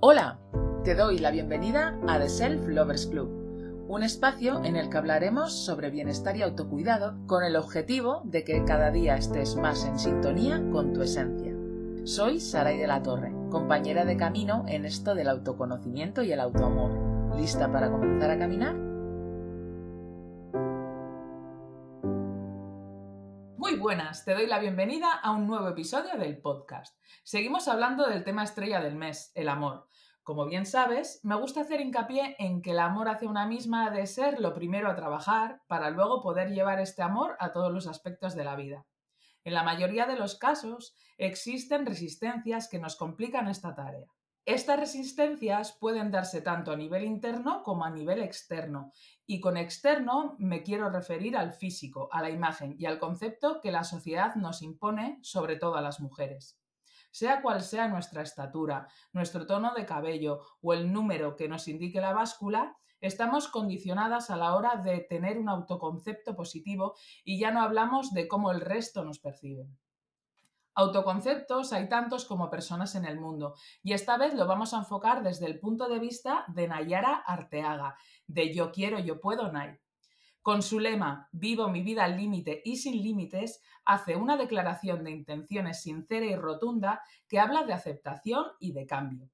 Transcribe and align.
Hola, 0.00 0.38
te 0.84 0.94
doy 0.94 1.18
la 1.18 1.32
bienvenida 1.32 1.98
a 2.06 2.20
The 2.20 2.28
Self 2.28 2.68
Lovers 2.68 3.06
Club, 3.06 3.84
un 3.88 4.04
espacio 4.04 4.62
en 4.62 4.76
el 4.76 4.90
que 4.90 4.96
hablaremos 4.96 5.52
sobre 5.52 5.90
bienestar 5.90 6.36
y 6.36 6.42
autocuidado 6.42 7.16
con 7.26 7.42
el 7.42 7.56
objetivo 7.56 8.22
de 8.22 8.44
que 8.44 8.64
cada 8.64 8.92
día 8.92 9.16
estés 9.16 9.56
más 9.56 9.84
en 9.84 9.98
sintonía 9.98 10.62
con 10.70 10.92
tu 10.92 11.02
esencia. 11.02 11.52
Soy 12.04 12.38
Saray 12.38 12.78
de 12.78 12.86
la 12.86 13.02
Torre, 13.02 13.34
compañera 13.50 14.04
de 14.04 14.16
camino 14.16 14.64
en 14.68 14.84
esto 14.84 15.16
del 15.16 15.28
autoconocimiento 15.28 16.22
y 16.22 16.30
el 16.30 16.38
autoamor. 16.38 17.36
¿Lista 17.36 17.72
para 17.72 17.90
comenzar 17.90 18.30
a 18.30 18.38
caminar? 18.38 18.87
Buenas, 23.88 24.26
te 24.26 24.34
doy 24.34 24.46
la 24.46 24.58
bienvenida 24.58 25.10
a 25.14 25.30
un 25.30 25.46
nuevo 25.46 25.66
episodio 25.66 26.18
del 26.18 26.42
podcast. 26.42 26.94
Seguimos 27.22 27.68
hablando 27.68 28.06
del 28.06 28.22
tema 28.22 28.44
estrella 28.44 28.82
del 28.82 28.96
mes, 28.96 29.32
el 29.34 29.48
amor. 29.48 29.88
Como 30.22 30.44
bien 30.44 30.66
sabes, 30.66 31.20
me 31.22 31.36
gusta 31.36 31.62
hacer 31.62 31.80
hincapié 31.80 32.36
en 32.38 32.60
que 32.60 32.72
el 32.72 32.80
amor 32.80 33.08
hacia 33.08 33.30
una 33.30 33.46
misma 33.46 33.86
ha 33.86 33.90
de 33.90 34.06
ser 34.06 34.40
lo 34.40 34.52
primero 34.52 34.90
a 34.90 34.94
trabajar 34.94 35.62
para 35.68 35.88
luego 35.88 36.20
poder 36.20 36.50
llevar 36.50 36.80
este 36.80 37.00
amor 37.00 37.38
a 37.40 37.50
todos 37.50 37.72
los 37.72 37.86
aspectos 37.86 38.34
de 38.34 38.44
la 38.44 38.56
vida. 38.56 38.84
En 39.42 39.54
la 39.54 39.62
mayoría 39.62 40.04
de 40.04 40.16
los 40.16 40.36
casos 40.36 40.94
existen 41.16 41.86
resistencias 41.86 42.68
que 42.68 42.78
nos 42.78 42.94
complican 42.94 43.48
esta 43.48 43.74
tarea. 43.74 44.08
Estas 44.48 44.80
resistencias 44.80 45.72
pueden 45.72 46.10
darse 46.10 46.40
tanto 46.40 46.72
a 46.72 46.76
nivel 46.76 47.04
interno 47.04 47.62
como 47.62 47.84
a 47.84 47.90
nivel 47.90 48.22
externo, 48.22 48.92
y 49.26 49.40
con 49.40 49.58
externo 49.58 50.36
me 50.38 50.62
quiero 50.62 50.88
referir 50.88 51.36
al 51.36 51.52
físico, 51.52 52.08
a 52.12 52.22
la 52.22 52.30
imagen 52.30 52.74
y 52.78 52.86
al 52.86 52.98
concepto 52.98 53.60
que 53.60 53.70
la 53.70 53.84
sociedad 53.84 54.36
nos 54.36 54.62
impone, 54.62 55.18
sobre 55.20 55.56
todo 55.56 55.74
a 55.74 55.82
las 55.82 56.00
mujeres. 56.00 56.58
Sea 57.10 57.42
cual 57.42 57.60
sea 57.60 57.88
nuestra 57.88 58.22
estatura, 58.22 58.88
nuestro 59.12 59.46
tono 59.46 59.74
de 59.74 59.84
cabello 59.84 60.40
o 60.62 60.72
el 60.72 60.94
número 60.94 61.36
que 61.36 61.46
nos 61.46 61.68
indique 61.68 62.00
la 62.00 62.14
báscula, 62.14 62.74
estamos 63.02 63.48
condicionadas 63.48 64.30
a 64.30 64.38
la 64.38 64.56
hora 64.56 64.76
de 64.76 65.00
tener 65.00 65.38
un 65.38 65.50
autoconcepto 65.50 66.34
positivo 66.34 66.94
y 67.22 67.38
ya 67.38 67.50
no 67.50 67.60
hablamos 67.60 68.14
de 68.14 68.26
cómo 68.26 68.50
el 68.50 68.62
resto 68.62 69.04
nos 69.04 69.18
percibe. 69.18 69.68
Autoconceptos 70.78 71.72
hay 71.72 71.88
tantos 71.88 72.24
como 72.24 72.48
personas 72.48 72.94
en 72.94 73.04
el 73.04 73.18
mundo 73.18 73.56
y 73.82 73.94
esta 73.94 74.16
vez 74.16 74.32
lo 74.34 74.46
vamos 74.46 74.72
a 74.72 74.76
enfocar 74.78 75.24
desde 75.24 75.46
el 75.46 75.58
punto 75.58 75.88
de 75.88 75.98
vista 75.98 76.44
de 76.46 76.68
Nayara 76.68 77.16
Arteaga, 77.16 77.96
de 78.28 78.54
Yo 78.54 78.70
quiero, 78.70 79.00
yo 79.00 79.20
puedo, 79.20 79.50
Nay. 79.50 79.76
Con 80.40 80.62
su 80.62 80.78
lema 80.78 81.28
Vivo 81.32 81.68
mi 81.68 81.82
vida 81.82 82.04
al 82.04 82.16
límite 82.16 82.62
y 82.64 82.76
sin 82.76 83.02
límites, 83.02 83.60
hace 83.84 84.14
una 84.14 84.36
declaración 84.36 85.02
de 85.02 85.10
intenciones 85.10 85.82
sincera 85.82 86.26
y 86.26 86.36
rotunda 86.36 87.02
que 87.26 87.40
habla 87.40 87.64
de 87.64 87.72
aceptación 87.72 88.44
y 88.60 88.70
de 88.70 88.86
cambio, 88.86 89.28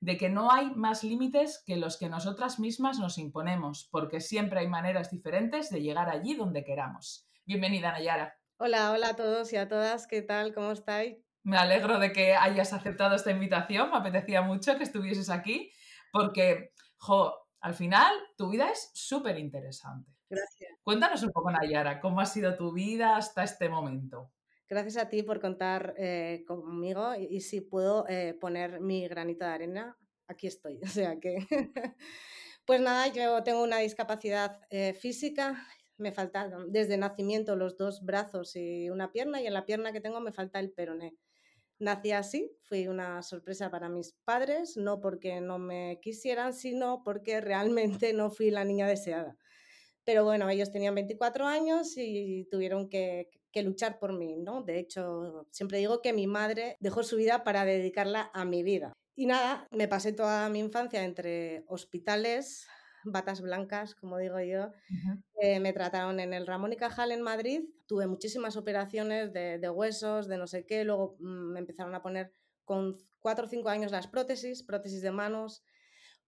de 0.00 0.16
que 0.16 0.30
no 0.30 0.50
hay 0.50 0.70
más 0.70 1.04
límites 1.04 1.62
que 1.66 1.76
los 1.76 1.98
que 1.98 2.08
nosotras 2.08 2.58
mismas 2.58 2.98
nos 2.98 3.18
imponemos, 3.18 3.86
porque 3.92 4.22
siempre 4.22 4.60
hay 4.60 4.68
maneras 4.68 5.10
diferentes 5.10 5.68
de 5.68 5.82
llegar 5.82 6.08
allí 6.08 6.32
donde 6.32 6.64
queramos. 6.64 7.28
Bienvenida, 7.44 7.92
Nayara. 7.92 8.34
Hola, 8.58 8.90
hola 8.90 9.10
a 9.10 9.16
todos 9.16 9.52
y 9.52 9.56
a 9.56 9.68
todas, 9.68 10.06
¿qué 10.06 10.22
tal? 10.22 10.54
¿Cómo 10.54 10.72
estáis? 10.72 11.18
Me 11.42 11.58
alegro 11.58 11.98
de 11.98 12.10
que 12.10 12.34
hayas 12.34 12.72
aceptado 12.72 13.14
esta 13.14 13.30
invitación, 13.30 13.90
me 13.90 13.98
apetecía 13.98 14.40
mucho 14.40 14.78
que 14.78 14.84
estuvieses 14.84 15.28
aquí, 15.28 15.70
porque, 16.10 16.72
jo, 16.96 17.34
al 17.60 17.74
final 17.74 18.10
tu 18.34 18.48
vida 18.48 18.70
es 18.70 18.90
súper 18.94 19.38
interesante. 19.38 20.10
Gracias. 20.30 20.70
Cuéntanos 20.82 21.22
un 21.22 21.32
poco, 21.32 21.50
Nayara, 21.50 22.00
¿cómo 22.00 22.18
ha 22.18 22.24
sido 22.24 22.56
tu 22.56 22.72
vida 22.72 23.18
hasta 23.18 23.44
este 23.44 23.68
momento? 23.68 24.32
Gracias 24.70 24.96
a 24.96 25.10
ti 25.10 25.22
por 25.22 25.38
contar 25.38 25.92
eh, 25.98 26.42
conmigo 26.46 27.14
y, 27.14 27.42
si 27.42 27.60
puedo 27.60 28.08
eh, 28.08 28.32
poner 28.40 28.80
mi 28.80 29.06
granito 29.06 29.44
de 29.44 29.50
arena, 29.50 29.98
aquí 30.28 30.46
estoy. 30.46 30.80
O 30.82 30.88
sea 30.88 31.20
que, 31.20 31.46
pues 32.64 32.80
nada, 32.80 33.08
yo 33.08 33.42
tengo 33.42 33.62
una 33.62 33.80
discapacidad 33.80 34.62
eh, 34.70 34.94
física, 34.94 35.62
me 35.98 36.12
faltan 36.12 36.72
desde 36.72 36.96
nacimiento 36.96 37.56
los 37.56 37.76
dos 37.76 38.04
brazos 38.04 38.56
y 38.56 38.90
una 38.90 39.12
pierna 39.12 39.40
y 39.40 39.46
en 39.46 39.54
la 39.54 39.64
pierna 39.64 39.92
que 39.92 40.00
tengo 40.00 40.20
me 40.20 40.32
falta 40.32 40.60
el 40.60 40.70
peroné. 40.70 41.14
Nací 41.78 42.12
así, 42.12 42.56
fui 42.62 42.88
una 42.88 43.22
sorpresa 43.22 43.70
para 43.70 43.90
mis 43.90 44.14
padres, 44.24 44.78
no 44.78 45.00
porque 45.00 45.42
no 45.42 45.58
me 45.58 45.98
quisieran, 46.00 46.54
sino 46.54 47.02
porque 47.04 47.40
realmente 47.40 48.14
no 48.14 48.30
fui 48.30 48.50
la 48.50 48.64
niña 48.64 48.88
deseada. 48.88 49.36
Pero 50.06 50.24
bueno, 50.24 50.48
ellos 50.48 50.70
tenían 50.70 50.94
24 50.94 51.46
años 51.46 51.94
y 51.96 52.46
tuvieron 52.50 52.88
que, 52.88 53.28
luchar 53.54 53.98
por 53.98 54.12
mí, 54.12 54.36
¿no? 54.36 54.62
De 54.62 54.78
hecho, 54.78 55.46
siempre 55.50 55.78
digo 55.78 56.02
que 56.02 56.12
mi 56.12 56.26
madre 56.26 56.76
dejó 56.78 57.02
su 57.02 57.16
vida 57.16 57.42
para 57.42 57.64
dedicarla 57.64 58.30
a 58.34 58.44
mi 58.44 58.62
vida. 58.62 58.92
Y 59.14 59.24
nada, 59.24 59.66
me 59.70 59.88
pasé 59.88 60.12
toda 60.12 60.50
mi 60.50 60.58
infancia 60.58 61.02
entre 61.02 61.64
hospitales, 61.66 62.66
batas 63.06 63.40
blancas, 63.40 63.94
como 63.94 64.18
digo 64.18 64.40
yo. 64.40 64.70
Eh, 65.40 65.60
me 65.60 65.72
trataron 65.72 66.20
en 66.20 66.34
el 66.34 66.46
Ramón 66.46 66.72
y 66.72 66.76
Cajal 66.76 67.12
en 67.12 67.22
Madrid. 67.22 67.62
Tuve 67.86 68.06
muchísimas 68.06 68.56
operaciones 68.56 69.32
de, 69.32 69.58
de, 69.58 69.70
huesos, 69.70 70.28
de 70.28 70.36
no 70.36 70.46
sé 70.46 70.66
qué. 70.66 70.84
Luego 70.84 71.16
mm, 71.20 71.52
me 71.52 71.60
empezaron 71.60 71.94
a 71.94 72.02
poner 72.02 72.32
con 72.64 72.96
4 73.20 73.46
o 73.46 73.48
5 73.48 73.68
años 73.68 73.92
las 73.92 74.06
prótesis, 74.06 74.62
prótesis 74.62 75.02
de 75.02 75.10
manos, 75.10 75.64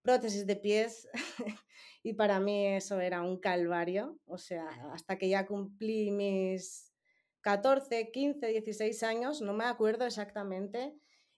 prótesis 0.01 0.45
de 0.45 0.55
pies. 0.55 1.07
y 2.03 2.13
para 2.13 2.39
mí 2.39 2.67
eso 2.67 2.99
era 2.99 3.21
un 3.21 3.39
calvario, 3.39 4.19
o 4.25 4.37
sea, 4.37 4.67
hasta 4.93 5.17
que 5.17 5.29
ya 5.29 5.45
cumplí 5.45 6.11
mis 6.11 6.93
14, 7.41 8.11
15, 8.11 8.47
16 8.47 9.03
años, 9.03 9.41
no 9.41 9.53
me 9.53 9.65
acuerdo 9.65 10.05
exactamente, 10.05 10.93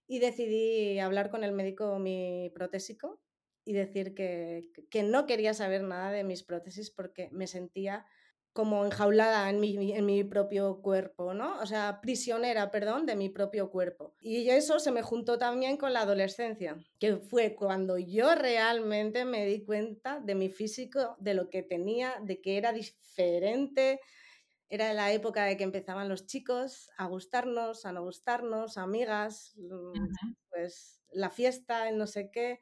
y 0.08 0.20
decidí 0.20 1.00
hablar 1.00 1.30
con 1.30 1.44
el 1.44 1.52
médico 1.52 1.98
mi 2.00 2.52
protésico 2.54 3.21
y 3.64 3.74
decir 3.74 4.14
que, 4.16 4.70
que 4.90 5.04
no 5.04 5.26
quería 5.26 5.54
saber 5.54 5.84
nada 5.84 6.12
de 6.12 6.24
mis 6.24 6.44
prótesis 6.44 6.92
porque 6.92 7.30
me 7.32 7.48
sentía 7.48 8.06
como 8.54 8.84
enjaulada 8.84 9.50
en 9.50 9.62
mi, 9.62 9.94
en 9.94 10.06
mi 10.06 10.24
propio 10.26 10.82
cuerpo, 10.82 11.34
¿no? 11.34 11.60
O 11.62 11.66
sea, 11.66 12.02
prisionera, 12.02 12.70
perdón, 12.70 13.06
de 13.06 13.16
mi 13.16 13.30
propio 13.30 13.70
cuerpo. 13.72 14.14
Y 14.20 14.50
eso 14.50 14.80
se 14.80 14.92
me 14.92 15.02
juntó 15.02 15.38
también 15.38 15.78
con 15.78 15.94
la 15.94 16.02
adolescencia, 16.02 16.78
que 17.00 17.16
fue 17.18 17.56
cuando 17.56 17.98
yo 17.98 18.36
realmente 18.36 19.24
me 19.24 19.46
di 19.46 19.64
cuenta 19.64 20.20
de 20.20 20.36
mi 20.36 20.50
físico, 20.50 21.16
de 21.20 21.34
lo 21.34 21.50
que 21.50 21.64
tenía, 21.64 22.16
de 22.22 22.42
que 22.42 22.58
era 22.58 22.74
diferente. 22.74 24.02
Era 24.70 24.94
la 24.94 25.14
época 25.14 25.46
de 25.46 25.56
que 25.58 25.64
empezaban 25.64 26.10
los 26.10 26.26
chicos 26.28 26.90
a 26.98 27.06
gustarnos, 27.08 27.86
a 27.86 27.94
no 27.94 28.04
gustarnos, 28.04 28.78
amigas, 28.78 29.54
mm, 29.58 29.94
pues 30.50 31.02
la 31.12 31.30
fiesta, 31.30 31.92
no 31.92 32.08
sé 32.08 32.32
qué. 32.32 32.60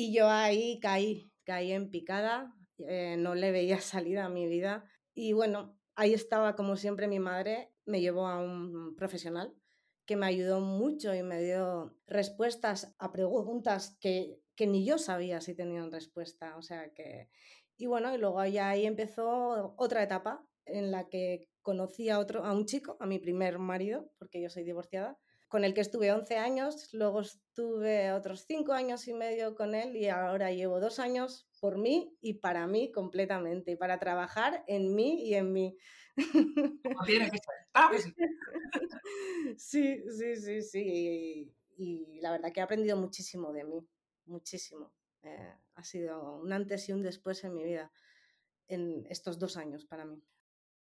Y 0.00 0.12
yo 0.12 0.28
ahí 0.28 0.78
caí, 0.78 1.28
caí 1.42 1.72
en 1.72 1.90
picada, 1.90 2.54
eh, 2.86 3.16
no 3.18 3.34
le 3.34 3.50
veía 3.50 3.80
salida 3.80 4.26
a 4.26 4.28
mi 4.28 4.46
vida 4.46 4.88
y 5.12 5.32
bueno, 5.32 5.76
ahí 5.96 6.14
estaba 6.14 6.54
como 6.54 6.76
siempre 6.76 7.08
mi 7.08 7.18
madre, 7.18 7.72
me 7.84 8.00
llevó 8.00 8.28
a 8.28 8.38
un 8.38 8.94
profesional 8.94 9.56
que 10.06 10.14
me 10.14 10.26
ayudó 10.26 10.60
mucho 10.60 11.12
y 11.16 11.24
me 11.24 11.42
dio 11.42 11.96
respuestas 12.06 12.94
a 13.00 13.10
preguntas 13.10 13.98
que, 14.00 14.40
que 14.54 14.68
ni 14.68 14.84
yo 14.84 14.98
sabía 14.98 15.40
si 15.40 15.56
tenían 15.56 15.90
respuesta. 15.90 16.56
O 16.56 16.62
sea 16.62 16.94
que... 16.94 17.28
Y 17.76 17.86
bueno, 17.86 18.14
y 18.14 18.18
luego 18.18 18.44
ya 18.46 18.68
ahí 18.68 18.86
empezó 18.86 19.74
otra 19.76 20.04
etapa 20.04 20.46
en 20.64 20.92
la 20.92 21.08
que 21.08 21.48
conocí 21.60 22.08
a, 22.08 22.20
otro, 22.20 22.44
a 22.44 22.52
un 22.52 22.66
chico, 22.66 22.96
a 23.00 23.06
mi 23.06 23.18
primer 23.18 23.58
marido, 23.58 24.12
porque 24.16 24.40
yo 24.40 24.48
soy 24.48 24.62
divorciada, 24.62 25.18
con 25.48 25.64
el 25.64 25.72
que 25.72 25.80
estuve 25.80 26.12
11 26.12 26.36
años, 26.36 26.92
luego 26.92 27.22
estuve 27.22 28.12
otros 28.12 28.44
5 28.46 28.72
años 28.72 29.08
y 29.08 29.14
medio 29.14 29.54
con 29.54 29.74
él 29.74 29.96
y 29.96 30.08
ahora 30.08 30.52
llevo 30.52 30.78
dos 30.78 30.98
años 30.98 31.48
por 31.58 31.78
mí 31.78 32.14
y 32.20 32.34
para 32.34 32.66
mí 32.66 32.92
completamente, 32.92 33.72
y 33.72 33.76
para 33.76 33.98
trabajar 33.98 34.62
en 34.66 34.94
mí 34.94 35.26
y 35.26 35.34
en 35.34 35.52
mí. 35.52 35.76
tiene 37.06 37.30
que 37.30 37.38
ser, 37.38 37.54
Sí, 39.56 40.04
sí, 40.10 40.36
sí, 40.36 40.62
sí. 40.62 41.54
Y, 41.78 42.20
la 42.20 42.32
verdad 42.32 42.52
que 42.52 42.60
he 42.60 42.62
aprendido 42.62 42.96
muchísimo 42.96 43.52
de 43.52 43.64
mí, 43.64 43.88
muchísimo. 44.26 44.92
Eh, 45.22 45.54
ha 45.74 45.84
sido 45.84 46.36
un 46.36 46.52
antes 46.52 46.88
y 46.88 46.92
un 46.92 47.02
después 47.02 47.42
en 47.44 47.54
mi 47.54 47.64
vida, 47.64 47.90
en 48.66 49.06
estos 49.08 49.38
dos 49.38 49.56
años 49.56 49.86
para 49.86 50.04
mí. 50.04 50.22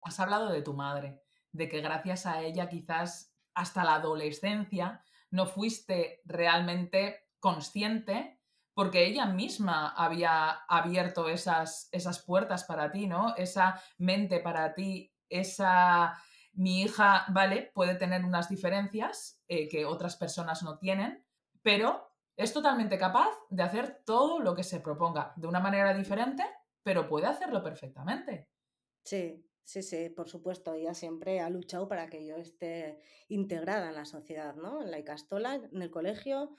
Has 0.01 0.19
hablado 0.19 0.51
de 0.51 0.61
tu 0.61 0.73
madre, 0.73 1.21
de 1.51 1.67
que 1.67 1.81
gracias 1.81 2.25
a 2.25 2.41
ella 2.41 2.69
quizás 2.69 3.32
hasta 3.55 3.83
la 3.83 3.95
adolescencia 3.95 5.03
no 5.31 5.45
fuiste 5.45 6.21
realmente 6.25 7.27
consciente 7.39 8.39
porque 8.73 9.05
ella 9.05 9.25
misma 9.25 9.89
había 9.89 10.49
abierto 10.67 11.29
esas, 11.29 11.89
esas 11.91 12.23
puertas 12.23 12.63
para 12.63 12.91
ti, 12.91 13.07
¿no? 13.07 13.35
Esa 13.35 13.81
mente 13.97 14.39
para 14.39 14.73
ti, 14.73 15.13
esa... 15.29 16.17
Mi 16.55 16.83
hija, 16.83 17.25
vale, 17.29 17.71
puede 17.73 17.95
tener 17.95 18.23
unas 18.23 18.47
diferencias 18.47 19.41
eh, 19.47 19.67
que 19.67 19.85
otras 19.85 20.15
personas 20.15 20.61
no 20.61 20.77
tienen, 20.77 21.25
pero 21.63 22.11
es 22.35 22.53
totalmente 22.53 22.99
capaz 22.99 23.31
de 23.49 23.63
hacer 23.63 24.03
todo 24.05 24.39
lo 24.39 24.53
que 24.53 24.63
se 24.63 24.79
proponga 24.79 25.33
de 25.35 25.47
una 25.47 25.59
manera 25.59 25.95
diferente, 25.95 26.43
pero 26.83 27.07
puede 27.07 27.25
hacerlo 27.25 27.63
perfectamente. 27.63 28.49
Sí, 29.03 29.43
sí, 29.63 29.83
sí, 29.83 30.09
por 30.09 30.29
supuesto. 30.29 30.73
Ella 30.73 30.93
siempre 30.93 31.39
ha 31.39 31.49
luchado 31.49 31.87
para 31.87 32.07
que 32.07 32.25
yo 32.25 32.37
esté 32.37 32.99
integrada 33.27 33.89
en 33.89 33.95
la 33.95 34.05
sociedad, 34.05 34.55
¿no? 34.55 34.81
En 34.81 34.91
la 34.91 34.99
Icastola, 34.99 35.55
en 35.55 35.81
el 35.81 35.91
colegio, 35.91 36.55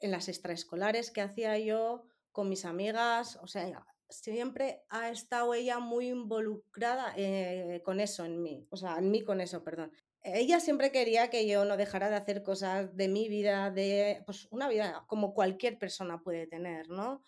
en 0.00 0.10
las 0.10 0.28
extraescolares 0.28 1.10
que 1.10 1.22
hacía 1.22 1.58
yo 1.58 2.04
con 2.32 2.48
mis 2.48 2.64
amigas, 2.64 3.38
o 3.42 3.46
sea, 3.46 3.86
siempre 4.08 4.84
ha 4.88 5.10
estado 5.10 5.54
ella 5.54 5.78
muy 5.78 6.08
involucrada 6.08 7.12
eh, 7.16 7.80
con 7.84 8.00
eso 8.00 8.24
en 8.24 8.42
mí, 8.42 8.66
o 8.70 8.76
sea, 8.76 8.98
en 8.98 9.10
mí 9.10 9.22
con 9.24 9.40
eso, 9.40 9.64
perdón. 9.64 9.92
Ella 10.34 10.60
siempre 10.60 10.92
quería 10.92 11.30
que 11.30 11.46
yo 11.48 11.64
no 11.64 11.76
dejara 11.76 12.10
de 12.10 12.16
hacer 12.16 12.42
cosas 12.42 12.96
de 12.96 13.08
mi 13.08 13.28
vida, 13.28 13.70
de 13.70 14.22
pues 14.26 14.48
una 14.50 14.68
vida 14.68 15.04
como 15.06 15.34
cualquier 15.34 15.78
persona 15.78 16.22
puede 16.22 16.46
tener, 16.46 16.88
¿no? 16.90 17.22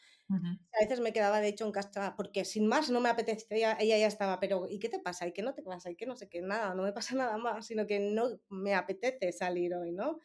A 0.74 0.80
veces 0.84 1.00
me 1.00 1.12
quedaba 1.12 1.40
de 1.40 1.48
hecho 1.48 1.64
en 1.66 1.72
casa 1.72 2.14
porque 2.16 2.44
sin 2.44 2.66
más 2.68 2.90
no 2.90 3.00
me 3.00 3.08
apetecía, 3.10 3.76
ella 3.80 3.98
ya 3.98 4.06
estaba, 4.06 4.40
pero 4.40 4.66
¿y 4.68 4.78
qué 4.80 4.88
te 4.90 5.00
pasa? 5.00 5.26
¿Y 5.26 5.32
qué 5.32 5.42
no 5.42 5.54
te 5.54 5.62
pasa? 5.62 5.90
¿Y 5.90 5.96
qué 5.96 6.06
no 6.06 6.16
sé 6.16 6.28
qué? 6.28 6.42
Nada, 6.42 6.74
no 6.74 6.82
me 6.84 6.92
pasa 6.92 7.14
nada 7.16 7.38
más, 7.38 7.66
sino 7.66 7.86
que 7.86 8.00
no 8.00 8.40
me 8.50 8.74
apetece 8.74 9.32
salir 9.32 9.74
hoy, 9.74 9.92
¿no? 9.92 10.20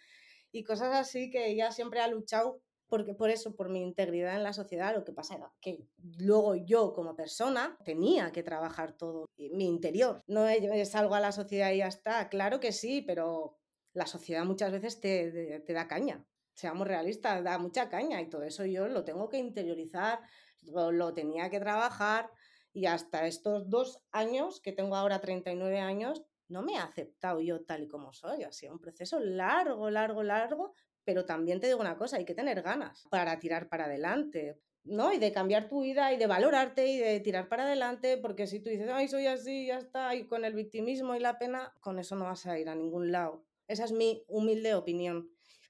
Y 0.52 0.64
cosas 0.64 0.96
así 0.96 1.30
que 1.32 1.48
ella 1.48 1.72
siempre 1.72 2.02
ha 2.02 2.08
luchado 2.08 2.62
porque 2.94 3.16
por 3.16 3.32
eso, 3.32 3.56
por 3.56 3.70
mi 3.70 3.82
integridad 3.82 4.36
en 4.36 4.44
la 4.44 4.54
sociedad, 4.54 4.94
lo 4.94 5.04
que 5.04 5.14
pasa 5.14 5.34
era 5.34 5.52
que 5.60 5.88
luego 6.20 6.54
yo 6.54 6.94
como 6.94 7.16
persona 7.16 7.76
tenía 7.84 8.32
que 8.32 8.44
trabajar 8.44 8.96
todo 8.96 9.26
mi 9.36 9.66
interior. 9.66 10.22
No 10.28 10.48
es 10.48 10.94
algo 10.94 11.16
a 11.16 11.20
la 11.20 11.32
sociedad 11.32 11.72
y 11.72 11.78
ya 11.78 11.88
está, 11.88 12.30
claro 12.30 12.60
que 12.60 12.72
sí, 12.72 13.02
pero 13.02 13.58
la 13.94 14.06
sociedad 14.06 14.46
muchas 14.46 14.72
veces 14.72 15.00
te, 15.00 15.64
da 15.68 15.88
caña 15.88 16.24
seamos 16.54 16.88
realistas, 16.88 17.44
da 17.44 17.58
mucha 17.58 17.90
caña 17.90 18.22
y 18.22 18.30
todo 18.30 18.44
eso 18.44 18.64
yo 18.64 18.88
lo 18.88 19.04
tengo 19.04 19.28
que 19.28 19.40
interiorizar, 19.40 20.20
lo, 20.62 21.16
tenía 21.16 21.50
que 21.50 21.60
trabajar 21.60 22.30
y 22.74 22.86
hasta 22.86 23.26
estos 23.26 23.72
dos 23.72 24.04
años, 24.12 24.62
que 24.62 24.72
tengo 24.72 24.96
ahora 24.96 25.20
39 25.20 25.80
años, 25.80 26.22
no 26.48 26.62
me 26.62 26.74
he 26.74 26.78
aceptado 26.78 27.42
yo 27.42 27.64
tal 27.66 27.82
y 27.82 27.88
como 27.88 28.14
soy. 28.14 28.44
Ha 28.44 28.52
sido 28.52 28.74
un 28.74 28.80
proceso 28.80 29.20
largo, 29.20 29.90
largo, 29.90 30.22
largo, 30.22 30.76
pero 31.06 31.26
también 31.26 31.60
te 31.60 31.68
digo 31.68 31.80
una 31.80 31.98
cosa, 31.98 32.18
hay 32.18 32.26
que 32.26 32.36
tener 32.36 32.62
ganas 32.62 33.08
para 33.10 33.40
tirar 33.40 33.70
para 33.70 33.86
adelante. 33.86 34.60
¿no? 34.86 35.14
Y 35.14 35.18
de 35.18 35.32
cambiar 35.32 35.70
tu 35.70 35.82
vida 35.82 36.12
y 36.12 36.18
de 36.18 36.28
valorarte 36.28 36.88
y 36.88 36.98
de 36.98 37.20
tirar 37.22 37.48
para 37.48 37.64
adelante, 37.64 38.18
porque 38.18 38.48
si 38.48 38.60
tú 38.60 38.70
dices, 38.70 38.90
ay, 38.92 39.08
soy 39.08 39.28
así, 39.28 39.68
ya 39.68 39.78
está, 39.78 40.14
y 40.16 40.28
con 40.28 40.44
el 40.46 40.54
victimismo 40.54 41.16
y 41.16 41.20
la 41.20 41.38
pena, 41.40 41.74
con 41.80 42.00
eso 42.00 42.16
no 42.16 42.26
vas 42.26 42.46
a 42.46 42.60
ir 42.60 42.70
a 42.70 42.76
ningún 42.76 43.12
lado. 43.12 43.46
Esa 43.68 43.86
es 43.86 43.92
mi 43.92 44.24
humilde 44.28 44.76
opinión. 44.76 45.30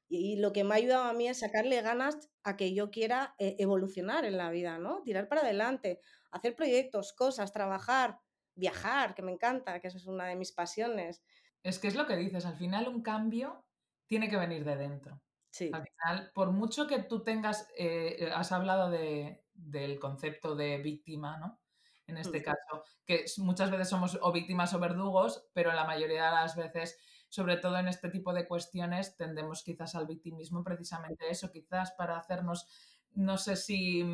Y, 0.10 0.36
lo 0.38 0.54
que 0.54 0.64
me 0.64 0.76
ha 0.76 0.78
ayudado 0.78 1.06
a 1.06 1.14
mí 1.14 1.28
es 1.28 1.40
sacarle 1.40 1.82
ganas 1.82 2.30
a 2.44 2.56
que 2.56 2.74
yo 2.74 2.92
quiera 2.92 3.36
eh, 3.40 3.56
evolucionar 3.58 4.26
en 4.26 4.38
la 4.38 4.52
vida, 4.52 4.78
¿no? 4.78 5.02
Tirar 5.02 5.28
para 5.28 5.42
adelante, 5.42 6.00
hacer 6.32 6.56
proyectos, 6.56 7.14
cosas, 7.14 7.52
trabajar, 7.52 8.20
viajar, 8.54 9.16
que 9.16 9.24
me 9.24 9.32
encanta, 9.32 9.80
que 9.80 9.88
eso 9.88 9.98
es 9.98 10.06
una 10.06 10.28
de 10.28 10.36
mis 10.36 10.52
pasiones. 10.52 11.24
Es 11.64 11.80
que 11.80 11.88
es 11.88 11.96
lo 11.96 12.06
que 12.06 12.16
dices, 12.16 12.46
al 12.46 12.58
final 12.58 12.88
un 12.88 13.02
cambio 13.02 13.66
tiene 14.14 14.30
que 14.30 14.38
venir 14.38 14.64
de 14.64 14.76
dentro. 14.76 15.20
Sí. 15.50 15.72
Al 15.74 15.88
final, 15.88 16.32
por 16.36 16.52
mucho 16.52 16.86
que 16.86 17.02
tú 17.02 17.24
tengas, 17.24 17.68
eh, 17.76 18.30
has 18.32 18.52
hablado 18.52 18.92
de, 18.92 19.44
del 19.56 19.98
concepto 19.98 20.56
de 20.56 20.78
víctima, 20.78 21.38
¿no? 21.40 21.60
En 22.06 22.18
este 22.18 22.44
caso, 22.44 22.84
que 23.08 23.26
muchas 23.38 23.72
veces 23.72 23.90
somos 23.90 24.20
o 24.22 24.32
víctimas 24.32 24.72
o 24.76 24.80
verdugos, 24.80 25.48
pero 25.54 25.72
la 25.72 25.86
mayoría 25.86 26.26
de 26.26 26.32
las 26.32 26.56
veces 26.56 27.00
sobre 27.34 27.58
todo 27.58 27.80
en 27.80 27.88
este 27.88 28.10
tipo 28.10 28.32
de 28.32 28.48
cuestiones, 28.48 29.18
tendemos 29.18 29.64
quizás 29.64 29.96
al 29.96 30.06
victimismo 30.06 30.64
precisamente 30.64 31.32
eso, 31.32 31.52
quizás 31.52 31.92
para 31.94 32.16
hacernos, 32.16 32.68
no 33.16 33.40
sé 33.40 33.56
si 33.56 34.06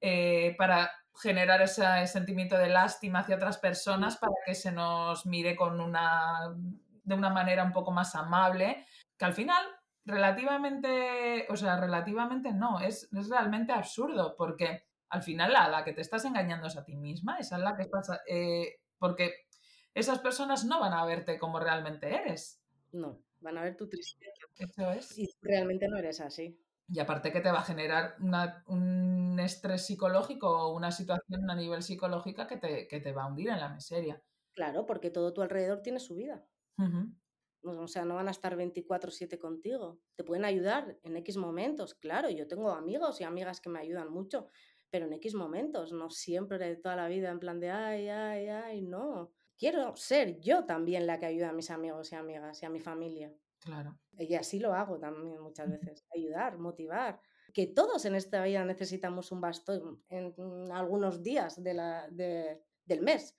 eh, 0.00 0.54
para 0.56 0.90
generar 1.14 1.60
ese 1.60 1.84
sentimiento 2.06 2.56
de 2.56 2.70
lástima 2.70 3.18
hacia 3.18 3.36
otras 3.36 3.58
personas, 3.58 4.16
para 4.16 4.32
que 4.46 4.54
se 4.54 4.72
nos 4.72 5.26
mire 5.26 5.54
con 5.54 5.78
una, 5.78 6.54
de 7.02 7.14
una 7.14 7.28
manera 7.28 7.64
un 7.64 7.72
poco 7.72 7.90
más 7.90 8.14
amable, 8.14 8.86
que 9.16 9.24
al 9.24 9.34
final 9.34 9.64
relativamente, 10.04 11.46
o 11.48 11.56
sea, 11.56 11.80
relativamente 11.80 12.52
no, 12.52 12.80
es, 12.80 13.08
es 13.12 13.28
realmente 13.28 13.72
absurdo, 13.72 14.34
porque 14.36 14.84
al 15.08 15.22
final 15.22 15.52
la, 15.52 15.68
la, 15.68 15.84
que 15.84 15.92
te 15.92 16.00
estás 16.00 16.24
engañando 16.24 16.66
es 16.66 16.76
a 16.76 16.84
ti 16.84 16.96
misma, 16.96 17.38
es 17.38 17.50
la 17.52 17.76
que 17.76 17.82
estás, 17.82 18.10
eh, 18.28 18.80
porque 18.98 19.46
esas 19.94 20.18
personas 20.18 20.64
no 20.64 20.80
van 20.80 20.92
a 20.92 21.04
verte 21.04 21.38
como 21.38 21.60
realmente 21.60 22.14
eres. 22.14 22.60
No, 22.92 23.22
van 23.40 23.58
a 23.58 23.62
ver 23.62 23.76
tu 23.76 23.88
tristeza. 23.88 24.32
Eso 24.56 24.90
es. 24.92 25.18
Y 25.18 25.28
realmente 25.40 25.88
no 25.88 25.98
eres 25.98 26.20
así. 26.20 26.60
Y 26.88 27.00
aparte 27.00 27.32
que 27.32 27.40
te 27.40 27.50
va 27.50 27.60
a 27.60 27.64
generar 27.64 28.16
un 28.66 29.38
estrés 29.40 29.86
psicológico 29.86 30.48
o 30.48 30.76
una 30.76 30.90
situación 30.90 31.48
a 31.48 31.54
nivel 31.54 31.82
psicológica 31.82 32.46
que 32.46 32.58
te, 32.58 32.88
que 32.88 33.00
te 33.00 33.12
va 33.12 33.22
a 33.22 33.26
hundir 33.26 33.48
en 33.48 33.60
la 33.60 33.70
miseria. 33.70 34.22
Claro, 34.52 34.84
porque 34.84 35.10
todo 35.10 35.32
tu 35.32 35.40
alrededor 35.40 35.80
tiene 35.80 35.98
su 35.98 36.14
vida. 36.14 36.44
O 37.64 37.88
sea, 37.88 38.04
no 38.04 38.16
van 38.16 38.28
a 38.28 38.32
estar 38.32 38.56
24/7 38.56 39.38
contigo. 39.38 40.00
Te 40.16 40.24
pueden 40.24 40.44
ayudar 40.44 40.98
en 41.02 41.16
X 41.18 41.36
momentos, 41.36 41.94
claro. 41.94 42.30
Yo 42.30 42.46
tengo 42.46 42.70
amigos 42.70 43.20
y 43.20 43.24
amigas 43.24 43.60
que 43.60 43.70
me 43.70 43.80
ayudan 43.80 44.10
mucho, 44.10 44.48
pero 44.90 45.06
en 45.06 45.12
X 45.14 45.34
momentos, 45.34 45.92
no 45.92 46.10
siempre 46.10 46.58
de 46.58 46.76
toda 46.76 46.96
la 46.96 47.08
vida 47.08 47.30
en 47.30 47.40
plan 47.40 47.60
de, 47.60 47.70
ay, 47.70 48.08
ay, 48.08 48.48
ay, 48.48 48.82
no 48.82 49.32
quiero 49.56 49.94
ser 49.96 50.40
yo 50.40 50.64
también 50.66 51.06
la 51.06 51.18
que 51.18 51.26
ayuda 51.26 51.50
a 51.50 51.52
mis 51.52 51.70
amigos 51.70 52.12
y 52.12 52.16
amigas 52.16 52.62
y 52.62 52.66
a 52.66 52.70
mi 52.70 52.80
familia. 52.80 53.32
Claro. 53.60 53.98
Y 54.18 54.34
así 54.34 54.60
lo 54.60 54.74
hago 54.74 54.98
también 54.98 55.40
muchas 55.40 55.70
veces, 55.70 56.04
ayudar, 56.14 56.58
motivar. 56.58 57.20
Que 57.52 57.66
todos 57.66 58.04
en 58.04 58.14
esta 58.14 58.42
vida 58.44 58.64
necesitamos 58.64 59.32
un 59.32 59.40
bastón 59.40 60.04
en 60.08 60.34
algunos 60.72 61.22
días 61.22 61.62
de 61.62 61.74
la, 61.74 62.08
del 62.86 63.02
mes. 63.02 63.36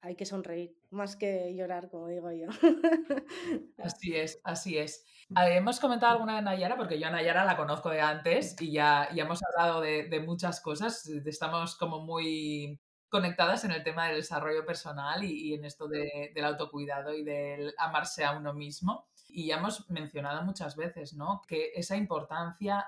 Hay 0.00 0.14
que 0.14 0.24
sonreír, 0.24 0.78
más 0.90 1.16
que 1.16 1.52
llorar, 1.56 1.90
como 1.90 2.06
digo 2.06 2.30
yo. 2.30 2.46
así 3.78 4.14
es, 4.14 4.40
así 4.44 4.78
es. 4.78 5.04
Eh, 5.30 5.56
hemos 5.56 5.80
comentado 5.80 6.12
alguna 6.12 6.36
de 6.36 6.42
Nayara, 6.42 6.76
porque 6.76 7.00
yo 7.00 7.08
a 7.08 7.10
Nayara 7.10 7.44
la 7.44 7.56
conozco 7.56 7.90
de 7.90 8.00
antes 8.00 8.54
y 8.60 8.70
ya, 8.70 9.08
ya 9.12 9.24
hemos 9.24 9.40
hablado 9.42 9.80
de, 9.80 10.04
de 10.08 10.20
muchas 10.20 10.60
cosas. 10.60 11.04
Estamos 11.26 11.76
como 11.76 12.04
muy 12.04 12.80
conectadas 13.08 13.64
en 13.64 13.72
el 13.72 13.82
tema 13.82 14.06
del 14.06 14.16
desarrollo 14.16 14.64
personal 14.64 15.24
y, 15.24 15.54
en 15.54 15.64
esto 15.64 15.88
del 15.88 16.44
autocuidado 16.44 17.14
y 17.14 17.24
del 17.24 17.74
amarse 17.78 18.24
a 18.24 18.32
uno 18.32 18.52
mismo. 18.54 19.08
Y 19.28 19.48
ya 19.48 19.56
hemos 19.56 19.88
mencionado 19.90 20.42
muchas 20.44 20.76
veces, 20.76 21.14
¿no? 21.14 21.42
Que 21.46 21.72
esa 21.74 21.96
importancia 21.96 22.86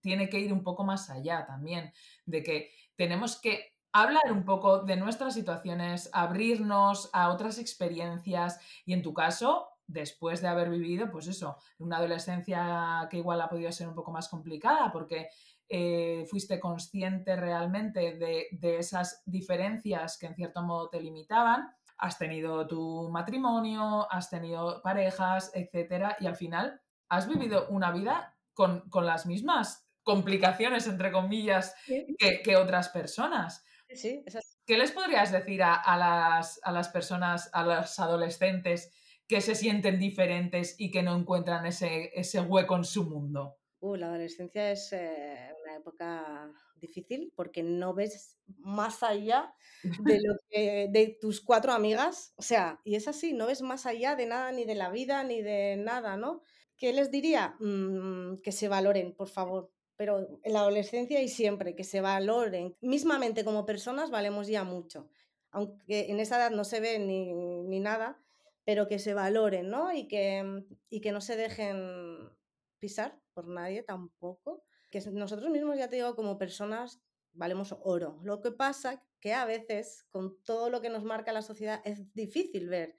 tiene 0.00 0.28
que 0.28 0.38
ir 0.38 0.52
un 0.52 0.62
poco 0.62 0.84
más 0.84 1.10
allá 1.10 1.46
también, 1.46 1.92
de 2.26 2.42
que 2.42 2.70
tenemos 2.96 3.40
que 3.40 3.75
hablar 4.02 4.30
un 4.30 4.44
poco 4.44 4.80
de 4.80 4.96
nuestras 4.96 5.32
situaciones, 5.32 6.10
abrirnos 6.12 7.08
a 7.12 7.30
otras 7.30 7.58
experiencias 7.58 8.60
y 8.84 8.92
en 8.92 9.02
tu 9.02 9.14
caso, 9.14 9.68
después 9.86 10.42
de 10.42 10.48
haber 10.48 10.68
vivido, 10.68 11.10
pues 11.10 11.28
eso, 11.28 11.56
una 11.78 11.96
adolescencia 11.96 13.08
que 13.10 13.18
igual 13.18 13.40
ha 13.40 13.48
podido 13.48 13.72
ser 13.72 13.88
un 13.88 13.94
poco 13.94 14.10
más 14.10 14.28
complicada 14.28 14.92
porque 14.92 15.28
eh, 15.68 16.26
fuiste 16.28 16.60
consciente 16.60 17.36
realmente 17.36 18.16
de, 18.18 18.78
esas 18.78 19.22
diferencias 19.24 20.18
que 20.18 20.26
en 20.26 20.34
cierto 20.34 20.62
modo 20.62 20.90
te 20.90 21.00
limitaban, 21.00 21.74
has 21.96 22.18
tenido 22.18 22.66
tu 22.66 23.08
matrimonio, 23.10 24.06
has 24.12 24.28
tenido 24.28 24.82
parejas, 24.82 25.50
etcétera, 25.54 26.16
y 26.20 26.26
al 26.26 26.36
final 26.36 26.82
has 27.08 27.26
vivido 27.26 27.66
una 27.70 27.90
vida 27.90 28.36
con, 28.52 28.84
las 28.92 29.24
mismas 29.24 29.88
complicaciones, 30.02 30.86
entre 30.86 31.10
comillas, 31.10 31.74
que, 31.86 32.56
otras 32.56 32.90
personas. 32.90 33.64
¿Qué 33.88 34.78
les 34.78 34.92
podrías 34.92 35.32
decir 35.32 35.62
a, 35.62 35.96
las, 35.96 36.60
a, 36.62 36.72
las, 36.72 36.88
personas, 36.88 37.50
a 37.52 37.64
los 37.64 37.98
adolescentes 37.98 38.92
que 39.28 39.40
se 39.40 39.54
sienten 39.54 39.98
diferentes 39.98 40.74
y 40.78 40.90
que 40.90 41.02
no 41.02 41.16
encuentran 41.16 41.66
ese, 41.66 42.10
ese 42.14 42.40
hueco 42.40 42.76
en 42.76 42.84
su 42.84 43.04
mundo? 43.04 43.58
Uh, 43.80 43.96
la 43.96 44.08
adolescencia 44.08 44.72
es 44.72 44.92
eh, 44.92 45.52
una 45.62 45.76
época 45.76 46.52
difícil 46.80 47.32
porque 47.34 47.62
no 47.62 47.94
ves 47.94 48.38
más 48.58 49.02
allá 49.02 49.54
de, 49.82 50.20
lo 50.20 50.36
que, 50.50 50.88
de 50.90 51.16
tus 51.20 51.40
cuatro 51.40 51.72
amigas. 51.72 52.32
O 52.36 52.42
sea, 52.42 52.80
y 52.84 52.96
es 52.96 53.08
así, 53.08 53.32
no 53.32 53.46
ves 53.46 53.62
más 53.62 53.86
allá 53.86 54.16
de 54.16 54.26
nada, 54.26 54.52
ni 54.52 54.64
de 54.64 54.74
la 54.74 54.90
vida, 54.90 55.24
ni 55.24 55.42
de 55.42 55.76
nada, 55.76 56.16
¿no? 56.16 56.42
¿Qué 56.76 56.92
les 56.92 57.10
diría? 57.10 57.56
Mm, 57.60 58.40
que 58.42 58.52
se 58.52 58.68
valoren, 58.68 59.14
por 59.14 59.28
favor. 59.28 59.72
Pero 59.96 60.40
en 60.42 60.52
la 60.52 60.60
adolescencia 60.60 61.22
y 61.22 61.28
siempre, 61.28 61.74
que 61.74 61.84
se 61.84 62.00
valoren. 62.00 62.76
Mismamente 62.80 63.44
como 63.44 63.66
personas 63.66 64.10
valemos 64.10 64.46
ya 64.46 64.64
mucho. 64.64 65.08
Aunque 65.50 66.10
en 66.10 66.20
esa 66.20 66.36
edad 66.36 66.50
no 66.50 66.64
se 66.64 66.80
ve 66.80 66.98
ni, 66.98 67.32
ni 67.32 67.80
nada, 67.80 68.20
pero 68.64 68.88
que 68.88 68.98
se 68.98 69.14
valoren, 69.14 69.70
¿no? 69.70 69.92
Y 69.92 70.08
que, 70.08 70.64
y 70.90 71.00
que 71.00 71.12
no 71.12 71.20
se 71.20 71.36
dejen 71.36 72.30
pisar 72.78 73.20
por 73.32 73.48
nadie 73.48 73.82
tampoco. 73.82 74.64
Que 74.90 75.00
nosotros 75.12 75.50
mismos, 75.50 75.78
ya 75.78 75.88
te 75.88 75.96
digo, 75.96 76.14
como 76.14 76.36
personas 76.36 77.00
valemos 77.32 77.76
oro. 77.82 78.18
Lo 78.22 78.42
que 78.42 78.50
pasa 78.50 79.02
que 79.20 79.32
a 79.34 79.44
veces, 79.44 80.04
con 80.10 80.42
todo 80.42 80.68
lo 80.70 80.80
que 80.80 80.90
nos 80.90 81.04
marca 81.04 81.32
la 81.32 81.42
sociedad, 81.42 81.80
es 81.84 82.12
difícil 82.14 82.68
ver 82.68 82.98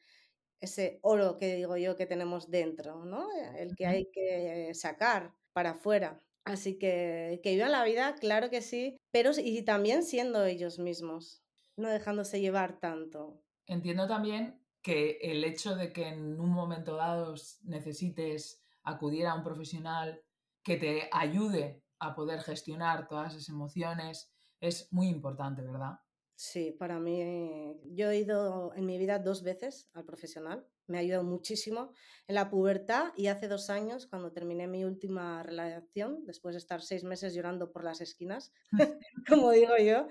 ese 0.59 0.99
oro 1.03 1.37
que 1.37 1.55
digo 1.55 1.77
yo 1.77 1.95
que 1.95 2.05
tenemos 2.05 2.49
dentro, 2.49 3.05
¿no? 3.05 3.27
El 3.57 3.75
que 3.75 3.85
hay 3.85 4.09
que 4.11 4.71
sacar 4.73 5.33
para 5.53 5.71
afuera. 5.71 6.23
Así 6.47 6.79
que 6.79 7.41
que 7.43 7.55
vivan 7.55 7.73
la 7.73 7.83
vida, 7.83 8.15
claro 8.15 8.49
que 8.49 8.61
sí, 8.61 8.95
pero 9.11 9.31
y 9.37 9.63
también 9.63 10.03
siendo 10.03 10.45
ellos 10.45 10.79
mismos, 10.79 11.43
no 11.75 11.89
dejándose 11.89 12.39
llevar 12.39 12.79
tanto. 12.79 13.43
Entiendo 13.65 14.07
también 14.07 14.63
que 14.81 15.17
el 15.21 15.43
hecho 15.43 15.75
de 15.75 15.91
que 15.91 16.07
en 16.07 16.39
un 16.39 16.49
momento 16.49 16.95
dado 16.95 17.35
necesites 17.63 18.63
acudir 18.83 19.27
a 19.27 19.35
un 19.35 19.43
profesional 19.43 20.23
que 20.63 20.77
te 20.77 21.09
ayude 21.11 21.83
a 21.99 22.15
poder 22.15 22.39
gestionar 22.39 23.09
todas 23.09 23.33
esas 23.33 23.49
emociones 23.49 24.31
es 24.61 24.87
muy 24.93 25.09
importante, 25.09 25.61
¿verdad? 25.63 25.99
Sí, 26.39 26.71
para 26.71 26.99
mí, 26.99 27.79
yo 27.95 28.11
he 28.11 28.19
ido 28.19 28.71
en 28.75 28.85
mi 28.85 28.99
vida 28.99 29.17
dos 29.17 29.41
veces 29.41 29.89
al 29.93 30.05
profesional, 30.05 30.67
me 30.85 30.97
ha 30.97 31.01
ayudado 31.01 31.23
muchísimo 31.23 31.93
en 32.27 32.35
la 32.35 32.47
pubertad 32.51 33.11
y 33.15 33.25
hace 33.25 33.47
dos 33.47 33.71
años, 33.71 34.05
cuando 34.05 34.31
terminé 34.31 34.67
mi 34.67 34.85
última 34.85 35.41
relación, 35.41 36.23
después 36.27 36.53
de 36.53 36.59
estar 36.59 36.83
seis 36.83 37.03
meses 37.03 37.33
llorando 37.33 37.71
por 37.71 37.83
las 37.83 38.01
esquinas, 38.01 38.53
como 39.27 39.49
digo 39.49 39.77
yo, 39.77 40.07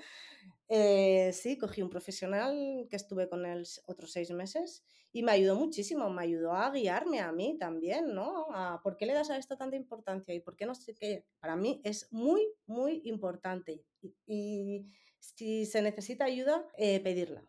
eh, 0.69 1.33
sí, 1.33 1.59
cogí 1.59 1.83
un 1.83 1.91
profesional 1.91 2.89
que 2.91 2.97
estuve 2.97 3.29
con 3.29 3.47
él 3.47 3.65
otros 3.87 4.11
seis 4.11 4.33
meses 4.33 4.85
y 5.13 5.23
me 5.23 5.31
ayudó 5.33 5.55
muchísimo, 5.55 6.11
me 6.11 6.25
ayudó 6.25 6.53
a 6.55 6.71
guiarme 6.73 7.21
a 7.21 7.31
mí 7.31 7.57
también, 7.57 8.15
¿no? 8.15 8.49
A 8.53 8.81
por 8.83 8.97
qué 8.97 9.07
le 9.07 9.15
das 9.15 9.31
a 9.31 9.39
esto 9.39 9.57
tanta 9.57 9.77
importancia 9.77 10.35
y 10.35 10.41
por 10.41 10.57
qué 10.57 10.67
no 10.67 10.75
sé 10.75 10.95
qué. 10.95 11.25
Para 11.39 11.55
mí 11.55 11.81
es 11.85 12.09
muy, 12.13 12.49
muy 12.67 13.01
importante 13.05 13.85
y, 14.27 14.87
si 15.35 15.67
se 15.67 15.83
necesita 15.83 16.25
ayuda, 16.25 16.67
eh, 16.77 17.01
pedirla. 17.01 17.43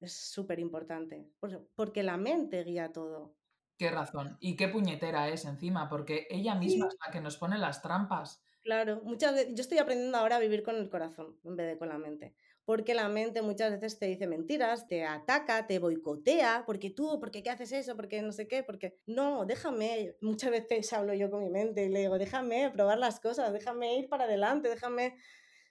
Es 0.00 0.14
súper 0.14 0.58
importante, 0.58 1.30
porque 1.74 2.02
la 2.02 2.16
mente 2.16 2.64
guía 2.64 2.90
todo. 2.92 3.36
Qué 3.76 3.90
razón. 3.90 4.36
Y 4.40 4.56
qué 4.56 4.68
puñetera 4.68 5.28
es 5.28 5.44
encima, 5.44 5.88
porque 5.88 6.26
ella 6.30 6.54
misma 6.54 6.88
es 6.88 6.96
la 7.04 7.12
que 7.12 7.20
nos 7.20 7.36
pone 7.36 7.58
las 7.58 7.82
trampas. 7.82 8.42
Claro, 8.62 9.00
muchas 9.04 9.34
veces, 9.34 9.54
yo 9.54 9.62
estoy 9.62 9.78
aprendiendo 9.78 10.16
ahora 10.18 10.36
a 10.36 10.40
vivir 10.40 10.62
con 10.62 10.76
el 10.76 10.90
corazón 10.90 11.38
en 11.44 11.56
vez 11.56 11.66
de 11.66 11.78
con 11.78 11.88
la 11.88 11.98
mente 11.98 12.34
porque 12.70 12.94
la 12.94 13.08
mente 13.08 13.42
muchas 13.42 13.72
veces 13.72 13.98
te 13.98 14.06
dice 14.06 14.28
mentiras, 14.28 14.86
te 14.86 15.04
ataca, 15.04 15.66
te 15.66 15.80
boicotea, 15.80 16.62
porque 16.66 16.90
tú, 16.90 17.18
porque 17.18 17.42
qué 17.42 17.50
haces 17.50 17.72
eso, 17.72 17.96
porque 17.96 18.22
no 18.22 18.30
sé 18.30 18.46
qué, 18.46 18.62
porque 18.62 18.96
no, 19.06 19.44
déjame, 19.44 20.14
muchas 20.20 20.52
veces 20.52 20.92
hablo 20.92 21.12
yo 21.12 21.32
con 21.32 21.42
mi 21.42 21.50
mente 21.50 21.86
y 21.86 21.88
le 21.88 22.02
digo, 22.02 22.16
déjame 22.16 22.70
probar 22.70 22.98
las 22.98 23.18
cosas, 23.18 23.52
déjame 23.52 23.96
ir 23.96 24.08
para 24.08 24.22
adelante, 24.22 24.68
déjame... 24.68 25.16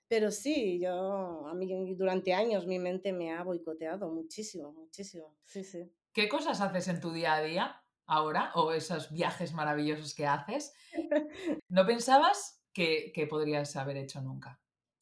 Pero 0.09 0.31
sí, 0.31 0.79
yo, 0.81 1.47
a 1.47 1.53
mí 1.53 1.95
durante 1.95 2.33
años 2.33 2.65
mi 2.65 2.79
mente 2.79 3.13
me 3.13 3.31
ha 3.31 3.43
boicoteado 3.43 4.09
muchísimo, 4.09 4.73
muchísimo, 4.73 5.37
sí, 5.45 5.63
sí. 5.63 5.89
¿Qué 6.11 6.27
cosas 6.27 6.59
haces 6.61 6.87
en 6.87 6.99
tu 6.99 7.13
día 7.13 7.35
a 7.35 7.41
día 7.41 7.83
ahora 8.07 8.51
o 8.55 8.73
esos 8.73 9.11
viajes 9.11 9.53
maravillosos 9.53 10.15
que 10.15 10.25
haces? 10.25 10.73
¿No 11.69 11.85
pensabas 11.85 12.63
que, 12.73 13.11
que 13.13 13.27
podrías 13.27 13.75
haber 13.75 13.97
hecho 13.97 14.19
nunca? 14.19 14.59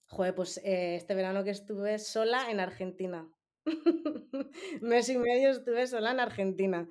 Joder, 0.07 0.35
pues 0.35 0.57
eh, 0.57 0.97
este 0.97 1.15
verano 1.15 1.45
que 1.45 1.51
estuve 1.51 1.99
sola 1.99 2.51
en 2.51 2.59
Argentina. 2.59 3.31
Mes 4.81 5.07
y 5.09 5.17
medio 5.17 5.51
estuve 5.51 5.87
sola 5.87 6.11
en 6.11 6.19
Argentina. 6.19 6.89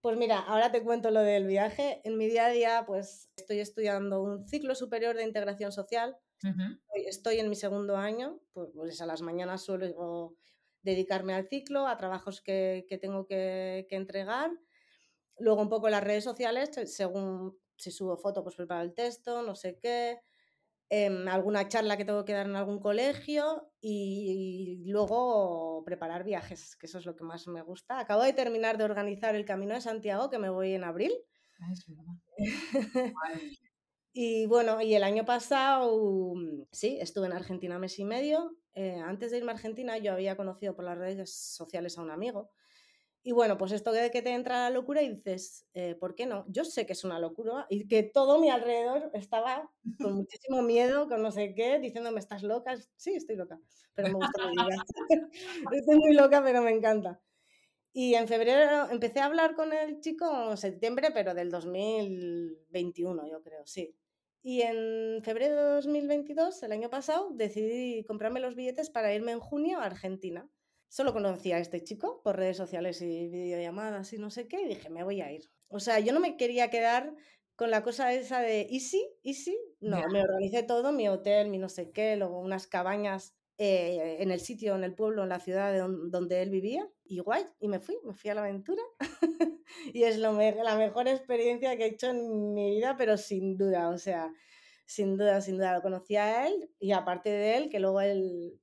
Pues 0.00 0.16
mira, 0.16 0.38
ahora 0.38 0.72
te 0.72 0.82
cuento 0.82 1.10
lo 1.10 1.20
del 1.20 1.46
viaje. 1.46 2.00
En 2.04 2.16
mi 2.16 2.26
día 2.26 2.46
a 2.46 2.50
día, 2.50 2.84
pues 2.86 3.30
estoy 3.36 3.60
estudiando 3.60 4.22
un 4.22 4.48
ciclo 4.48 4.74
superior 4.74 5.16
de 5.16 5.24
integración 5.24 5.70
social. 5.70 6.16
Estoy 7.06 7.38
en 7.38 7.48
mi 7.48 7.56
segundo 7.56 7.96
año, 7.96 8.40
pues, 8.52 8.70
pues, 8.74 9.00
a 9.00 9.06
las 9.06 9.22
mañanas 9.22 9.62
suelo 9.62 10.36
dedicarme 10.82 11.34
al 11.34 11.48
ciclo, 11.48 11.86
a 11.86 11.96
trabajos 11.96 12.40
que, 12.40 12.86
tengo 13.00 13.26
que, 13.26 13.86
que, 13.88 13.96
entregar. 13.96 14.50
Luego 15.38 15.62
un 15.62 15.68
poco 15.68 15.88
las 15.88 16.04
redes 16.04 16.24
sociales, 16.24 16.70
según 16.86 17.58
si 17.76 17.90
subo 17.90 18.16
foto, 18.16 18.42
pues 18.42 18.56
preparo 18.56 18.82
el 18.82 18.94
texto, 18.94 19.42
no 19.42 19.54
sé 19.54 19.78
qué 19.80 20.20
alguna 20.92 21.68
charla 21.68 21.96
que 21.96 22.04
tengo 22.04 22.24
que 22.24 22.34
dar 22.34 22.46
en 22.46 22.56
algún 22.56 22.78
colegio 22.78 23.72
y, 23.80 24.84
luego 24.86 25.82
preparar 25.84 26.24
viajes, 26.24 26.76
que 26.76 26.86
eso 26.86 26.98
es 26.98 27.06
lo 27.06 27.16
que 27.16 27.24
más 27.24 27.46
me 27.48 27.62
gusta. 27.62 27.98
Acabo 27.98 28.22
de 28.22 28.32
terminar 28.34 28.76
de 28.76 28.84
organizar 28.84 29.34
el 29.34 29.44
Camino 29.44 29.74
de 29.74 29.80
Santiago, 29.80 30.28
que 30.28 30.38
me 30.38 30.50
voy 30.50 30.74
en 30.74 30.84
abril. 30.84 31.12
Ah, 31.60 31.72
es 31.72 31.86
y 34.12 34.46
bueno, 34.46 34.80
y 34.82 34.94
el 34.94 35.04
año 35.04 35.24
pasado, 35.24 36.34
sí, 36.70 36.98
estuve 37.00 37.26
en 37.26 37.32
Argentina 37.32 37.78
mes 37.78 37.98
y 37.98 38.04
medio. 38.04 38.56
Eh, 38.74 39.00
antes 39.04 39.30
de 39.30 39.38
irme 39.38 39.52
a 39.52 39.54
Argentina, 39.54 39.98
yo 39.98 40.12
había 40.12 40.36
conocido 40.36 40.74
por 40.74 40.84
las 40.84 40.98
redes 40.98 41.30
sociales 41.34 41.98
a 41.98 42.02
un 42.02 42.10
amigo 42.10 42.50
y 43.24 43.32
bueno, 43.32 43.56
pues 43.56 43.70
esto 43.70 43.92
de 43.92 44.10
que 44.10 44.20
te 44.20 44.30
entra 44.34 44.68
la 44.68 44.70
locura 44.70 45.00
y 45.00 45.14
dices, 45.14 45.64
eh, 45.74 45.94
¿por 45.94 46.16
qué 46.16 46.26
no? 46.26 46.44
Yo 46.48 46.64
sé 46.64 46.86
que 46.86 46.92
es 46.92 47.04
una 47.04 47.20
locura 47.20 47.66
y 47.70 47.86
que 47.86 48.02
todo 48.02 48.40
mi 48.40 48.50
alrededor 48.50 49.10
estaba 49.14 49.70
con 50.00 50.14
muchísimo 50.26 50.62
miedo, 50.62 51.08
con 51.08 51.22
no 51.22 51.30
sé 51.30 51.54
qué, 51.54 51.78
diciéndome, 51.78 52.18
¿estás 52.18 52.42
loca? 52.42 52.74
Sí, 52.96 53.14
estoy 53.14 53.36
loca, 53.36 53.60
pero 53.94 54.08
me 54.08 54.14
gusta 54.14 54.48
mi 54.48 54.56
vida. 54.56 54.84
estoy 55.72 55.96
muy 55.96 56.14
loca, 56.14 56.42
pero 56.42 56.62
me 56.62 56.72
encanta. 56.72 57.20
Y 57.92 58.14
en 58.14 58.26
febrero 58.26 58.90
empecé 58.90 59.20
a 59.20 59.26
hablar 59.26 59.54
con 59.54 59.72
el 59.72 60.00
chico 60.00 60.50
en 60.50 60.56
septiembre, 60.56 61.10
pero 61.14 61.34
del 61.34 61.50
2021, 61.50 63.28
yo 63.28 63.42
creo, 63.42 63.66
sí. 63.66 63.94
Y 64.42 64.62
en 64.62 65.22
febrero 65.22 65.54
de 65.54 65.72
2022, 65.74 66.62
el 66.64 66.72
año 66.72 66.90
pasado, 66.90 67.30
decidí 67.32 68.04
comprarme 68.04 68.40
los 68.40 68.56
billetes 68.56 68.90
para 68.90 69.14
irme 69.14 69.32
en 69.32 69.40
junio 69.40 69.78
a 69.78 69.84
Argentina. 69.84 70.48
Solo 70.88 71.12
conocía 71.12 71.56
a 71.56 71.60
este 71.60 71.82
chico 71.82 72.20
por 72.22 72.36
redes 72.36 72.56
sociales 72.56 73.00
y 73.02 73.28
videollamadas 73.28 74.12
y 74.12 74.18
no 74.18 74.30
sé 74.30 74.48
qué, 74.48 74.62
y 74.62 74.68
dije, 74.68 74.90
me 74.90 75.04
voy 75.04 75.20
a 75.20 75.32
ir. 75.32 75.50
O 75.68 75.80
sea, 75.80 76.00
yo 76.00 76.12
no 76.12 76.20
me 76.20 76.36
quería 76.36 76.70
quedar 76.70 77.14
con 77.54 77.70
la 77.70 77.82
cosa 77.82 78.12
esa 78.12 78.40
de 78.40 78.66
easy, 78.70 79.02
easy. 79.22 79.56
No, 79.80 80.06
me 80.08 80.20
organicé 80.20 80.64
todo, 80.64 80.92
mi 80.92 81.08
hotel, 81.08 81.48
mi 81.48 81.58
no 81.58 81.68
sé 81.68 81.92
qué, 81.92 82.16
luego 82.16 82.40
unas 82.40 82.66
cabañas 82.66 83.36
eh, 83.58 84.16
en 84.20 84.30
el 84.30 84.40
sitio, 84.40 84.74
en 84.74 84.84
el 84.84 84.94
pueblo, 84.94 85.22
en 85.22 85.28
la 85.28 85.40
ciudad 85.40 85.88
donde 86.10 86.42
él 86.42 86.50
vivía. 86.50 86.88
Y 87.04 87.20
guay, 87.20 87.44
y 87.60 87.68
me 87.68 87.80
fui, 87.80 87.96
me 88.04 88.14
fui 88.14 88.30
a 88.30 88.34
la 88.34 88.42
aventura. 88.42 88.82
y 89.92 90.04
es 90.04 90.18
lo 90.18 90.32
la 90.32 90.76
mejor 90.76 91.08
experiencia 91.08 91.76
que 91.76 91.84
he 91.84 91.88
hecho 91.88 92.10
en 92.10 92.54
mi 92.54 92.70
vida, 92.70 92.96
pero 92.96 93.16
sin 93.16 93.56
duda, 93.56 93.88
o 93.90 93.98
sea, 93.98 94.32
sin 94.86 95.16
duda, 95.16 95.40
sin 95.40 95.56
duda, 95.56 95.74
lo 95.74 95.82
conocí 95.82 96.16
a 96.16 96.46
él 96.46 96.70
y 96.78 96.92
aparte 96.92 97.30
de 97.30 97.56
él, 97.56 97.70
que 97.70 97.80
luego 97.80 98.00
él 98.00 98.60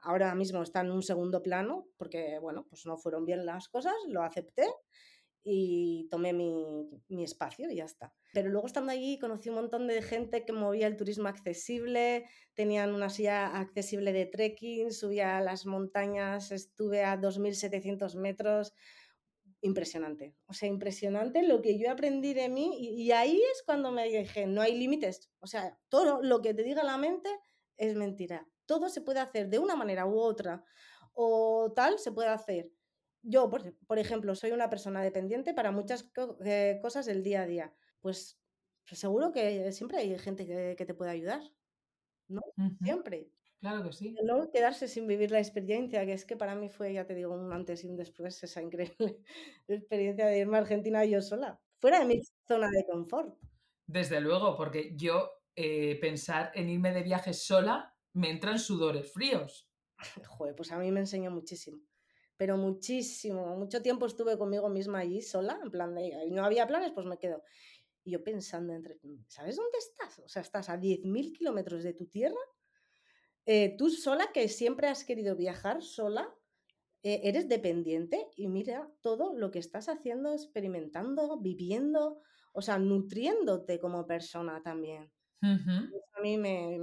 ahora 0.00 0.34
mismo 0.34 0.62
está 0.62 0.80
en 0.80 0.90
un 0.90 1.02
segundo 1.02 1.42
plano 1.42 1.86
porque, 1.96 2.38
bueno, 2.40 2.66
pues 2.68 2.86
no 2.86 2.96
fueron 2.98 3.24
bien 3.24 3.46
las 3.46 3.68
cosas, 3.68 3.94
lo 4.08 4.22
acepté 4.22 4.66
y 5.44 6.08
tomé 6.10 6.32
mi, 6.32 6.88
mi, 7.08 7.24
espacio 7.24 7.70
y 7.70 7.76
ya 7.76 7.84
está. 7.84 8.14
Pero 8.32 8.48
luego 8.48 8.66
estando 8.66 8.92
allí 8.92 9.18
conocí 9.18 9.48
un 9.48 9.56
montón 9.56 9.86
de 9.86 10.02
gente 10.02 10.44
que 10.44 10.52
movía 10.52 10.86
el 10.86 10.96
turismo 10.96 11.28
accesible, 11.28 12.26
tenían 12.54 12.94
una 12.94 13.10
silla 13.10 13.58
accesible 13.58 14.12
de 14.12 14.26
trekking, 14.26 14.92
subía 14.92 15.38
a 15.38 15.40
las 15.40 15.66
montañas, 15.66 16.52
estuve 16.52 17.04
a 17.04 17.20
2.700 17.20 18.14
metros, 18.16 18.74
impresionante. 19.60 20.36
O 20.46 20.52
sea, 20.52 20.68
impresionante 20.68 21.42
lo 21.42 21.62
que 21.62 21.78
yo 21.78 21.90
aprendí 21.90 22.34
de 22.34 22.48
mí 22.48 22.76
y, 22.78 23.02
y 23.02 23.12
ahí 23.12 23.40
es 23.52 23.62
cuando 23.64 23.90
me 23.90 24.08
dije, 24.08 24.46
no 24.46 24.60
hay 24.60 24.78
límites. 24.78 25.30
O 25.40 25.46
sea, 25.46 25.78
todo 25.88 26.22
lo 26.22 26.40
que 26.40 26.54
te 26.54 26.62
diga 26.62 26.82
la 26.82 26.98
mente 26.98 27.28
es 27.76 27.94
mentira 27.94 28.46
todo 28.66 28.88
se 28.88 29.02
puede 29.02 29.20
hacer 29.20 29.48
de 29.48 29.58
una 29.58 29.76
manera 29.76 30.06
u 30.06 30.18
otra 30.18 30.64
o 31.12 31.72
tal, 31.76 31.98
se 31.98 32.12
puede 32.12 32.28
hacer. 32.28 32.70
Yo, 33.22 33.48
por, 33.48 33.98
ejemplo, 33.98 34.34
soy 34.34 34.50
una 34.50 34.68
persona 34.68 35.02
dependiente 35.02 35.54
para 35.54 35.70
muchas 35.70 36.10
eh, 36.44 36.78
cosas 36.82 37.06
del 37.06 37.22
día 37.22 37.42
a 37.42 37.46
día. 37.46 37.74
Pues, 38.00 38.40
pues 38.86 38.98
seguro 38.98 39.32
que 39.32 39.70
siempre 39.72 39.98
hay 39.98 40.18
gente 40.18 40.46
que, 40.46 40.84
te 40.84 40.94
puede 40.94 41.12
ayudar. 41.12 41.40
¿No? 42.28 42.42
Siempre. 42.82 43.30
Claro 43.60 43.84
que 43.84 43.92
sí. 43.92 44.16
No 44.24 44.50
quedarse 44.50 44.88
sin 44.88 45.06
vivir 45.06 45.30
la 45.30 45.38
experiencia, 45.38 46.04
que 46.04 46.14
es 46.14 46.24
que 46.24 46.36
para 46.36 46.56
mí 46.56 46.68
fue, 46.68 46.92
ya 46.92 47.06
te 47.06 47.14
digo, 47.14 47.32
un 47.32 47.52
antes 47.52 47.84
y 47.84 47.86
un 47.86 47.96
después, 47.96 48.42
esa 48.42 48.60
increíble 48.60 49.20
experiencia 49.68 50.26
de 50.26 50.38
irme 50.40 50.56
a 50.56 50.62
Argentina 50.62 51.04
yo 51.04 51.22
sola, 51.22 51.60
fuera 51.78 52.00
de 52.00 52.06
mi 52.06 52.20
zona 52.48 52.68
de 52.70 52.84
confort. 52.86 53.38
Desde 53.86 54.20
luego, 54.20 54.56
porque 54.56 54.96
yo 54.96 55.30
eh, 55.54 55.96
pensar 56.00 56.50
en 56.54 56.70
irme 56.70 56.92
de 56.92 57.02
viaje 57.02 57.32
sola 57.34 57.94
me 58.14 58.30
entran 58.30 58.58
sudores 58.58 59.12
fríos. 59.12 59.70
Joder, 60.26 60.56
pues 60.56 60.72
a 60.72 60.78
mí 60.78 60.90
me 60.90 61.00
enseñó 61.00 61.30
muchísimo. 61.30 61.78
Pero 62.42 62.56
muchísimo. 62.56 63.54
Mucho 63.56 63.80
tiempo 63.82 64.04
estuve 64.04 64.36
conmigo 64.36 64.68
misma 64.68 64.98
allí 64.98 65.22
sola, 65.22 65.60
en 65.62 65.70
plan 65.70 65.94
de. 65.94 66.28
no 66.32 66.44
había 66.44 66.66
planes, 66.66 66.90
pues 66.90 67.06
me 67.06 67.16
quedo. 67.16 67.44
Y 68.02 68.10
yo 68.10 68.24
pensando 68.24 68.72
entre. 68.72 68.98
¿Sabes 69.28 69.54
dónde 69.54 69.78
estás? 69.78 70.18
O 70.18 70.28
sea, 70.28 70.42
estás 70.42 70.68
a 70.68 70.76
10.000 70.76 71.32
kilómetros 71.32 71.84
de 71.84 71.92
tu 71.92 72.06
tierra. 72.06 72.40
Eh, 73.46 73.76
tú 73.78 73.90
sola, 73.90 74.32
que 74.34 74.48
siempre 74.48 74.88
has 74.88 75.04
querido 75.04 75.36
viajar 75.36 75.84
sola, 75.84 76.34
eh, 77.04 77.20
eres 77.22 77.48
dependiente 77.48 78.28
y 78.34 78.48
mira 78.48 78.90
todo 79.02 79.34
lo 79.34 79.52
que 79.52 79.60
estás 79.60 79.88
haciendo, 79.88 80.32
experimentando, 80.32 81.38
viviendo, 81.38 82.22
o 82.52 82.60
sea, 82.60 82.76
nutriéndote 82.76 83.78
como 83.78 84.04
persona 84.04 84.60
también. 84.64 85.12
A 85.42 86.20
mí 86.22 86.38
me, 86.38 86.78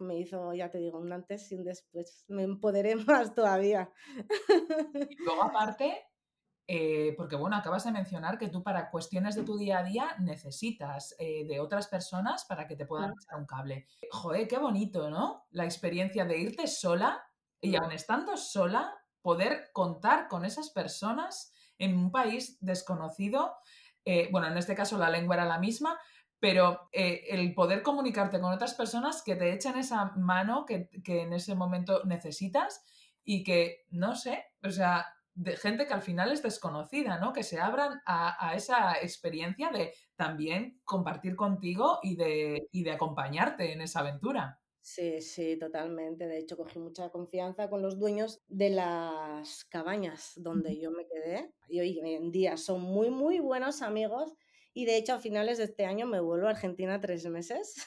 me, 0.00 0.18
hizo, 0.18 0.52
ya 0.52 0.70
te 0.70 0.78
digo, 0.78 0.98
un 0.98 1.12
antes 1.12 1.50
y 1.50 1.54
un 1.54 1.64
después. 1.64 2.24
Me 2.28 2.42
empoderé 2.42 2.94
más 3.06 3.34
todavía. 3.34 3.90
Y 5.08 5.16
luego 5.24 5.44
aparte, 5.44 5.98
eh, 6.66 7.14
porque 7.16 7.36
bueno, 7.36 7.56
acabas 7.56 7.84
de 7.84 7.92
mencionar 7.92 8.38
que 8.38 8.48
tú 8.48 8.62
para 8.62 8.90
cuestiones 8.90 9.34
de 9.34 9.42
tu 9.42 9.56
día 9.56 9.78
a 9.78 9.84
día 9.84 10.16
necesitas 10.20 11.14
eh, 11.18 11.46
de 11.46 11.60
otras 11.60 11.88
personas 11.88 12.44
para 12.44 12.66
que 12.66 12.76
te 12.76 12.86
puedan 12.86 13.12
echar 13.12 13.38
un 13.38 13.46
cable. 13.46 13.86
Joder, 14.10 14.46
qué 14.46 14.58
bonito, 14.58 15.10
¿no? 15.10 15.46
La 15.50 15.64
experiencia 15.64 16.24
de 16.24 16.38
irte 16.38 16.66
sola 16.66 17.24
y 17.60 17.76
aun 17.76 17.92
estando 17.92 18.36
sola, 18.36 18.92
poder 19.22 19.70
contar 19.72 20.28
con 20.28 20.44
esas 20.44 20.70
personas 20.70 21.52
en 21.78 21.96
un 21.96 22.10
país 22.10 22.58
desconocido. 22.60 23.56
Eh, 24.04 24.28
bueno, 24.32 24.48
en 24.48 24.56
este 24.56 24.74
caso 24.74 24.98
la 24.98 25.10
lengua 25.10 25.36
era 25.36 25.44
la 25.44 25.58
misma, 25.58 25.98
pero 26.42 26.88
eh, 26.90 27.26
el 27.28 27.54
poder 27.54 27.82
comunicarte 27.82 28.40
con 28.40 28.52
otras 28.52 28.74
personas 28.74 29.22
que 29.22 29.36
te 29.36 29.52
echen 29.52 29.78
esa 29.78 30.06
mano 30.16 30.66
que, 30.66 30.88
que 31.04 31.22
en 31.22 31.32
ese 31.32 31.54
momento 31.54 32.02
necesitas 32.04 32.82
y 33.22 33.44
que, 33.44 33.86
no 33.90 34.16
sé, 34.16 34.46
o 34.64 34.70
sea, 34.70 35.06
de 35.34 35.56
gente 35.56 35.86
que 35.86 35.94
al 35.94 36.02
final 36.02 36.32
es 36.32 36.42
desconocida, 36.42 37.20
¿no? 37.20 37.32
Que 37.32 37.44
se 37.44 37.60
abran 37.60 38.00
a, 38.06 38.56
esa 38.56 38.94
experiencia 39.00 39.70
de 39.70 39.94
también 40.16 40.80
compartir 40.82 41.36
contigo 41.36 42.00
y 42.02 42.16
de, 42.16 42.66
y 42.72 42.82
de 42.82 42.90
acompañarte 42.90 43.72
en 43.72 43.80
esa 43.80 44.00
aventura. 44.00 44.58
Sí, 44.80 45.20
sí, 45.20 45.56
totalmente. 45.56 46.26
De 46.26 46.38
hecho, 46.38 46.56
cogí 46.56 46.80
mucha 46.80 47.10
confianza 47.10 47.70
con 47.70 47.82
los 47.82 48.00
dueños 48.00 48.42
de 48.48 48.70
las 48.70 49.64
cabañas 49.66 50.32
donde 50.34 50.80
yo 50.80 50.90
me 50.90 51.06
quedé. 51.06 51.54
Y 51.68 51.78
hoy 51.78 52.00
en 52.02 52.32
día 52.32 52.56
son 52.56 52.82
muy, 52.82 53.10
muy 53.10 53.38
buenos 53.38 53.80
amigos. 53.80 54.34
Y 54.74 54.86
de 54.86 54.96
hecho, 54.96 55.14
a 55.14 55.18
finales 55.18 55.58
de 55.58 55.64
este 55.64 55.84
año 55.84 56.06
me 56.06 56.20
vuelvo 56.20 56.46
a 56.46 56.50
Argentina 56.50 57.00
tres 57.00 57.26
meses. 57.26 57.84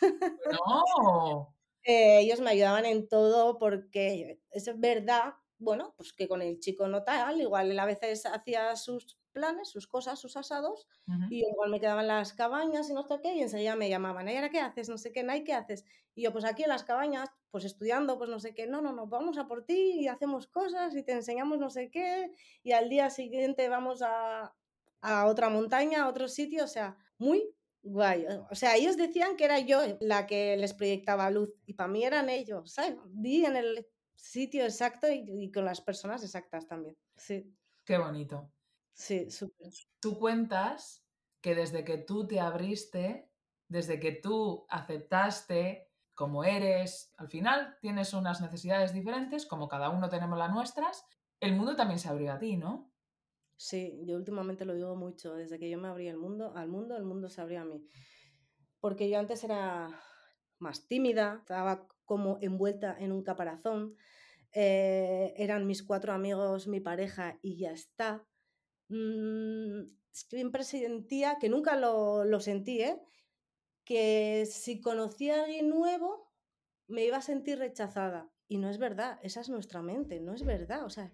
¡No! 0.52 1.54
Eh, 1.88 2.22
ellos 2.22 2.40
me 2.42 2.50
ayudaban 2.50 2.88
en 2.88 3.08
todo 3.08 3.60
porque 3.60 4.40
es 4.50 4.80
verdad 4.80 5.36
bueno, 5.58 5.94
pues 5.98 6.14
que 6.14 6.28
con 6.28 6.42
el 6.42 6.60
chico 6.60 6.88
no 6.88 7.04
tal, 7.04 7.40
igual 7.42 7.72
él 7.72 7.80
a 7.80 7.86
veces 7.86 8.26
hacía 8.26 8.76
sus 8.76 9.18
planes, 9.32 9.70
sus 9.70 9.88
cosas, 9.88 10.20
sus 10.20 10.38
asados, 10.38 10.88
y 11.30 11.46
igual 11.46 11.70
me 11.70 11.80
quedaban 11.80 12.08
las 12.08 12.34
cabañas 12.34 12.90
y 12.90 12.94
no 12.94 13.04
sé 13.04 13.20
qué, 13.22 13.36
y 13.36 13.42
enseguida 13.42 13.76
me 13.76 13.90
llamaban, 13.90 14.28
¿y 14.30 14.36
ahora 14.36 14.50
qué 14.50 14.60
haces? 14.60 14.90
No 14.90 14.98
sé 14.98 15.12
qué, 15.12 15.26
¿y 15.36 15.44
qué 15.44 15.54
haces? 15.54 15.86
Y 16.14 16.24
yo, 16.24 16.32
pues 16.32 16.46
aquí 16.46 16.64
en 16.64 16.70
las 16.70 16.84
cabañas, 16.84 17.30
pues 17.52 17.66
estudiando, 17.66 18.18
pues 18.18 18.30
no 18.30 18.40
sé 18.40 18.54
qué, 18.54 18.68
no, 18.68 18.82
no, 18.82 18.94
no, 18.94 19.08
vamos 19.08 19.38
a 19.38 19.48
por 19.48 19.66
ti 19.66 20.00
y 20.00 20.08
hacemos 20.08 20.48
cosas 20.48 20.96
y 20.96 21.04
te 21.04 21.14
enseñamos 21.14 21.60
no 21.60 21.70
sé 21.70 21.90
qué, 21.90 22.32
y 22.64 22.72
al 22.72 22.90
día 22.90 23.10
siguiente 23.10 23.68
vamos 23.70 24.02
a, 24.02 24.54
a 25.02 25.26
otra 25.26 25.50
montaña, 25.50 26.04
a 26.04 26.10
otro 26.10 26.28
sitio, 26.28 26.64
o 26.64 26.68
sea, 26.68 26.98
muy 27.18 27.56
guay. 27.82 28.26
O 28.50 28.56
sea, 28.56 28.76
ellos 28.76 28.98
decían 28.98 29.38
que 29.38 29.46
era 29.46 29.60
yo 29.60 29.80
la 30.02 30.26
que 30.26 30.58
les 30.58 30.74
proyectaba 30.74 31.30
luz, 31.30 31.50
y 31.66 31.74
para 31.74 31.88
mí 31.88 32.04
eran 32.04 32.30
ellos, 32.30 32.74
¿sabes? 32.74 32.98
Vi 33.06 33.46
en 33.46 33.56
el 33.56 33.88
sitio 34.16 34.64
exacto 34.64 35.08
y, 35.10 35.52
con 35.52 35.66
las 35.66 35.82
personas 35.82 36.24
exactas 36.24 36.68
también. 36.68 36.98
Sí. 37.16 37.56
Qué 37.84 37.98
bonito. 37.98 38.52
Sí, 38.94 39.30
súper. 39.30 39.72
Tú 40.00 40.18
cuentas 40.18 41.06
que 41.42 41.54
desde 41.54 41.84
que 41.84 41.98
tú 42.00 42.26
te 42.26 42.40
abriste, 42.40 43.30
desde 43.68 44.00
que 44.00 44.14
tú 44.14 44.66
aceptaste 44.70 45.92
como 46.16 46.46
eres, 46.46 47.14
al 47.18 47.28
final 47.28 47.78
tienes 47.82 48.14
unas 48.14 48.40
necesidades 48.42 48.94
diferentes, 48.94 49.46
como 49.46 49.68
cada 49.68 49.90
uno 49.90 50.10
tenemos 50.10 50.40
las 50.40 50.52
nuestras, 50.52 51.06
el 51.42 51.56
mundo 51.56 51.76
también 51.76 52.00
se 52.00 52.08
abrió 52.08 52.32
a 52.32 52.40
ti, 52.40 52.56
¿no? 52.56 52.90
Sí, 53.58 54.02
yo 54.06 54.18
últimamente 54.18 54.66
lo 54.66 54.76
digo 54.76 54.96
mucho, 54.96 55.36
desde 55.36 55.58
que 55.60 55.70
yo 55.70 55.78
me 55.78 55.88
abrí 55.88 56.08
el 56.08 56.18
mundo, 56.18 56.54
al 56.56 56.68
mundo, 56.68 56.98
el 56.98 57.06
mundo 57.06 57.30
se 57.30 57.42
abrió 57.42 57.62
a 57.62 57.66
mí. 57.66 57.88
Porque 58.80 59.10
yo 59.10 59.18
antes 59.18 59.44
era 59.44 60.00
más 60.60 60.88
tímida, 60.88 61.38
estaba 61.40 61.88
como 62.04 62.38
envuelta 62.42 62.96
en 63.00 63.12
un 63.12 63.24
caparazón. 63.24 63.96
Eh, 64.52 65.34
eran 65.38 65.68
mis 65.68 65.84
cuatro 65.84 66.14
amigos, 66.14 66.68
mi 66.68 66.80
pareja 66.80 67.40
y 67.42 67.58
ya 67.58 67.72
está. 67.72 68.26
Mm, 68.90 69.84
siempre 70.12 70.64
sentía, 70.64 71.38
que 71.40 71.50
nunca 71.50 71.76
lo, 71.76 72.26
lo 72.26 72.40
sentí, 72.40 72.82
¿eh? 72.82 73.02
que 73.86 74.46
si 74.48 74.82
conocía 74.82 75.40
a 75.40 75.44
alguien 75.46 75.70
nuevo 75.70 76.32
me 76.88 77.06
iba 77.06 77.18
a 77.18 77.22
sentir 77.22 77.60
rechazada. 77.60 78.30
Y 78.48 78.58
no 78.58 78.70
es 78.70 78.78
verdad, 78.78 79.20
esa 79.24 79.42
es 79.42 79.50
nuestra 79.50 79.82
mente, 79.82 80.20
no 80.20 80.34
es 80.34 80.44
verdad. 80.44 80.86
O 80.86 80.90
sea, 80.90 81.14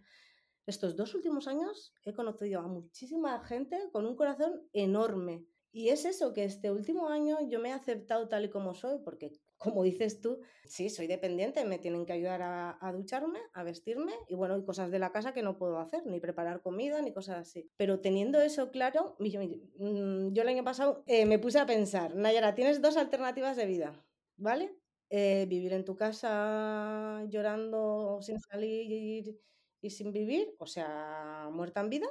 estos 0.65 0.95
dos 0.95 1.15
últimos 1.15 1.47
años 1.47 1.93
he 2.03 2.13
conocido 2.13 2.59
a 2.59 2.67
muchísima 2.67 3.43
gente 3.43 3.89
con 3.91 4.05
un 4.05 4.15
corazón 4.15 4.61
enorme. 4.73 5.45
Y 5.73 5.89
es 5.89 6.03
eso, 6.03 6.33
que 6.33 6.43
este 6.43 6.69
último 6.69 7.07
año 7.07 7.37
yo 7.47 7.59
me 7.59 7.69
he 7.69 7.71
aceptado 7.71 8.27
tal 8.27 8.43
y 8.43 8.49
como 8.49 8.73
soy, 8.73 8.99
porque 9.05 9.31
como 9.57 9.83
dices 9.83 10.19
tú, 10.19 10.41
sí, 10.65 10.89
soy 10.89 11.07
dependiente, 11.07 11.63
me 11.63 11.79
tienen 11.79 12.05
que 12.05 12.13
ayudar 12.13 12.41
a, 12.41 12.91
ducharme, 12.91 13.39
a 13.53 13.63
vestirme 13.63 14.11
y 14.27 14.35
bueno, 14.35 14.55
hay 14.55 14.65
cosas 14.65 14.91
de 14.91 14.99
la 14.99 15.11
casa 15.11 15.33
que 15.33 15.43
no 15.43 15.57
puedo 15.57 15.79
hacer, 15.79 16.05
ni 16.05 16.19
preparar 16.19 16.61
comida, 16.61 17.01
ni 17.01 17.13
cosas 17.13 17.37
así. 17.37 17.69
Pero 17.77 18.01
teniendo 18.01 18.41
eso 18.41 18.69
claro, 18.71 19.15
mm, 19.19 20.33
yo, 20.33 20.41
el 20.41 20.47
año 20.47 20.63
pasado 20.63 21.03
eh, 21.07 21.25
me 21.25 21.39
puse 21.39 21.59
a 21.59 21.65
pensar, 21.65 22.15
Nayara, 22.15 22.53
tienes 22.53 22.81
dos 22.81 22.97
alternativas 22.97 23.55
de 23.55 23.65
vida, 23.65 24.03
¿vale? 24.35 24.75
Eh, 25.09 25.45
vivir 25.47 25.73
en 25.73 25.85
tu 25.85 25.95
casa 25.95 27.23
llorando 27.29 28.19
sin 28.21 28.39
salir 28.39 29.37
y 29.81 29.89
sin 29.89 30.11
vivir, 30.11 30.55
o 30.59 30.67
sea, 30.67 31.49
muerta 31.51 31.81
en 31.81 31.89
vida, 31.89 32.07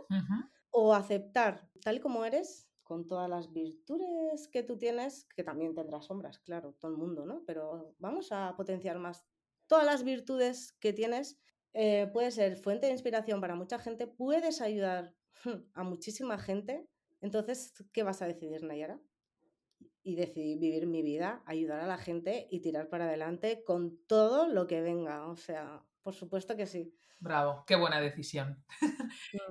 o 0.70 0.94
aceptar 0.94 1.68
tal 1.83 1.96
y 1.96 2.00
como 2.00 2.24
eres, 2.24 2.68
con 2.83 3.06
todas 3.06 3.30
las 3.30 3.52
virtudes 3.52 4.48
que 4.48 4.64
tú 4.64 4.76
tienes, 4.76 5.28
que 5.37 5.44
también 5.44 5.76
tendrás 5.76 6.06
sombras, 6.06 6.40
claro, 6.40 6.74
todo 6.80 6.90
el 6.90 6.96
mundo, 6.96 7.24
¿no? 7.24 7.44
Pero 7.46 7.94
vamos 8.00 8.33
a 8.33 8.54
potenciar 8.56 8.98
más 8.98 9.24
todas 9.68 9.87
las 9.87 10.02
virtudes 10.02 10.72
que 10.80 10.92
tienes. 10.92 11.38
Eh, 11.72 12.11
puede 12.12 12.33
ser 12.33 12.56
fuente 12.56 12.87
de 12.87 12.92
inspiración 12.92 13.40
para 13.40 13.54
mucha 13.54 13.78
gente, 13.78 14.09
puedes 14.09 14.61
ayudar 14.61 15.14
a 15.74 15.85
muchísima 15.85 16.37
gente. 16.37 16.88
Entonces, 17.20 17.72
¿qué 17.92 18.02
vas 18.02 18.22
a 18.22 18.26
decidir, 18.26 18.64
Nayara? 18.64 19.00
Y 20.02 20.16
decidir 20.16 20.59
vivir 20.59 20.88
mi 20.88 21.02
vida, 21.02 21.44
ayudar 21.46 21.78
a 21.78 21.87
la 21.87 21.98
gente 21.98 22.48
y 22.50 22.59
tirar 22.59 22.88
para 22.88 23.04
adelante 23.04 23.62
con 23.62 24.04
todo 24.09 24.48
lo 24.48 24.66
que 24.66 24.80
venga. 24.80 25.28
O 25.28 25.37
sea, 25.37 25.87
por 26.03 26.15
supuesto 26.15 26.57
que 26.57 26.67
sí. 26.67 26.95
Bravo, 27.19 27.65
qué 27.67 27.77
buena 27.77 28.01
decisión. 28.01 28.65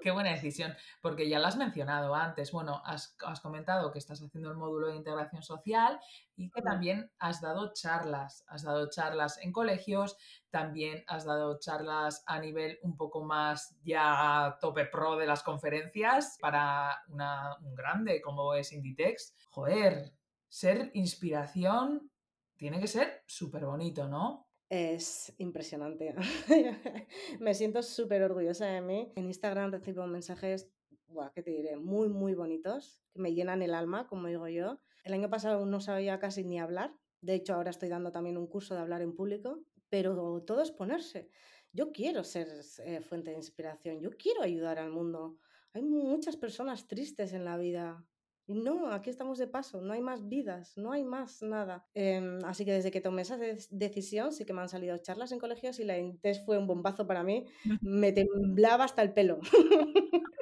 qué 0.01 0.09
buena 0.09 0.31
decisión, 0.31 0.73
porque 1.01 1.29
ya 1.29 1.37
lo 1.37 1.45
has 1.45 1.55
mencionado 1.55 2.15
antes. 2.15 2.51
Bueno, 2.51 2.81
has, 2.83 3.15
comentado 3.43 3.91
que 3.91 3.99
estás 3.99 4.21
haciendo 4.23 4.49
el 4.49 4.57
módulo 4.57 4.87
de 4.87 4.95
integración 4.95 5.43
social 5.43 5.99
y 6.35 6.49
que 6.49 6.63
también 6.63 7.11
has 7.19 7.41
dado 7.41 7.71
charlas. 7.73 8.43
Has 8.47 8.63
dado 8.63 8.89
charlas 8.89 9.37
en 9.43 9.51
colegios, 9.51 10.17
también 10.49 11.03
has 11.07 11.25
dado 11.25 11.59
charlas 11.59 12.23
a 12.25 12.39
nivel 12.39 12.79
un 12.81 12.97
poco 12.97 13.23
más 13.23 13.77
ya 13.83 14.57
tope 14.59 14.85
pro 14.85 15.15
de 15.15 15.27
las 15.27 15.43
conferencias 15.43 16.37
para 16.41 17.03
una, 17.09 17.55
un 17.61 17.75
grande 17.75 18.19
como 18.19 18.55
es 18.55 18.73
Inditex. 18.73 19.35
Joder, 19.51 20.11
ser 20.47 20.89
inspiración 20.95 22.09
tiene 22.57 22.79
que 22.79 22.87
ser 22.87 23.23
súper 23.27 23.65
bonito, 23.65 24.07
¿no? 24.07 24.48
Es 24.69 25.33
impresionante. 25.39 26.13
me 27.39 27.55
siento 27.55 27.81
súper 27.81 28.21
orgullosa 28.21 28.67
de 28.67 28.81
mí. 28.81 29.11
En 29.15 29.25
Instagram 29.25 29.71
recibo 29.71 30.05
mensajes, 30.05 30.69
buah, 31.07 31.31
¿qué 31.33 31.41
te 31.41 31.49
diré? 31.49 31.75
Muy, 31.75 32.07
muy 32.07 32.35
bonitos, 32.35 33.01
que 33.11 33.19
me 33.19 33.33
llenan 33.33 33.63
el 33.63 33.73
alma, 33.73 34.07
como 34.07 34.27
digo 34.27 34.47
yo. 34.47 34.79
El 35.03 35.13
año 35.13 35.29
pasado 35.29 35.65
no 35.65 35.81
sabía 35.81 36.19
casi 36.19 36.43
ni 36.43 36.59
hablar. 36.59 36.93
De 37.21 37.33
hecho, 37.33 37.55
ahora 37.55 37.71
estoy 37.71 37.89
dando 37.89 38.11
también 38.11 38.37
un 38.37 38.45
curso 38.45 38.75
de 38.75 38.81
hablar 38.81 39.01
en 39.01 39.15
público, 39.15 39.63
pero 39.89 40.43
todo 40.43 40.61
es 40.61 40.71
ponerse. 40.71 41.29
Yo 41.73 41.91
quiero 41.91 42.23
ser 42.23 42.47
eh, 42.85 43.01
fuente 43.01 43.31
de 43.31 43.37
inspiración, 43.37 43.99
yo 43.99 44.11
quiero 44.11 44.43
ayudar 44.43 44.77
al 44.77 44.91
mundo. 44.91 45.37
Hay 45.73 45.81
muchas 45.81 46.37
personas 46.37 46.87
tristes 46.87 47.33
en 47.33 47.43
la 47.43 47.57
vida, 47.57 48.05
y 48.49 48.55
no, 48.55 48.91
aquí 48.91 49.11
estamos 49.11 49.37
de 49.37 49.45
paso, 49.45 49.79
no 49.79 49.93
hay 49.93 50.01
más 50.01 50.27
vidas, 50.27 50.75
no 50.75 50.91
hay 50.91 51.03
más 51.03 51.43
nada. 51.43 51.85
Em, 51.93 52.43
así 52.45 52.65
que 52.65 52.71
desde 52.71 52.89
que 52.89 52.99
tomé 52.99 53.21
esa 53.21 53.37
decisión, 53.37 54.33
sí 54.33 54.43
que 54.43 54.53
me 54.53 54.61
han 54.61 54.69
salido 54.69 54.97
charlas 54.97 55.31
en 55.31 55.37
colegios 55.37 55.79
y 55.79 55.83
la 55.83 55.99
INTES 55.99 56.43
fue 56.47 56.57
un 56.57 56.65
bombazo 56.65 57.05
para 57.05 57.21
mí. 57.23 57.45
Me 57.83 58.11
temblaba 58.11 58.85
hasta 58.85 59.03
el 59.03 59.13
pelo. 59.13 59.39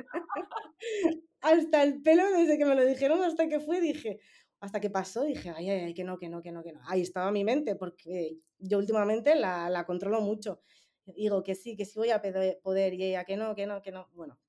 hasta 1.42 1.84
el 1.84 2.02
pelo, 2.02 2.32
desde 2.32 2.58
que 2.58 2.64
me 2.64 2.76
lo 2.76 2.86
dijeron 2.86 3.22
hasta 3.24 3.50
que 3.50 3.60
fue, 3.60 3.82
dije, 3.82 4.22
hasta 4.62 4.80
que 4.80 4.90
pasó, 4.90 5.26
dije, 5.26 5.50
ay, 5.50 5.70
ay, 5.70 5.80
ay, 5.88 5.94
que 5.94 6.06
no, 6.06 6.18
que 6.18 6.30
no, 6.30 6.42
que 6.42 6.54
no, 6.54 6.64
que 6.64 6.72
no. 6.72 6.80
Ahí 6.88 7.02
estaba 7.02 7.30
mi 7.34 7.44
mente, 7.44 7.76
porque 7.76 8.38
yo 8.58 8.78
últimamente 8.78 9.36
la, 9.36 9.70
la 9.70 9.86
controlo 9.86 10.22
mucho. 10.22 10.62
Digo 11.06 11.44
que 11.44 11.56
sí, 11.56 11.76
que 11.76 11.84
sí 11.84 12.00
voy 12.00 12.12
a 12.12 12.22
poder, 12.22 12.94
y 12.94 13.04
ella 13.04 13.26
que 13.26 13.36
no, 13.36 13.54
que 13.54 13.66
no, 13.66 13.82
que 13.82 13.92
no. 13.92 14.08
Bueno, 14.14 14.40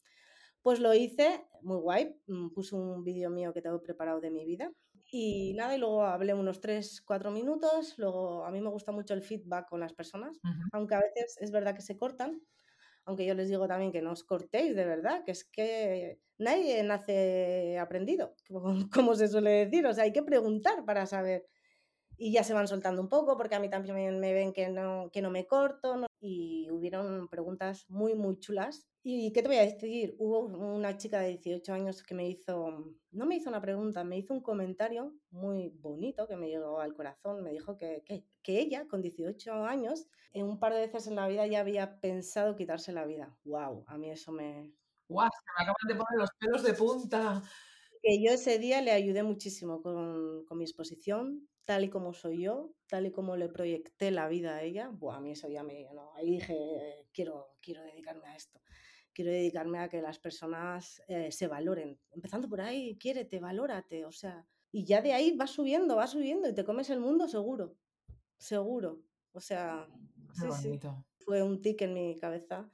pues 0.69 0.81
lo 0.81 0.93
hice, 0.93 1.47
muy 1.63 1.79
guay, 1.79 2.15
mm, 2.27 2.51
puse 2.51 2.77
un 2.77 3.03
vídeo 3.03 3.31
mío 3.31 3.55
que 3.55 3.63
tengo 3.63 3.81
preparado 3.81 4.21
de 4.21 4.31
mi 4.31 4.45
vida 4.45 4.71
y 5.11 5.55
nada, 5.55 5.75
y 5.75 5.79
luego 5.79 6.03
hablé 6.03 6.35
unos 6.35 6.61
3, 6.61 7.01
4 7.07 7.31
minutos, 7.31 7.95
luego 7.97 8.45
a 8.45 8.51
mí 8.51 8.61
me 8.61 8.69
gusta 8.69 8.93
mucho 8.93 9.15
el 9.15 9.23
feedback 9.23 9.67
con 9.67 9.81
las 9.81 9.95
personas, 9.95 10.39
aunque 10.73 10.95
a 10.95 11.01
veces 11.01 11.39
es 11.41 11.53
verdad 11.53 11.75
que 11.75 11.81
se 11.81 11.97
cortan, 11.97 12.43
aunque 13.07 13.25
yo 13.25 13.33
les 13.33 13.49
digo 13.49 13.67
también 13.67 13.93
que 13.93 14.03
no 14.03 14.13
os 14.13 14.25
cortéis 14.25 14.77
de 14.77 14.85
verdad, 14.85 15.25
que 15.25 15.31
es 15.31 15.47
que 15.47 16.21
nadie 16.37 16.83
nace 16.83 17.79
aprendido, 17.79 18.35
como, 18.93 19.15
se 19.15 19.29
suele 19.29 19.65
decir, 19.65 19.87
o 19.87 19.95
sea, 19.95 20.05
hay 20.05 20.13
que 20.13 20.23
preguntar 20.23 20.85
para 20.85 21.07
saber. 21.07 21.47
Y 22.19 22.33
ya 22.33 22.45
se 22.45 22.53
van 22.53 22.69
soltando 22.69 23.01
un 23.01 23.09
poco 23.09 23.37
porque 23.37 23.55
a 23.55 23.61
mí 23.61 23.71
también 23.71 24.21
me 24.21 24.35
ven 24.35 24.53
que 24.53 24.69
no, 24.69 25.09
que 25.13 25.23
no 25.23 25.31
me 25.31 25.47
corto 25.47 26.07
y 26.21 26.69
hubieron 26.71 27.29
preguntas 27.29 27.87
muy, 27.89 28.15
muy 28.15 28.39
chulas 28.41 28.89
¿Y 29.11 29.33
qué 29.33 29.41
te 29.41 29.49
voy 29.49 29.57
a 29.57 29.63
decir? 29.63 30.15
Hubo 30.19 30.41
una 30.41 30.99
chica 30.99 31.21
de 31.21 31.29
18 31.29 31.73
años 31.73 32.03
que 32.03 32.15
me 32.15 32.29
hizo, 32.29 32.95
no 33.11 33.25
me 33.25 33.37
hizo 33.37 33.49
una 33.49 33.61
pregunta, 33.63 34.05
me 34.05 34.19
hizo 34.19 34.35
un 34.35 34.43
comentario 34.43 35.15
muy 35.31 35.71
bonito 35.71 36.27
que 36.29 36.37
me 36.37 36.49
llegó 36.49 36.79
al 36.81 36.95
corazón. 36.95 37.43
Me 37.43 37.53
dijo 37.53 37.79
que, 37.79 38.03
que, 38.05 38.61
ella, 38.61 38.87
con 38.87 39.01
18 39.01 39.65
años, 39.65 40.09
en 40.33 40.45
un 40.45 40.59
par 40.59 40.75
de 40.75 40.81
veces 40.81 41.07
en 41.07 41.17
la 41.17 41.27
vida 41.27 41.47
ya 41.47 41.61
había 41.61 42.01
pensado 42.01 42.55
quitarse 42.55 42.93
la 42.93 43.07
vida. 43.07 43.35
¡Wow! 43.45 43.85
A 43.87 43.97
mí 43.97 44.11
eso 44.11 44.31
me... 44.31 44.75
¡Wow! 45.09 45.31
Se 45.33 45.53
me 45.57 45.63
acaban 45.63 45.89
de 45.89 45.95
poner 45.95 46.19
los 46.19 46.31
pelos 46.39 46.63
de 46.63 46.75
punta. 46.75 47.43
Que 48.03 48.23
yo 48.23 48.33
ese 48.33 48.59
día 48.59 48.81
le 48.83 48.93
ayudé 48.93 49.23
muchísimo 49.23 49.83
con, 49.83 50.45
con 50.45 50.59
mi 50.59 50.65
exposición, 50.65 51.49
tal 51.65 51.85
y 51.85 51.91
como 51.91 52.13
soy 52.13 52.43
yo, 52.43 52.73
tal 52.89 53.07
y 53.07 53.13
como 53.13 53.37
le 53.37 53.49
proyecté 53.49 54.11
la 54.11 54.29
vida 54.29 54.57
a 54.57 54.63
ella. 54.63 54.89
Buah, 54.89 55.17
a 55.17 55.21
mí 55.21 55.33
eso 55.33 55.49
ya 55.49 55.63
me... 55.63 55.89
No, 55.95 56.15
ahí 56.15 56.31
dije, 56.31 57.07
quiero, 57.13 57.57
quiero 57.61 57.83
dedicarme 57.83 58.29
a 58.29 58.37
esto 58.37 58.61
quiero 59.19 59.33
dedicarme 59.33 59.81
a 59.81 59.89
que 59.89 60.01
las 60.01 60.21
personas 60.21 61.03
eh, 61.09 61.33
se 61.33 61.49
valoren. 61.49 61.99
Empezando 62.13 62.49
por 62.49 62.61
ahí, 62.61 62.97
quiérete, 62.99 63.41
valórate, 63.41 64.05
o 64.05 64.13
sea, 64.13 64.47
y 64.71 64.85
ya 64.85 65.03
de 65.03 65.13
ahí 65.13 65.37
va 65.37 65.49
subiendo, 65.49 65.97
va 65.97 66.07
subiendo 66.07 66.49
y 66.49 66.55
te 66.55 66.65
comes 66.65 66.89
el 66.91 67.01
mundo 67.01 67.27
seguro, 67.27 67.75
seguro. 68.37 69.03
O 69.33 69.41
sea, 69.41 69.89
sí, 70.35 70.47
sí. 70.63 70.81
Fue 71.19 71.43
un 71.43 71.61
tic 71.61 71.83
en 71.83 71.95
mi 71.95 72.17
cabeza. 72.17 72.71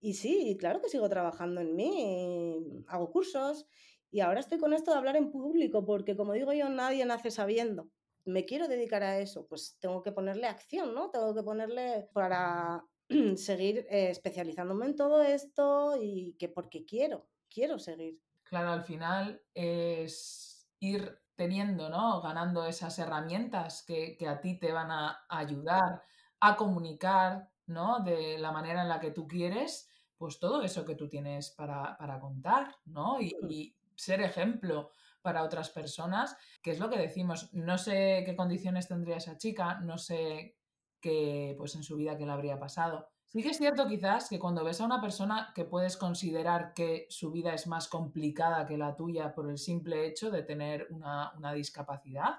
Y 0.00 0.14
sí, 0.14 0.56
claro 0.56 0.80
que 0.80 0.88
sigo 0.88 1.08
trabajando 1.08 1.60
en 1.60 1.74
mí, 1.74 2.84
hago 2.86 3.10
cursos 3.10 3.66
y 4.10 4.20
ahora 4.20 4.40
estoy 4.40 4.58
con 4.58 4.72
esto 4.72 4.90
de 4.90 4.98
hablar 4.98 5.16
en 5.16 5.30
público 5.30 5.84
porque 5.84 6.16
como 6.16 6.32
digo 6.32 6.52
yo, 6.52 6.68
nadie 6.68 7.04
nace 7.04 7.30
sabiendo. 7.30 7.88
Me 8.24 8.44
quiero 8.44 8.68
dedicar 8.68 9.02
a 9.02 9.18
eso, 9.18 9.46
pues 9.46 9.78
tengo 9.80 10.02
que 10.02 10.12
ponerle 10.12 10.46
acción, 10.46 10.94
¿no? 10.94 11.10
Tengo 11.10 11.34
que 11.34 11.42
ponerle 11.42 12.08
para 12.12 12.84
seguir 13.36 13.86
eh, 13.90 14.10
especializándome 14.10 14.86
en 14.86 14.96
todo 14.96 15.22
esto 15.22 15.98
y 16.00 16.36
que 16.38 16.48
porque 16.48 16.84
quiero, 16.84 17.26
quiero 17.48 17.78
seguir. 17.78 18.20
Claro, 18.44 18.70
al 18.70 18.84
final 18.84 19.42
es 19.54 20.68
ir 20.80 21.18
teniendo, 21.34 21.88
¿no? 21.88 22.20
Ganando 22.20 22.64
esas 22.64 22.98
herramientas 22.98 23.84
que, 23.86 24.16
a 24.28 24.40
ti 24.40 24.58
te 24.58 24.72
van 24.72 24.90
a 24.90 25.24
ayudar 25.28 26.02
a 26.40 26.56
comunicar, 26.56 27.50
¿no? 27.66 28.00
De 28.00 28.38
la 28.38 28.52
manera 28.52 28.82
en 28.82 28.88
la 28.88 29.00
que 29.00 29.10
tú 29.10 29.28
quieres, 29.28 29.88
pues 30.16 30.38
todo 30.38 30.62
eso 30.62 30.84
que 30.84 30.96
tú 30.96 31.08
tienes 31.08 31.50
para, 31.50 32.18
contar, 32.20 32.74
¿no? 32.86 33.20
Y, 33.20 33.36
y, 33.48 33.77
ser 33.98 34.22
ejemplo 34.22 34.90
para 35.20 35.42
otras 35.42 35.70
personas, 35.70 36.36
que 36.62 36.70
es 36.70 36.78
lo 36.78 36.88
que 36.88 36.98
decimos, 36.98 37.52
no 37.52 37.76
sé 37.76 38.22
qué 38.24 38.34
condiciones 38.36 38.88
tendría 38.88 39.16
esa 39.16 39.36
chica, 39.36 39.80
no 39.80 39.98
sé 39.98 40.56
que 41.00 41.54
pues 41.58 41.74
en 41.74 41.82
su 41.82 41.96
vida 41.96 42.16
que 42.16 42.24
le 42.24 42.32
habría 42.32 42.58
pasado. 42.58 43.10
Sí 43.26 43.42
que 43.42 43.50
es 43.50 43.58
cierto 43.58 43.86
quizás 43.86 44.30
que 44.30 44.38
cuando 44.38 44.64
ves 44.64 44.80
a 44.80 44.86
una 44.86 45.02
persona 45.02 45.52
que 45.54 45.66
puedes 45.66 45.98
considerar 45.98 46.72
que 46.72 47.06
su 47.10 47.30
vida 47.30 47.52
es 47.52 47.66
más 47.66 47.86
complicada 47.86 48.66
que 48.66 48.78
la 48.78 48.96
tuya 48.96 49.34
por 49.34 49.50
el 49.50 49.58
simple 49.58 50.06
hecho 50.06 50.30
de 50.30 50.42
tener 50.42 50.86
una, 50.90 51.52
discapacidad, 51.54 52.36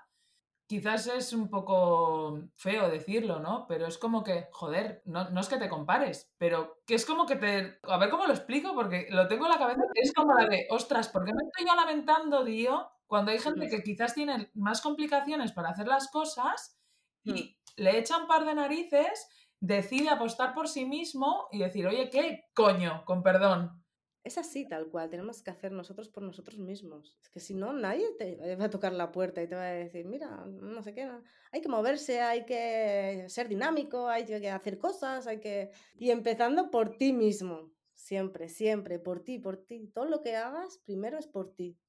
quizás 0.69 1.08
es 1.08 1.34
un 1.34 1.49
poco 1.49 2.43
feo 2.55 2.89
decirlo, 2.89 3.39
¿no? 3.39 3.65
Pero 3.67 3.88
es 3.88 3.97
como 3.97 4.23
que, 4.23 4.49
joder, 4.51 5.01
no, 5.05 5.27
no, 5.32 5.41
es 5.41 5.49
que 5.49 5.58
te 5.58 5.67
compares, 5.67 6.32
pero 6.38 6.82
que 6.86 6.93
es 6.93 7.08
como 7.08 7.25
que 7.25 7.38
te... 7.38 7.79
A 7.84 7.97
ver 7.97 8.12
cómo 8.12 8.27
lo 8.27 8.34
explico, 8.34 8.75
porque 8.75 9.08
lo 9.10 9.27
tengo 9.27 9.45
en 9.45 9.51
la 9.51 9.58
cabeza, 9.58 9.82
es 9.95 10.13
como 10.13 10.34
la 10.36 10.45
de, 10.45 10.67
ostras, 10.69 11.10
¿por 11.10 11.25
qué 11.25 11.34
me 11.34 11.41
estoy 11.43 11.65
yo 11.67 11.75
lamentando, 11.75 12.45
tío? 12.45 12.88
Cuando 13.08 13.32
hay 13.32 13.39
gente 13.39 13.67
que 13.67 13.82
quizás 13.82 14.13
tiene 14.13 14.51
más 14.53 14.82
complicaciones 14.82 15.51
para 15.53 15.69
hacer 15.69 15.88
las 15.88 16.12
cosas 16.12 16.79
y 17.23 17.32
hmm 17.32 17.60
le 17.79 17.97
echa 17.97 18.17
un 18.17 18.27
par 18.27 18.45
de 18.45 18.53
narices, 18.53 19.29
decide 19.60 20.10
apostar 20.10 20.53
por 20.53 20.67
sí 20.67 20.86
mismo 20.86 21.47
y 21.51 21.60
decir, 21.60 21.88
oye, 21.88 22.10
¿qué 22.10 22.43
coño? 22.53 23.03
Con 23.05 23.23
perdón. 23.23 23.84
Es 24.23 24.38
así, 24.38 24.67
tal 24.67 24.89
cual, 24.89 25.10
tenemos 25.10 25.41
que 25.41 25.49
hacer 25.49 25.71
nosotros 25.71 26.10
por 26.10 26.23
nosotros 26.23 26.60
mismos. 26.60 27.17
Es 27.21 27.29
que 27.29 27.39
si 27.39 27.53
no, 27.53 27.71
nadie 27.71 28.05
te 28.17 28.55
va 28.58 28.65
a 28.65 28.69
tocar 28.69 28.91
la 28.91 29.12
puerta 29.12 29.41
y 29.41 29.47
te 29.47 29.55
va 29.55 29.63
a 29.63 29.71
decir, 29.71 30.05
mira, 30.05 30.45
no 30.45 30.84
sé 30.84 30.93
qué, 30.93 31.10
hay 31.51 31.62
que 31.62 31.69
moverse, 31.69 32.19
hay 32.19 32.45
que 32.45 33.25
ser 33.29 33.47
dinámico, 33.47 34.10
hay 34.10 34.25
que 34.25 34.49
hacer 34.49 34.77
cosas, 34.77 35.25
hay 35.25 35.39
que... 35.39 35.71
Y 35.95 36.12
empezando 36.12 36.69
por 36.69 36.97
ti 36.97 37.13
mismo, 37.13 37.71
siempre, 37.93 38.49
siempre, 38.49 38.99
por 38.99 39.23
ti, 39.23 39.39
por 39.39 39.58
ti. 39.58 39.88
Todo 39.88 40.05
lo 40.05 40.21
que 40.21 40.36
hagas, 40.36 40.79
primero 40.79 41.17
es 41.17 41.27
por 41.27 41.53
ti, 41.55 41.79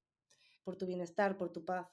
por 0.63 0.77
tu 0.77 0.85
bienestar, 0.85 1.37
por 1.37 1.51
tu 1.51 1.65
paz. 1.65 1.89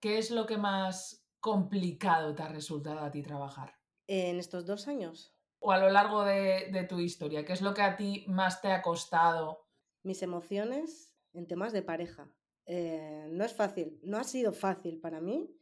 ¿Qué 0.00 0.18
es 0.18 0.30
lo 0.30 0.44
que 0.46 0.58
más 0.58 1.24
complicado 1.40 2.34
te 2.34 2.42
ha 2.42 2.48
resultado 2.48 3.00
a 3.00 3.10
ti 3.10 3.22
trabajar? 3.22 3.78
En 4.06 4.38
estos 4.38 4.66
dos 4.66 4.86
años. 4.86 5.34
O 5.64 5.70
a 5.70 5.78
lo 5.78 5.88
largo 5.90 6.24
de, 6.24 6.86
tu 6.88 6.98
historia, 6.98 7.44
¿qué 7.44 7.52
es 7.52 7.62
lo 7.62 7.72
que 7.72 7.82
a 7.82 7.96
ti 7.96 8.24
más 8.26 8.60
te 8.60 8.72
ha 8.72 8.82
costado? 8.82 9.68
Mis 10.02 10.20
emociones 10.22 11.14
en 11.32 11.46
temas 11.46 11.72
de 11.72 11.82
pareja. 11.82 12.28
Eh, 12.66 13.28
no 13.30 13.44
es 13.44 13.54
fácil, 13.54 14.00
no 14.02 14.18
ha 14.18 14.24
sido 14.24 14.52
fácil 14.52 15.00
para 15.00 15.20
mí 15.20 15.56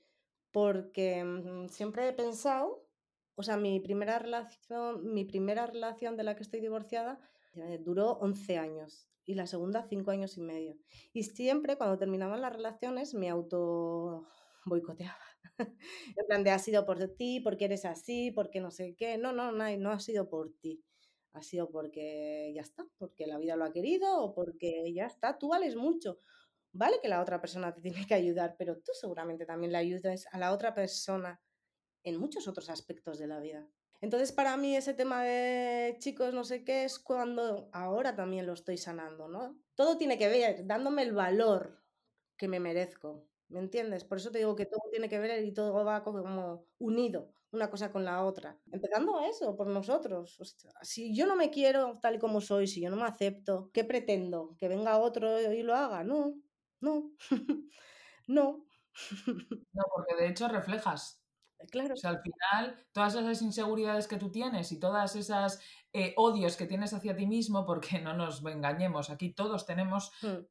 porque 0.53 1.23
mm, 1.23 1.69
siempre 1.69 2.09
he 2.09 2.13
pensado, 2.15 2.89
o 3.35 3.43
sea, 3.43 3.59
mi 3.59 3.79
primera 3.81 4.19
relación, 4.19 5.13
mi 5.13 5.27
primera 5.27 5.67
relación 5.67 6.17
de 6.17 6.25
la 6.25 6.35
que 6.35 6.45
estoy 6.45 6.61
divorciada 6.61 7.21
eh, 7.53 7.79
duró 7.79 8.13
11 8.21 8.57
años 8.57 9.11
y 9.27 9.35
la 9.35 9.47
segunda 9.47 9.87
5 9.87 10.11
años 10.11 10.39
y 10.39 10.41
medio. 10.41 10.79
Y 11.13 11.25
siempre 11.25 11.77
cuando 11.77 11.99
terminaban 11.99 12.41
las 12.41 12.55
relaciones 12.55 13.13
me 13.13 13.29
auto 13.29 14.27
boicoteaba. 14.65 15.30
en 16.17 16.27
plan 16.27 16.45
de 16.45 16.51
ha 16.51 16.59
sido 16.59 16.87
por 16.87 16.99
ti, 17.17 17.41
porque 17.41 17.67
eres 17.67 17.85
así, 17.85 18.31
porque 18.31 18.61
no 18.61 18.71
sé 18.71 18.95
qué. 18.97 19.19
No, 19.19 19.33
no, 19.33 19.53
no, 19.53 19.77
no 19.77 19.91
ha 19.91 20.01
sido 20.01 20.29
por 20.29 20.53
ti. 20.61 20.83
Ha 21.33 21.43
sido 21.43 21.71
porque 21.71 22.53
ya 22.55 22.63
está, 22.63 22.87
porque 22.99 23.27
la 23.27 23.39
vida 23.39 23.57
lo 23.57 23.65
ha 23.65 23.73
querido 23.73 24.23
o 24.23 24.35
porque 24.35 24.93
ya 24.93 25.07
está, 25.07 25.39
tú 25.39 25.49
vales 25.49 25.77
mucho. 25.77 26.19
Vale 26.73 26.99
que 27.03 27.09
la 27.09 27.21
otra 27.21 27.41
persona 27.41 27.73
te 27.73 27.81
tiene 28.05 28.07
que 28.07 28.15
ayudar, 28.15 28.57
pero 28.59 28.79
tú 28.79 28.93
seguramente 28.95 29.47
también 29.47 29.73
le 29.73 29.79
ayudas 29.79 30.27
a 30.33 30.39
la 30.39 30.53
otra 30.53 30.75
persona 30.75 31.41
en 32.05 32.19
muchos 32.19 32.49
otros 32.49 32.71
aspectos 32.71 33.19
de 33.19 33.27
la 33.27 33.41
vida. 33.41 33.69
Entonces, 34.01 34.33
para 34.33 34.57
mí 34.57 34.77
ese 34.77 34.95
tema 34.95 35.23
de 35.23 35.97
chicos, 35.99 36.33
no 36.33 36.45
sé 36.45 36.65
qué, 36.65 36.85
es 36.85 36.99
cuando 36.99 37.69
ahora 37.73 38.17
también 38.17 38.47
lo 38.47 38.55
estoy 38.55 38.79
sanando, 38.79 39.29
¿no? 39.29 39.59
Todo 39.75 39.99
tiene 39.99 40.17
que 40.17 40.29
ver 40.29 40.67
dándome 40.67 41.03
el 41.03 41.13
valor 41.13 41.83
que 42.39 42.49
me 42.49 42.61
merezco, 42.61 43.30
¿Me 43.51 43.59
entiendes? 43.59 44.05
Por 44.05 44.19
eso 44.19 44.31
te 44.31 44.39
digo 44.39 44.55
que 44.55 44.67
todo 44.67 44.83
tiene 44.91 45.09
que 45.09 45.19
ver 45.19 45.45
y 45.45 45.53
todo 45.53 45.85
va 45.85 46.05
como 46.05 46.67
unido, 46.79 47.33
una 47.51 47.69
cosa 47.69 47.91
con 47.91 48.05
la 48.05 48.25
otra. 48.25 48.61
Empezando 48.71 49.19
a 49.19 49.27
eso, 49.27 49.57
por 49.57 49.67
nosotros. 49.67 50.39
si 50.83 51.15
yo 51.15 51.27
no 51.27 51.35
me 51.35 51.51
quiero 51.51 51.99
tal 52.01 52.15
y 52.15 52.19
como 52.19 52.41
soy, 52.41 52.69
si 52.69 52.81
yo 52.81 52.91
no 52.91 52.97
me 52.97 53.05
acepto, 53.05 53.71
¿qué 53.75 53.83
pretendo? 53.85 54.55
¿Que 54.57 54.69
venga 54.69 54.99
otro 54.99 55.41
y 55.53 55.63
lo 55.63 55.75
haga? 55.75 56.05
No, 56.05 56.35
no, 56.81 57.11
no. 58.29 58.65
no, 59.73 59.83
porque 59.95 60.15
de 60.17 60.29
hecho 60.29 60.47
reflejas. 60.47 61.25
Claro. 61.71 61.95
O 61.95 61.97
sea, 61.97 62.11
al 62.11 62.23
final, 62.23 62.87
todas 62.93 63.15
esas 63.17 63.43
inseguridades 63.43 64.07
que 64.07 64.17
tú 64.17 64.31
tienes 64.31 64.73
y 64.73 64.79
todas 64.79 65.15
esas 65.17 65.61
eh, 65.93 66.15
odios 66.17 66.57
que 66.57 66.67
tienes 66.67 66.95
hacia 66.95 67.17
ti 67.17 67.27
mismo, 67.27 67.67
porque 67.67 68.01
no 68.01 68.15
nos 68.15 68.43
engañemos, 68.47 69.11
aquí 69.11 69.35
todos 69.35 69.67
tenemos 69.67 70.13
hmm 70.23 70.47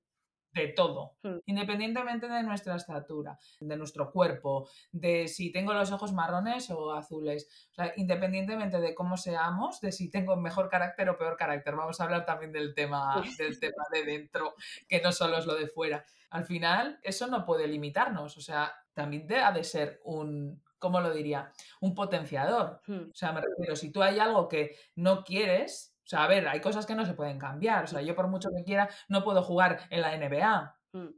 de 0.53 0.67
todo, 0.69 1.17
hmm. 1.23 1.37
independientemente 1.45 2.27
de 2.27 2.43
nuestra 2.43 2.75
estatura, 2.75 3.37
de 3.59 3.77
nuestro 3.77 4.11
cuerpo, 4.11 4.69
de 4.91 5.27
si 5.27 5.51
tengo 5.51 5.73
los 5.73 5.91
ojos 5.91 6.13
marrones 6.13 6.69
o 6.71 6.93
azules, 6.93 7.47
o 7.71 7.75
sea, 7.75 7.93
independientemente 7.97 8.79
de 8.79 8.95
cómo 8.95 9.17
seamos, 9.17 9.79
de 9.81 9.91
si 9.91 10.09
tengo 10.09 10.35
mejor 10.35 10.69
carácter 10.69 11.09
o 11.09 11.17
peor 11.17 11.37
carácter. 11.37 11.75
Vamos 11.75 11.99
a 11.99 12.03
hablar 12.03 12.25
también 12.25 12.51
del 12.51 12.73
tema, 12.73 13.23
del 13.37 13.59
tema 13.59 13.83
de 13.91 14.03
dentro, 14.03 14.55
que 14.87 15.01
no 15.01 15.11
solo 15.11 15.37
es 15.37 15.45
lo 15.45 15.55
de 15.55 15.67
fuera. 15.67 16.03
Al 16.31 16.45
final, 16.45 16.99
eso 17.03 17.27
no 17.27 17.45
puede 17.45 17.67
limitarnos, 17.67 18.37
o 18.37 18.41
sea, 18.41 18.73
también 18.93 19.31
ha 19.33 19.51
de 19.51 19.63
ser 19.63 20.01
un, 20.03 20.61
¿cómo 20.77 20.99
lo 20.99 21.13
diría? 21.13 21.51
Un 21.81 21.93
potenciador. 21.93 22.81
Hmm. 22.87 23.09
O 23.11 23.15
sea, 23.15 23.31
me 23.31 23.41
refiero, 23.41 23.75
si 23.75 23.91
tú 23.91 24.01
hay 24.01 24.19
algo 24.19 24.47
que 24.47 24.75
no 24.95 25.23
quieres, 25.23 25.95
o 26.09 26.15
sea, 26.17 26.23
a 26.23 26.27
ver, 26.27 26.47
hay 26.47 26.59
cosas 26.59 26.87
que 26.87 26.95
no 26.95 27.05
se 27.05 27.13
pueden 27.13 27.37
cambiar. 27.37 27.83
O 27.83 27.87
sea, 27.87 28.01
yo 28.01 28.15
por 28.15 28.27
mucho 28.27 28.49
que 28.49 28.63
quiera 28.63 28.89
no 29.09 29.23
puedo 29.23 29.43
jugar 29.43 29.81
en 29.91 30.01
la 30.01 30.17
NBA. 30.17 30.75
Mm. 30.93 31.09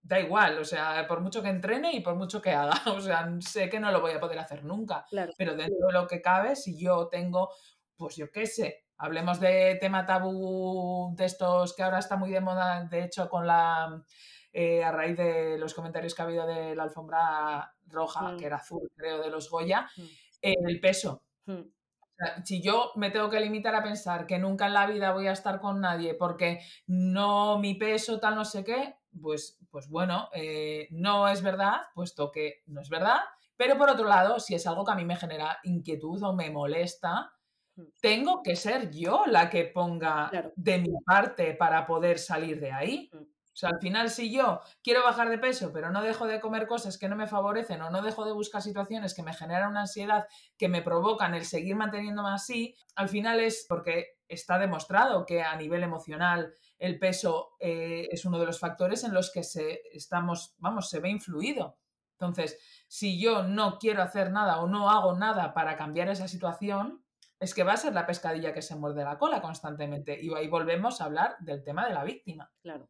Da 0.00 0.20
igual, 0.20 0.58
o 0.58 0.64
sea, 0.64 1.06
por 1.06 1.20
mucho 1.20 1.42
que 1.42 1.50
entrene 1.50 1.92
y 1.92 2.00
por 2.00 2.14
mucho 2.14 2.40
que 2.40 2.52
haga. 2.52 2.72
O 2.96 3.00
sea, 3.02 3.28
sé 3.40 3.68
que 3.68 3.78
no 3.78 3.92
lo 3.92 4.00
voy 4.00 4.12
a 4.12 4.20
poder 4.20 4.38
hacer 4.38 4.64
nunca. 4.64 5.04
Pero 5.36 5.54
dentro 5.54 5.86
de 5.86 5.92
lo 5.92 6.06
que 6.06 6.22
cabe, 6.22 6.56
si 6.56 6.78
yo 6.78 7.08
tengo, 7.08 7.50
pues 7.94 8.16
yo 8.16 8.30
qué 8.30 8.46
sé, 8.46 8.86
hablemos 8.96 9.38
de 9.38 9.76
tema 9.78 10.06
tabú 10.06 11.14
de 11.14 11.26
estos 11.26 11.76
que 11.76 11.82
ahora 11.82 11.98
está 11.98 12.16
muy 12.16 12.30
de 12.30 12.40
moda, 12.40 12.82
de 12.84 13.04
hecho, 13.04 13.28
con 13.28 13.46
la. 13.46 14.02
Eh, 14.54 14.82
a 14.82 14.92
raíz 14.92 15.18
de 15.18 15.58
los 15.58 15.74
comentarios 15.74 16.14
que 16.14 16.22
ha 16.22 16.24
habido 16.24 16.46
de 16.46 16.74
la 16.74 16.84
alfombra 16.84 17.74
roja, 17.86 18.32
mm. 18.32 18.38
que 18.38 18.46
era 18.46 18.56
azul, 18.56 18.90
creo, 18.96 19.22
de 19.22 19.28
los 19.28 19.50
Goya, 19.50 19.90
mm. 19.94 20.02
el 20.40 20.80
peso 20.80 21.22
si 22.44 22.62
yo 22.62 22.92
me 22.96 23.10
tengo 23.10 23.30
que 23.30 23.40
limitar 23.40 23.74
a 23.74 23.82
pensar 23.82 24.26
que 24.26 24.38
nunca 24.38 24.66
en 24.66 24.74
la 24.74 24.86
vida 24.86 25.12
voy 25.12 25.26
a 25.26 25.32
estar 25.32 25.60
con 25.60 25.80
nadie 25.80 26.14
porque 26.14 26.60
no 26.86 27.58
mi 27.58 27.74
peso 27.74 28.20
tal 28.20 28.34
no 28.34 28.44
sé 28.44 28.64
qué, 28.64 28.96
pues, 29.20 29.58
pues 29.70 29.88
bueno, 29.88 30.28
eh, 30.34 30.88
no 30.90 31.28
es 31.28 31.42
verdad, 31.42 31.82
puesto 31.94 32.30
que 32.30 32.62
no 32.66 32.80
es 32.80 32.88
verdad. 32.88 33.20
Pero 33.56 33.76
por 33.76 33.90
otro 33.90 34.06
lado, 34.06 34.40
si 34.40 34.54
es 34.54 34.66
algo 34.66 34.84
que 34.84 34.92
a 34.92 34.96
mí 34.96 35.04
me 35.04 35.16
genera 35.16 35.58
inquietud 35.64 36.22
o 36.22 36.32
me 36.32 36.50
molesta, 36.50 37.32
mm. 37.76 37.82
tengo 38.00 38.42
que 38.42 38.56
ser 38.56 38.90
yo 38.90 39.24
la 39.26 39.50
que 39.50 39.64
ponga 39.66 40.30
de 40.56 40.78
mi 40.78 40.92
parte 41.04 41.54
para 41.54 41.86
poder 41.86 42.18
salir 42.18 42.60
de 42.60 42.72
ahí. 42.72 43.10
O 43.52 43.56
sea, 43.56 43.68
al 43.68 43.80
final, 43.80 44.08
si 44.08 44.32
yo 44.32 44.60
quiero 44.82 45.04
bajar 45.04 45.28
de 45.28 45.38
peso, 45.38 45.72
pero 45.72 45.90
no 45.90 46.02
dejo 46.02 46.26
de 46.26 46.40
comer 46.40 46.66
cosas 46.66 46.96
que 46.96 47.08
no 47.08 47.16
me 47.16 47.26
favorecen 47.26 47.82
o 47.82 47.90
no 47.90 48.00
dejo 48.00 48.24
de 48.24 48.32
buscar 48.32 48.62
situaciones 48.62 49.14
que 49.14 49.22
me 49.22 49.34
generan 49.34 49.70
una 49.70 49.82
ansiedad, 49.82 50.26
que 50.56 50.68
me 50.68 50.80
provocan 50.80 51.34
el 51.34 51.44
seguir 51.44 51.76
manteniéndome 51.76 52.30
así, 52.30 52.74
al 52.94 53.10
final 53.10 53.40
es 53.40 53.66
porque 53.68 54.16
está 54.26 54.58
demostrado 54.58 55.26
que 55.26 55.42
a 55.42 55.54
nivel 55.56 55.82
emocional 55.82 56.54
el 56.78 56.98
peso 56.98 57.50
eh, 57.60 58.08
es 58.10 58.24
uno 58.24 58.38
de 58.38 58.46
los 58.46 58.58
factores 58.58 59.04
en 59.04 59.12
los 59.12 59.30
que 59.30 59.42
se, 59.42 59.82
estamos, 59.92 60.54
vamos, 60.58 60.88
se 60.88 61.00
ve 61.00 61.10
influido. 61.10 61.78
Entonces, 62.18 62.58
si 62.88 63.20
yo 63.20 63.42
no 63.42 63.78
quiero 63.78 64.02
hacer 64.02 64.32
nada 64.32 64.60
o 64.60 64.66
no 64.66 64.88
hago 64.88 65.14
nada 65.14 65.52
para 65.54 65.76
cambiar 65.76 66.08
esa 66.08 66.28
situación, 66.28 67.04
es 67.38 67.54
que 67.54 67.64
va 67.64 67.72
a 67.72 67.76
ser 67.76 67.92
la 67.92 68.06
pescadilla 68.06 68.54
que 68.54 68.62
se 68.62 68.76
muerde 68.76 69.04
la 69.04 69.18
cola 69.18 69.42
constantemente. 69.42 70.18
Y 70.22 70.32
ahí 70.34 70.48
volvemos 70.48 71.00
a 71.00 71.06
hablar 71.06 71.36
del 71.40 71.64
tema 71.64 71.86
de 71.86 71.94
la 71.94 72.04
víctima. 72.04 72.50
Claro. 72.62 72.88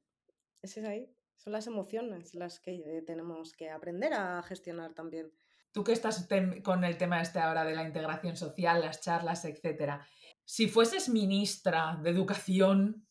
Ese 0.62 0.80
es 0.80 0.86
ahí. 0.86 1.12
Son 1.36 1.52
las 1.52 1.66
emociones 1.66 2.34
las 2.34 2.60
que 2.60 2.74
eh, 2.74 3.02
tenemos 3.04 3.52
que 3.52 3.70
aprender 3.70 4.14
a 4.14 4.42
gestionar 4.42 4.94
también. 4.94 5.32
Tú 5.72 5.82
que 5.82 5.92
estás 5.92 6.28
con 6.62 6.84
el 6.84 6.96
tema 6.96 7.20
este 7.20 7.40
ahora 7.40 7.64
de 7.64 7.74
la 7.74 7.82
integración 7.82 8.36
social, 8.36 8.80
las 8.80 9.00
charlas, 9.00 9.44
etcétera. 9.44 10.06
Si 10.44 10.68
fueses 10.68 11.08
ministra 11.08 11.98
de 12.02 12.10
Educación, 12.10 13.06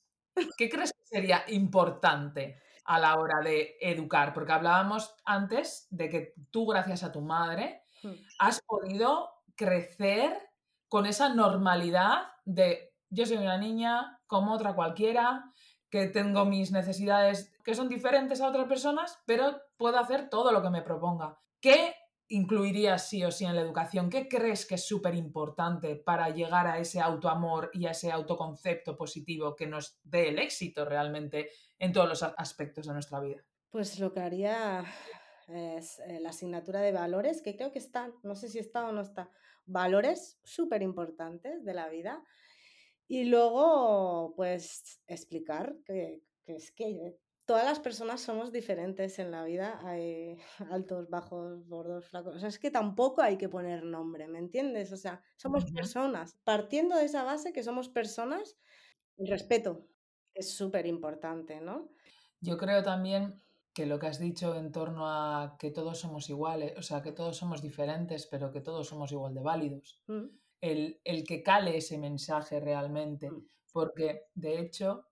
¿qué 0.57 0.69
crees 0.69 0.93
que 0.93 1.05
sería 1.05 1.43
importante 1.47 2.59
a 2.85 2.99
la 2.99 3.15
hora 3.17 3.41
de 3.43 3.77
educar? 3.81 4.33
Porque 4.33 4.53
hablábamos 4.53 5.13
antes 5.25 5.87
de 5.89 6.09
que 6.09 6.33
tú, 6.51 6.67
gracias 6.67 7.03
a 7.03 7.11
tu 7.11 7.21
madre, 7.21 7.83
hmm. 8.03 8.13
has 8.39 8.61
podido 8.61 9.29
crecer 9.55 10.37
con 10.87 11.05
esa 11.05 11.33
normalidad 11.33 12.27
de 12.45 12.93
yo 13.09 13.25
soy 13.25 13.37
una 13.37 13.57
niña 13.57 14.19
como 14.25 14.53
otra 14.53 14.73
cualquiera, 14.73 15.51
que 15.91 16.07
tengo 16.07 16.45
mis 16.45 16.71
necesidades 16.71 17.53
que 17.63 17.75
son 17.75 17.89
diferentes 17.89 18.41
a 18.41 18.47
otras 18.47 18.67
personas, 18.67 19.19
pero 19.25 19.61
puedo 19.77 19.99
hacer 19.99 20.29
todo 20.29 20.51
lo 20.51 20.63
que 20.63 20.69
me 20.69 20.81
proponga. 20.81 21.37
¿Qué 21.59 21.93
incluirías 22.29 23.09
sí 23.09 23.23
o 23.25 23.29
sí 23.29 23.43
en 23.43 23.55
la 23.55 23.61
educación? 23.61 24.09
¿Qué 24.09 24.29
crees 24.29 24.65
que 24.65 24.75
es 24.75 24.85
súper 24.85 25.15
importante 25.15 25.97
para 25.97 26.29
llegar 26.29 26.65
a 26.65 26.79
ese 26.79 27.01
autoamor 27.01 27.69
y 27.73 27.85
a 27.85 27.91
ese 27.91 28.09
autoconcepto 28.09 28.95
positivo 28.95 29.55
que 29.55 29.67
nos 29.67 29.99
dé 30.03 30.29
el 30.29 30.39
éxito 30.39 30.85
realmente 30.85 31.49
en 31.77 31.91
todos 31.91 32.07
los 32.07 32.23
aspectos 32.23 32.87
de 32.87 32.93
nuestra 32.93 33.19
vida? 33.19 33.43
Pues 33.69 33.99
lo 33.99 34.13
que 34.13 34.21
haría 34.21 34.85
es 35.49 35.99
eh, 35.99 36.19
la 36.21 36.29
asignatura 36.29 36.79
de 36.79 36.93
valores, 36.93 37.41
que 37.41 37.57
creo 37.57 37.73
que 37.73 37.79
están, 37.79 38.13
no 38.23 38.35
sé 38.35 38.47
si 38.47 38.59
está 38.59 38.87
o 38.87 38.93
no 38.93 39.01
está, 39.01 39.29
valores 39.65 40.39
súper 40.43 40.81
importantes 40.81 41.65
de 41.65 41.73
la 41.73 41.89
vida. 41.89 42.23
Y 43.11 43.25
luego, 43.25 44.33
pues, 44.37 45.01
explicar 45.05 45.75
que, 45.85 46.23
que 46.45 46.55
es 46.55 46.71
que 46.71 47.17
todas 47.43 47.65
las 47.65 47.81
personas 47.81 48.21
somos 48.21 48.53
diferentes 48.53 49.19
en 49.19 49.31
la 49.31 49.43
vida. 49.43 49.81
Hay 49.83 50.37
altos, 50.71 51.09
bajos, 51.09 51.67
gordos, 51.67 52.05
flacos. 52.05 52.37
O 52.37 52.39
sea, 52.39 52.47
es 52.47 52.57
que 52.57 52.71
tampoco 52.71 53.21
hay 53.21 53.37
que 53.37 53.49
poner 53.49 53.83
nombre, 53.83 54.29
¿me 54.29 54.39
entiendes? 54.39 54.93
O 54.93 54.95
sea, 54.95 55.21
somos 55.35 55.65
personas. 55.73 56.39
Partiendo 56.45 56.95
de 56.95 57.03
esa 57.03 57.25
base 57.25 57.51
que 57.51 57.63
somos 57.63 57.89
personas, 57.89 58.57
el 59.17 59.27
respeto 59.27 59.89
es 60.33 60.55
súper 60.55 60.85
importante, 60.85 61.59
¿no? 61.59 61.89
Yo 62.39 62.57
creo 62.57 62.81
también 62.81 63.35
que 63.73 63.87
lo 63.87 63.99
que 63.99 64.07
has 64.07 64.19
dicho 64.19 64.55
en 64.55 64.71
torno 64.71 65.09
a 65.09 65.57
que 65.59 65.69
todos 65.71 65.99
somos 65.99 66.29
iguales, 66.29 66.77
o 66.77 66.81
sea, 66.81 67.01
que 67.01 67.11
todos 67.11 67.35
somos 67.35 67.61
diferentes, 67.61 68.25
pero 68.25 68.53
que 68.53 68.61
todos 68.61 68.87
somos 68.87 69.11
igual 69.11 69.33
de 69.33 69.41
válidos. 69.41 70.01
Mm. 70.07 70.27
El, 70.61 71.01
el, 71.03 71.25
que 71.25 71.41
cale 71.41 71.77
ese 71.77 71.97
mensaje 71.97 72.59
realmente, 72.59 73.31
mm. 73.31 73.47
porque 73.73 74.27
de 74.35 74.59
hecho 74.59 75.07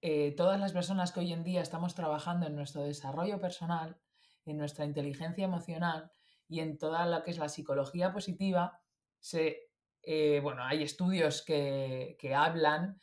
eh, 0.00 0.34
todas 0.36 0.60
las 0.60 0.72
personas 0.72 1.10
que 1.10 1.20
hoy 1.20 1.32
en 1.32 1.42
día 1.42 1.60
estamos 1.60 1.94
trabajando 1.94 2.46
en 2.46 2.54
nuestro 2.54 2.82
desarrollo 2.82 3.40
personal, 3.40 3.98
en 4.44 4.56
nuestra 4.56 4.84
inteligencia 4.84 5.44
emocional 5.44 6.12
y 6.48 6.60
en 6.60 6.78
toda 6.78 7.04
lo 7.06 7.22
que 7.24 7.32
es 7.32 7.38
la 7.38 7.48
psicología 7.48 8.12
positiva, 8.12 8.80
se, 9.18 9.70
eh, 10.02 10.40
bueno, 10.42 10.62
hay 10.64 10.84
estudios 10.84 11.42
que, 11.42 12.16
que 12.20 12.34
hablan 12.34 13.00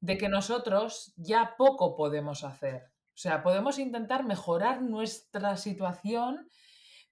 de 0.00 0.16
que 0.16 0.28
nosotros 0.28 1.12
ya 1.16 1.54
poco 1.58 1.96
podemos 1.96 2.44
hacer. 2.44 2.84
O 3.08 3.18
sea, 3.18 3.42
podemos 3.42 3.78
intentar 3.78 4.24
mejorar 4.24 4.82
nuestra 4.82 5.56
situación, 5.56 6.48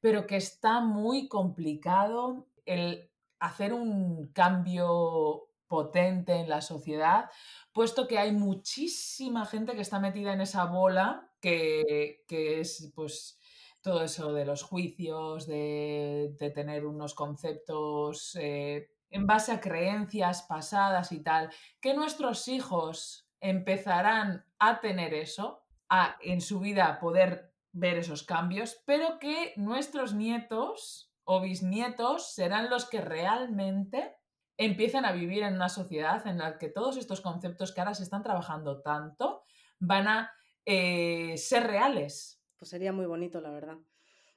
pero 0.00 0.26
que 0.26 0.36
está 0.36 0.80
muy 0.80 1.28
complicado 1.28 2.46
el 2.66 3.10
hacer 3.44 3.74
un 3.74 4.28
cambio 4.32 5.50
potente 5.66 6.32
en 6.32 6.48
la 6.48 6.60
sociedad, 6.60 7.30
puesto 7.72 8.08
que 8.08 8.18
hay 8.18 8.32
muchísima 8.32 9.44
gente 9.44 9.74
que 9.74 9.82
está 9.82 9.98
metida 9.98 10.32
en 10.32 10.40
esa 10.40 10.64
bola, 10.64 11.30
que, 11.40 12.24
es 12.28 12.90
pues 12.94 13.38
todo 13.82 14.02
eso 14.02 14.32
de 14.32 14.46
los 14.46 14.62
juicios, 14.62 15.46
de, 15.46 16.34
tener 16.54 16.86
unos 16.86 17.14
conceptos 17.14 18.36
eh, 18.40 18.88
en 19.10 19.26
base 19.26 19.52
a 19.52 19.60
creencias 19.60 20.42
pasadas 20.42 21.12
y 21.12 21.22
tal, 21.22 21.50
que 21.80 21.92
nuestros 21.92 22.48
hijos 22.48 23.28
empezarán 23.40 24.46
a 24.58 24.80
tener 24.80 25.12
eso, 25.12 25.66
a 25.90 26.16
en 26.22 26.40
su 26.40 26.60
vida 26.60 26.98
poder 26.98 27.52
ver 27.72 27.98
esos 27.98 28.22
cambios, 28.22 28.80
pero 28.86 29.18
que 29.18 29.52
nuestros 29.56 30.14
nietos 30.14 31.13
o 31.24 31.40
bisnietos 31.40 32.34
serán 32.34 32.70
los 32.70 32.88
que 32.88 33.00
realmente 33.00 34.16
empiezan 34.56 35.04
a 35.04 35.12
vivir 35.12 35.42
en 35.42 35.54
una 35.54 35.68
sociedad 35.68 36.26
en 36.26 36.38
la 36.38 36.58
que 36.58 36.68
todos 36.68 36.96
estos 36.96 37.20
conceptos 37.20 37.72
que 37.72 37.80
ahora 37.80 37.94
se 37.94 38.04
están 38.04 38.22
trabajando 38.22 38.82
tanto 38.82 39.42
van 39.80 40.08
a 40.08 40.32
eh, 40.64 41.36
ser 41.36 41.64
reales. 41.66 42.42
Pues 42.56 42.70
sería 42.70 42.92
muy 42.92 43.06
bonito, 43.06 43.40
la 43.40 43.50
verdad. 43.50 43.78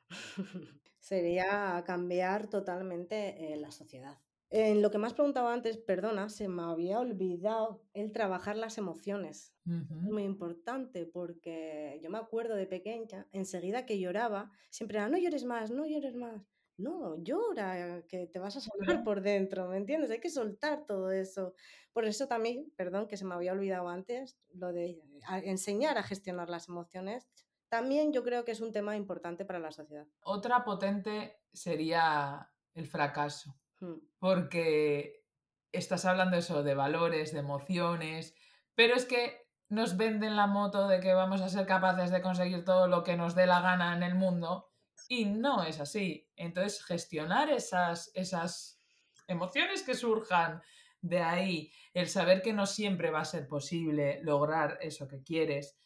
sería 0.99 1.83
cambiar 1.85 2.47
totalmente 2.47 3.53
eh, 3.53 3.57
la 3.57 3.71
sociedad. 3.71 4.17
En 4.49 4.81
lo 4.81 4.91
que 4.91 4.97
me 4.97 5.07
has 5.07 5.13
preguntado 5.13 5.49
antes, 5.49 5.77
perdona, 5.77 6.29
se 6.29 6.47
me 6.47 6.63
había 6.63 6.99
olvidado 6.99 7.83
el 7.93 8.13
trabajar 8.13 8.55
las 8.55 8.77
emociones. 8.77 9.53
Muy 9.65 10.23
importante 10.23 11.05
porque 11.05 11.99
yo 12.01 12.09
me 12.09 12.17
acuerdo 12.17 12.55
de 12.55 12.65
pequeña, 12.65 13.27
enseguida 13.33 13.85
que 13.85 13.99
lloraba, 13.99 14.49
siempre 14.69 14.99
era, 14.99 15.09
no 15.09 15.17
llores 15.17 15.43
más, 15.43 15.71
no 15.71 15.85
llores 15.85 16.15
más. 16.15 16.56
No, 16.77 17.17
llora, 17.23 18.03
que 18.07 18.27
te 18.27 18.37
vas 18.37 18.55
a 18.55 18.61
salir 18.61 19.03
por 19.03 19.21
dentro, 19.21 19.67
¿me 19.67 19.77
entiendes? 19.77 20.11
Hay 20.11 20.19
que 20.19 20.29
soltar 20.29 20.85
todo 20.85 21.11
eso. 21.11 21.55
Por 21.91 22.05
eso 22.05 22.27
también, 22.27 22.71
perdón, 22.75 23.07
que 23.07 23.17
se 23.17 23.25
me 23.25 23.33
había 23.33 23.53
olvidado 23.53 23.89
antes, 23.89 24.37
lo 24.53 24.71
de 24.71 25.01
enseñar 25.43 25.97
a 25.97 26.03
gestionar 26.03 26.49
las 26.49 26.69
emociones, 26.69 27.27
también 27.69 28.13
yo 28.13 28.23
creo 28.23 28.45
que 28.45 28.51
es 28.51 28.61
un 28.61 28.71
tema 28.71 28.95
importante 28.95 29.43
para 29.43 29.59
la 29.59 29.71
sociedad. 29.71 30.05
Otra 30.21 30.63
potente 30.63 31.41
sería 31.51 32.49
el 32.75 32.85
fracaso, 32.85 33.59
hmm. 33.79 33.97
porque 34.19 35.25
estás 35.71 36.05
hablando 36.05 36.37
eso 36.37 36.61
de 36.61 36.75
valores, 36.75 37.33
de 37.33 37.39
emociones, 37.39 38.35
pero 38.75 38.95
es 38.95 39.05
que 39.05 39.47
nos 39.69 39.97
venden 39.97 40.35
la 40.35 40.47
moto 40.47 40.87
de 40.87 40.99
que 40.99 41.13
vamos 41.13 41.41
a 41.41 41.49
ser 41.49 41.65
capaces 41.65 42.11
de 42.11 42.21
conseguir 42.21 42.63
todo 42.63 42.87
lo 42.87 43.03
que 43.03 43.17
nos 43.17 43.35
dé 43.35 43.47
la 43.47 43.61
gana 43.61 43.95
en 43.95 44.03
el 44.03 44.15
mundo 44.15 44.69
y 45.07 45.25
no 45.25 45.63
es 45.63 45.79
así. 45.79 46.29
Entonces, 46.35 46.83
gestionar 46.83 47.49
esas, 47.49 48.11
esas 48.13 48.81
emociones 49.27 49.83
que 49.83 49.95
surjan 49.95 50.61
de 51.01 51.19
ahí, 51.19 51.71
el 51.93 52.07
saber 52.07 52.41
que 52.41 52.53
no 52.53 52.65
siempre 52.65 53.11
va 53.11 53.21
a 53.21 53.25
ser 53.25 53.47
posible 53.47 54.19
lograr 54.23 54.77
eso 54.81 55.07
que 55.07 55.23
quieres, 55.23 55.77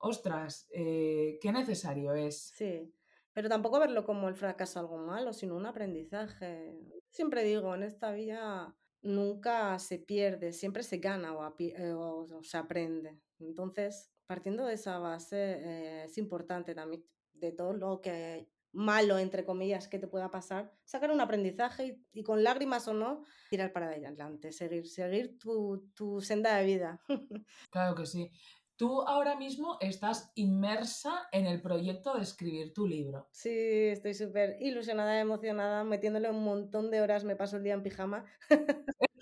ostras, 0.00 0.68
eh, 0.72 1.38
qué 1.40 1.52
necesario 1.52 2.14
es. 2.14 2.52
Sí, 2.54 2.94
pero 3.32 3.48
tampoco 3.48 3.80
verlo 3.80 4.04
como 4.04 4.28
el 4.28 4.36
fracaso 4.36 4.80
algo 4.80 4.98
malo, 4.98 5.32
sino 5.32 5.56
un 5.56 5.66
aprendizaje. 5.66 6.74
Siempre 7.10 7.42
digo, 7.44 7.74
en 7.74 7.82
esta 7.82 8.12
vida 8.12 8.76
nunca 9.02 9.78
se 9.78 9.98
pierde, 9.98 10.52
siempre 10.52 10.82
se 10.82 10.98
gana 10.98 11.34
o, 11.34 11.54
eh, 11.58 12.26
se 12.42 12.56
aprende. 12.56 13.20
Entonces, 13.38 14.12
partiendo 14.26 14.66
de 14.66 14.74
esa 14.74 14.98
base, 14.98 15.36
eh, 15.36 16.04
es 16.04 16.18
importante 16.18 16.74
también 16.74 17.04
de 17.40 17.52
todo 17.52 17.72
lo 17.72 18.00
que 18.00 18.48
malo, 18.72 19.18
entre 19.18 19.44
comillas, 19.44 19.88
que 19.88 19.98
te 19.98 20.08
pueda 20.08 20.30
pasar, 20.30 20.72
sacar 20.84 21.10
un 21.10 21.20
aprendizaje 21.20 22.00
y, 22.12 22.22
con 22.22 22.44
lágrimas 22.44 22.86
o 22.88 22.94
no, 22.94 23.24
tirar 23.50 23.72
para 23.72 23.86
adelante, 23.86 24.52
seguir, 24.52 24.86
seguir 24.86 25.38
tu, 25.38 25.90
tu 25.94 26.20
senda 26.20 26.56
de 26.56 26.64
vida. 26.64 27.00
Claro 27.70 27.94
que 27.94 28.06
sí. 28.06 28.30
Tú 28.76 29.02
ahora 29.02 29.34
mismo 29.34 29.76
estás 29.80 30.30
inmersa 30.36 31.28
en 31.32 31.46
el 31.46 31.60
proyecto 31.60 32.14
de 32.14 32.22
escribir 32.22 32.72
tu 32.72 32.86
libro. 32.86 33.28
Sí, 33.32 33.50
estoy 33.50 34.14
súper 34.14 34.56
ilusionada, 34.60 35.18
emocionada, 35.18 35.82
metiéndole 35.82 36.30
un 36.30 36.44
montón 36.44 36.88
de 36.90 37.00
horas, 37.00 37.24
me 37.24 37.34
paso 37.34 37.56
el 37.56 37.64
día 37.64 37.74
en 37.74 37.82
pijama. 37.82 38.24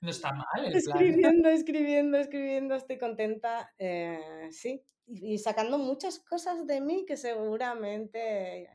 no 0.00 0.10
está 0.10 0.32
mal 0.32 0.64
el 0.64 0.76
Escribiendo, 0.76 1.48
escribiendo, 1.48 2.18
escribiendo, 2.18 2.74
estoy 2.76 2.98
contenta. 2.98 3.74
Eh, 3.78 4.48
sí, 4.52 4.84
y, 5.12 5.38
sacando 5.38 5.78
muchas 5.78 6.18
cosas 6.18 6.66
de 6.66 6.80
mí 6.80 7.04
que 7.06 7.16
seguramente 7.16 8.68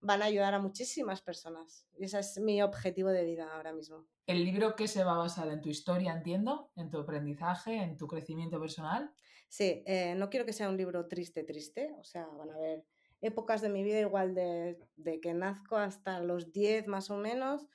van 0.00 0.22
a 0.22 0.26
ayudar 0.26 0.54
a 0.54 0.60
muchísimas 0.60 1.22
personas. 1.22 1.86
Y 1.98 2.04
ese 2.04 2.20
es 2.20 2.38
mi 2.38 2.62
objetivo 2.62 3.08
de 3.08 3.24
vida 3.24 3.52
ahora 3.52 3.72
mismo. 3.72 4.06
¿El 4.26 4.44
libro 4.44 4.76
que 4.76 4.86
se 4.88 5.04
va 5.04 5.14
a 5.14 5.18
basar 5.18 5.48
en 5.48 5.60
tu 5.60 5.68
historia, 5.68 6.12
entiendo? 6.12 6.70
¿En 6.76 6.90
tu 6.90 6.98
aprendizaje, 6.98 7.76
en 7.76 7.96
tu 7.96 8.06
crecimiento 8.06 8.60
personal? 8.60 9.12
Sí, 9.48 9.82
eh, 9.86 10.14
no 10.16 10.30
quiero 10.30 10.46
que 10.46 10.52
sea 10.52 10.68
un 10.68 10.76
libro 10.76 11.08
triste, 11.08 11.42
triste. 11.44 11.94
O 11.98 12.04
sea, 12.04 12.26
van 12.26 12.50
a 12.50 12.54
haber 12.54 12.84
épocas 13.20 13.60
de 13.60 13.70
mi 13.70 13.82
vida 13.82 14.00
igual 14.00 14.34
de, 14.34 14.78
de 14.96 15.20
que 15.20 15.34
nazco 15.34 15.76
hasta 15.76 16.20
los 16.20 16.52
10 16.52 16.86
más 16.86 17.10
o 17.10 17.16
menos 17.16 17.66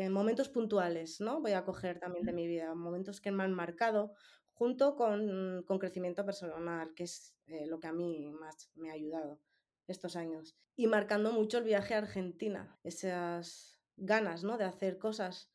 en 0.00 0.12
momentos 0.12 0.48
puntuales, 0.48 1.20
¿no? 1.20 1.40
Voy 1.40 1.52
a 1.52 1.64
coger 1.64 1.98
también 1.98 2.24
de 2.24 2.32
mi 2.32 2.46
vida, 2.46 2.74
momentos 2.74 3.20
que 3.20 3.30
me 3.30 3.42
han 3.42 3.52
marcado, 3.52 4.14
junto 4.62 4.94
con, 4.94 5.64
con 5.66 5.80
crecimiento 5.80 6.24
personal, 6.24 6.94
que 6.94 7.02
es 7.02 7.34
eh, 7.48 7.66
lo 7.66 7.80
que 7.80 7.88
a 7.88 7.92
mí 7.92 8.30
más 8.30 8.70
me 8.76 8.90
ha 8.90 8.92
ayudado 8.92 9.40
estos 9.88 10.14
años. 10.14 10.56
Y 10.76 10.86
marcando 10.86 11.32
mucho 11.32 11.58
el 11.58 11.64
viaje 11.64 11.94
a 11.94 11.98
Argentina, 11.98 12.78
esas 12.84 13.80
ganas, 13.96 14.44
¿no? 14.44 14.58
De 14.58 14.64
hacer 14.64 14.98
cosas, 14.98 15.50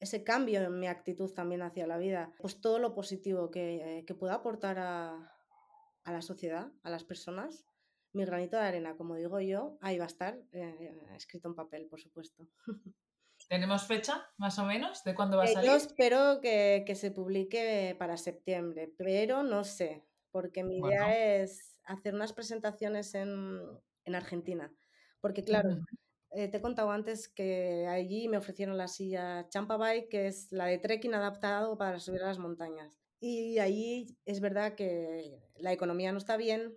ese 0.00 0.24
cambio 0.24 0.60
en 0.60 0.80
mi 0.80 0.88
actitud 0.88 1.32
también 1.32 1.62
hacia 1.62 1.86
la 1.86 1.98
vida, 1.98 2.34
pues 2.40 2.60
todo 2.60 2.80
lo 2.80 2.96
positivo 2.96 3.52
que, 3.52 4.02
que 4.04 4.14
pueda 4.16 4.34
aportar 4.34 4.80
a, 4.80 5.32
a 6.02 6.12
la 6.12 6.20
sociedad, 6.20 6.72
a 6.82 6.90
las 6.90 7.04
personas, 7.04 7.64
mi 8.12 8.24
granito 8.24 8.56
de 8.56 8.64
arena, 8.64 8.96
como 8.96 9.14
digo 9.14 9.38
yo, 9.38 9.78
ahí 9.80 9.98
va 9.98 10.04
a 10.06 10.08
estar 10.08 10.36
eh, 10.50 11.06
escrito 11.14 11.46
en 11.46 11.54
papel, 11.54 11.86
por 11.86 12.00
supuesto. 12.00 12.48
¿Tenemos 13.48 13.86
fecha, 13.86 14.30
más 14.38 14.58
o 14.58 14.64
menos, 14.64 15.04
de 15.04 15.14
cuándo 15.14 15.36
va 15.38 15.44
a 15.44 15.46
Eh, 15.46 15.56
salir? 15.58 15.70
yo 15.70 15.74
espero 15.76 16.40
que, 16.40 16.82
que 16.86 16.94
se 16.96 17.10
publique 17.12 17.94
para 17.98 18.16
septiembre, 18.16 18.92
pero 18.96 19.42
no 19.44 19.62
sé, 19.64 20.04
porque 20.30 20.64
mi 20.64 20.78
Bueno, 20.78 20.96
idea 20.98 21.36
es 21.42 21.76
hacer 21.84 22.14
unas 22.14 22.32
presentaciones 22.32 23.14
en, 23.14 23.60
en 24.04 24.14
Argentina. 24.14 24.74
Porque 25.20 25.44
claro, 25.44 25.68
eh, 26.30 26.48
te 26.48 26.58
he 26.58 26.62
contado 26.62 26.90
antes 26.90 27.28
que 27.28 27.86
allí 27.88 28.28
me 28.28 28.36
ofrecieron 28.38 28.76
la 28.78 28.88
silla 28.88 29.48
Champa 29.48 29.76
Bike, 29.76 30.08
que 30.08 30.26
es 30.26 30.50
la 30.52 30.66
de 30.66 30.78
trekking 30.78 31.14
adaptado 31.14 31.78
para 31.78 32.00
subir 32.00 32.22
a 32.22 32.26
las 32.28 32.38
montañas. 32.38 33.00
Y 33.20 33.58
allí 33.60 34.18
es 34.24 34.40
verdad 34.40 34.74
que 34.74 35.40
la 35.56 35.72
economía 35.72 36.12
no 36.12 36.18
está 36.18 36.36
bien, 36.36 36.76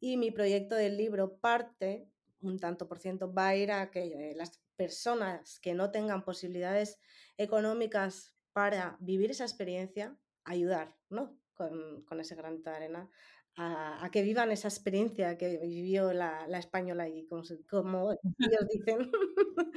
y 0.00 0.16
mi 0.16 0.30
proyecto 0.30 0.74
del 0.74 0.96
libro 0.96 1.38
parte, 1.38 2.08
un 2.40 2.58
tanto 2.58 2.88
por 2.88 2.98
ciento, 2.98 3.32
va 3.32 3.48
a 3.48 3.56
ir 3.56 3.70
a 3.72 3.90
que 3.90 4.32
las 4.36 4.60
personas 4.76 5.58
que 5.60 5.74
no 5.74 5.90
tengan 5.90 6.24
posibilidades 6.24 7.00
económicas 7.36 8.36
para 8.52 8.96
vivir 9.00 9.30
esa 9.30 9.44
experiencia, 9.44 10.18
ayudar, 10.44 10.96
¿no? 11.08 11.38
Con, 11.54 12.04
con 12.04 12.20
ese 12.20 12.34
granito 12.34 12.70
de 12.70 12.76
arena, 12.76 13.10
a, 13.56 14.04
a 14.04 14.10
que 14.10 14.22
vivan 14.22 14.50
esa 14.50 14.68
experiencia 14.68 15.36
que 15.38 15.58
vivió 15.58 16.12
la, 16.12 16.46
la 16.48 16.58
española 16.58 17.08
y 17.08 17.26
como, 17.26 17.42
como 17.68 18.12
ellos 18.38 18.68
dicen. 18.72 19.10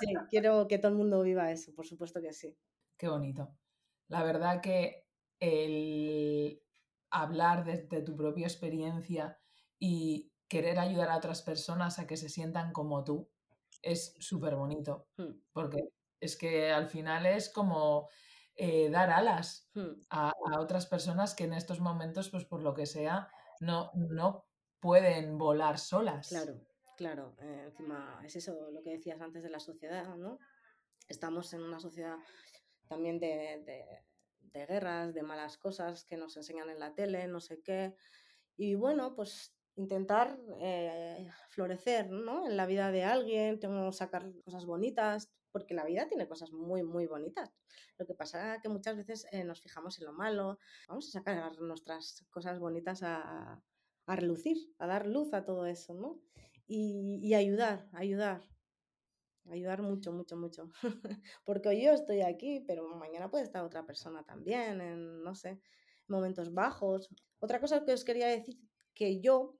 Sí, 0.00 0.14
quiero 0.30 0.66
que 0.68 0.78
todo 0.78 0.92
el 0.92 0.98
mundo 0.98 1.22
viva 1.22 1.50
eso, 1.52 1.74
por 1.74 1.86
supuesto 1.86 2.20
que 2.22 2.32
sí. 2.32 2.56
qué 2.96 3.08
bonito. 3.08 3.56
La 4.08 4.22
verdad 4.24 4.60
que 4.62 5.06
el 5.40 6.62
hablar 7.10 7.64
desde 7.64 8.02
tu 8.02 8.16
propia 8.16 8.46
experiencia 8.46 9.38
y 9.78 10.32
querer 10.48 10.78
ayudar 10.78 11.10
a 11.10 11.16
otras 11.16 11.42
personas 11.42 11.98
a 11.98 12.06
que 12.06 12.16
se 12.16 12.28
sientan 12.28 12.72
como 12.72 13.04
tú 13.04 13.30
es 13.82 14.14
súper 14.18 14.54
bonito, 14.56 15.08
Mm, 15.16 15.40
porque 15.52 15.88
es 16.20 16.36
que 16.36 16.70
al 16.70 16.88
final 16.88 17.26
es 17.26 17.48
como 17.50 18.08
eh, 18.54 18.90
dar 18.90 19.10
alas 19.10 19.70
mm. 19.74 20.00
a, 20.10 20.30
a 20.30 20.60
otras 20.60 20.86
personas 20.86 21.34
que 21.34 21.44
en 21.44 21.52
estos 21.54 21.80
momentos, 21.80 22.28
pues 22.30 22.44
por 22.44 22.62
lo 22.62 22.74
que 22.74 22.86
sea, 22.86 23.30
no, 23.60 23.90
no 23.94 24.46
pueden 24.80 25.38
volar 25.38 25.78
solas. 25.78 26.28
Claro, 26.28 26.60
claro. 26.96 27.36
eh, 27.40 27.64
encima 27.66 28.20
es 28.24 28.36
eso 28.36 28.70
lo 28.72 28.82
que 28.82 28.90
decías 28.90 29.20
antes 29.20 29.42
de 29.42 29.50
la 29.50 29.60
sociedad, 29.60 30.16
¿no? 30.16 30.38
Estamos 31.08 31.52
en 31.54 31.62
una 31.62 31.78
sociedad 31.80 32.16
también 32.88 33.18
de, 33.20 33.62
de- 33.64 34.04
de 34.40 34.66
guerras, 34.66 35.12
de 35.14 35.22
malas 35.22 35.58
cosas 35.58 36.04
que 36.04 36.16
nos 36.16 36.36
enseñan 36.36 36.70
en 36.70 36.78
la 36.80 36.94
tele, 36.94 37.28
no 37.28 37.38
sé 37.40 37.60
qué. 37.62 37.94
Y 38.56 38.74
bueno, 38.76 39.14
pues 39.14 39.57
intentar 39.78 40.38
eh, 40.60 41.30
florecer, 41.48 42.10
¿no? 42.10 42.46
En 42.46 42.56
la 42.56 42.66
vida 42.66 42.90
de 42.90 43.04
alguien, 43.04 43.60
tengo 43.60 43.90
que 43.90 43.96
sacar 43.96 44.30
cosas 44.44 44.66
bonitas, 44.66 45.30
porque 45.52 45.72
la 45.72 45.84
vida 45.84 46.08
tiene 46.08 46.28
cosas 46.28 46.52
muy, 46.52 46.82
muy 46.82 47.06
bonitas. 47.06 47.54
Lo 47.96 48.04
que 48.04 48.14
pasa 48.14 48.56
es 48.56 48.62
que 48.62 48.68
muchas 48.68 48.96
veces 48.96 49.26
eh, 49.30 49.44
nos 49.44 49.60
fijamos 49.60 49.98
en 49.98 50.06
lo 50.06 50.12
malo. 50.12 50.58
Vamos 50.88 51.08
a 51.08 51.18
sacar 51.18 51.58
nuestras 51.60 52.26
cosas 52.30 52.58
bonitas 52.58 53.02
a, 53.02 53.62
a 54.06 54.16
relucir, 54.16 54.56
a 54.78 54.86
dar 54.86 55.06
luz 55.06 55.32
a 55.32 55.44
todo 55.44 55.64
eso, 55.66 55.94
¿no? 55.94 56.20
Y, 56.66 57.20
y 57.22 57.34
ayudar, 57.34 57.88
ayudar, 57.92 58.42
ayudar 59.46 59.82
mucho, 59.82 60.12
mucho, 60.12 60.36
mucho. 60.36 60.70
Porque 61.44 61.68
hoy 61.68 61.84
yo 61.84 61.92
estoy 61.92 62.22
aquí, 62.22 62.64
pero 62.66 62.88
mañana 62.96 63.30
puede 63.30 63.44
estar 63.44 63.64
otra 63.64 63.86
persona 63.86 64.24
también, 64.24 64.80
en, 64.80 65.22
no 65.22 65.34
sé, 65.36 65.60
momentos 66.08 66.52
bajos. 66.52 67.08
Otra 67.38 67.60
cosa 67.60 67.84
que 67.84 67.92
os 67.92 68.04
quería 68.04 68.26
decir, 68.26 68.58
que 68.92 69.20
yo 69.20 69.57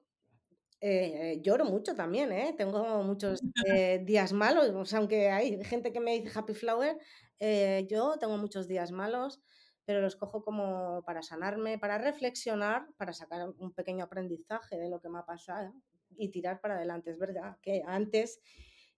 eh, 0.81 1.39
lloro 1.41 1.65
mucho 1.65 1.95
también, 1.95 2.31
¿eh? 2.31 2.53
Tengo 2.57 3.03
muchos 3.03 3.41
eh, 3.67 4.01
días 4.03 4.33
malos, 4.33 4.69
o 4.69 4.85
sea, 4.85 4.99
aunque 4.99 5.29
hay 5.29 5.63
gente 5.63 5.91
que 5.91 5.99
me 5.99 6.19
dice 6.19 6.37
happy 6.37 6.53
flower, 6.53 6.97
eh, 7.39 7.85
yo 7.89 8.17
tengo 8.19 8.37
muchos 8.37 8.67
días 8.67 8.91
malos, 8.91 9.41
pero 9.85 10.01
los 10.01 10.15
cojo 10.15 10.43
como 10.43 11.03
para 11.05 11.23
sanarme, 11.23 11.79
para 11.79 11.97
reflexionar, 11.97 12.87
para 12.97 13.13
sacar 13.13 13.49
un 13.57 13.73
pequeño 13.73 14.05
aprendizaje 14.05 14.77
de 14.77 14.89
lo 14.89 15.01
que 15.01 15.09
me 15.09 15.19
ha 15.19 15.25
pasado 15.25 15.73
y 16.17 16.29
tirar 16.29 16.61
para 16.61 16.75
adelante. 16.75 17.11
Es 17.11 17.17
verdad 17.17 17.57
que 17.61 17.81
antes 17.87 18.39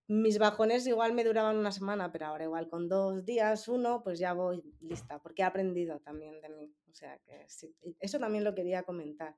mis 0.07 0.39
bajones 0.39 0.85
igual 0.87 1.13
me 1.13 1.23
duraban 1.23 1.57
una 1.57 1.71
semana, 1.71 2.11
pero 2.11 2.25
ahora 2.25 2.43
igual 2.43 2.67
con 2.67 2.89
dos 2.89 3.23
días, 3.23 3.69
uno, 3.69 4.03
pues 4.03 4.19
ya 4.19 4.33
voy 4.33 4.61
lista, 4.81 5.19
porque 5.19 5.43
he 5.43 5.45
aprendido 5.45 5.99
también 5.99 6.41
de 6.41 6.49
mí. 6.49 6.73
O 6.91 6.93
sea 6.93 7.17
que 7.19 7.45
sí, 7.47 7.73
eso 8.01 8.19
también 8.19 8.43
lo 8.43 8.53
quería 8.53 8.83
comentar 8.83 9.37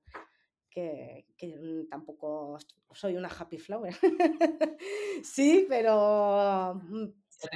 que, 0.73 1.27
que 1.37 1.55
mm, 1.55 1.87
tampoco 1.89 2.57
soy 2.91 3.15
una 3.15 3.29
happy 3.29 3.57
flower. 3.59 3.95
sí, 5.23 5.65
pero 5.69 6.75
mm, 6.75 7.05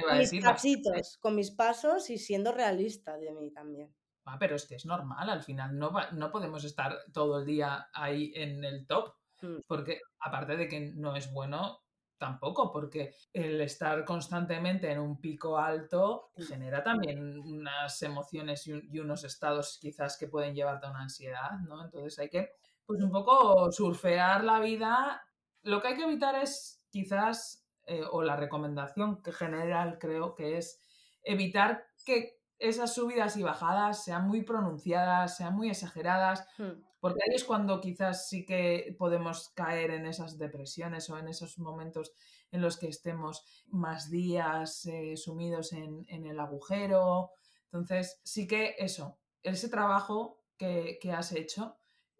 con 0.02 0.18
mis 0.18 0.30
decir, 0.30 0.42
bastante. 0.44 0.90
pasitos, 0.90 1.18
con 1.20 1.34
mis 1.34 1.50
pasos 1.50 2.10
y 2.10 2.18
siendo 2.18 2.52
realista 2.52 3.16
de 3.18 3.32
mí 3.32 3.50
también. 3.50 3.92
Ah, 4.24 4.36
pero 4.38 4.56
es 4.56 4.66
que 4.66 4.74
es 4.76 4.84
normal, 4.86 5.30
al 5.30 5.42
final 5.42 5.76
no, 5.78 5.90
va- 5.92 6.10
no 6.12 6.30
podemos 6.30 6.62
estar 6.64 6.94
todo 7.12 7.38
el 7.40 7.46
día 7.46 7.88
ahí 7.92 8.32
en 8.34 8.64
el 8.64 8.86
top, 8.86 9.14
Mm, 9.40 9.58
porque 9.68 10.00
aparte 10.18 10.56
de 10.56 10.66
que 10.68 10.80
no 10.96 11.14
es 11.14 11.32
bueno 11.32 11.78
tampoco, 12.18 12.72
porque 12.72 13.14
el 13.32 13.60
estar 13.60 14.04
constantemente 14.04 14.90
en 14.90 14.98
un 14.98 15.20
pico 15.20 15.56
alto 15.58 16.32
Mm. 16.36 16.42
genera 16.42 16.82
también 16.82 17.38
unas 17.38 18.02
emociones 18.02 18.66
y, 18.66 18.72
un- 18.72 18.88
y 18.92 18.98
unos 18.98 19.22
estados 19.24 19.78
quizás 19.80 20.18
que 20.18 20.26
pueden 20.26 20.54
llevarte 20.56 20.86
a 20.86 20.90
una 20.90 21.02
ansiedad, 21.02 21.52
¿no? 21.68 21.84
Entonces 21.84 22.18
hay 22.18 22.28
que, 22.28 22.50
pues 22.88 23.02
un 23.02 23.10
poco 23.10 23.70
surfear 23.70 24.44
la 24.44 24.60
vida. 24.60 25.22
Lo 25.62 25.82
que 25.82 25.88
hay 25.88 25.96
que 25.96 26.04
evitar 26.04 26.34
es 26.36 26.82
quizás, 26.88 27.68
eh, 27.84 28.02
o 28.10 28.22
la 28.22 28.34
recomendación 28.34 29.22
que 29.22 29.30
general 29.30 29.98
creo 29.98 30.34
que 30.34 30.56
es 30.56 30.80
evitar 31.22 31.84
que 32.06 32.40
esas 32.58 32.94
subidas 32.94 33.36
y 33.36 33.42
bajadas 33.42 34.02
sean 34.04 34.26
muy 34.26 34.40
pronunciadas, 34.40 35.36
sean 35.36 35.54
muy 35.54 35.68
exageradas, 35.68 36.46
mm, 36.56 36.80
porque 36.98 37.20
ahí 37.28 37.36
es 37.36 37.44
cuando 37.44 37.78
quizás 37.82 38.26
sí 38.26 38.46
que 38.46 38.96
podemos 38.98 39.50
caer 39.50 39.90
en 39.90 40.06
esas 40.06 40.38
depresiones 40.38 41.10
o 41.10 41.18
en 41.18 41.28
esos 41.28 41.58
momentos 41.58 42.12
en 42.50 42.62
los 42.62 42.78
que 42.78 42.88
estemos 42.88 43.44
más 43.66 44.10
días 44.10 44.86
eh, 44.86 45.14
sumidos 45.18 45.74
en, 45.74 46.06
en 46.08 46.24
el 46.24 46.40
agujero. 46.40 47.32
Entonces, 47.64 48.18
sí 48.24 48.46
que 48.46 48.76
eso, 48.78 49.18
ese 49.42 49.68
trabajo 49.68 50.40
que, 50.56 50.98
que 51.02 51.12
has 51.12 51.32
hecho, 51.32 51.76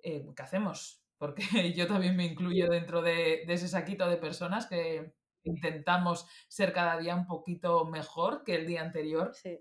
eh, 0.09 0.25
que 0.35 0.43
hacemos, 0.43 1.05
porque 1.17 1.43
yo 1.77 1.87
también 1.87 2.17
me 2.17 2.27
incluyo 2.27 2.69
dentro 2.69 3.03
de, 3.03 3.45
de 3.47 3.53
ese 3.53 3.69
saquito 3.69 4.09
de 4.09 4.17
personas 4.17 4.67
que 4.67 5.15
intentamos 5.45 6.27
ser 6.49 6.73
cada 6.73 6.99
día 6.99 7.15
un 7.15 7.27
poquito 7.27 7.85
mejor 7.85 8.45
que 8.45 8.55
el 8.55 8.67
día 8.67 8.83
anterior. 8.83 9.33
Sí, 9.35 9.59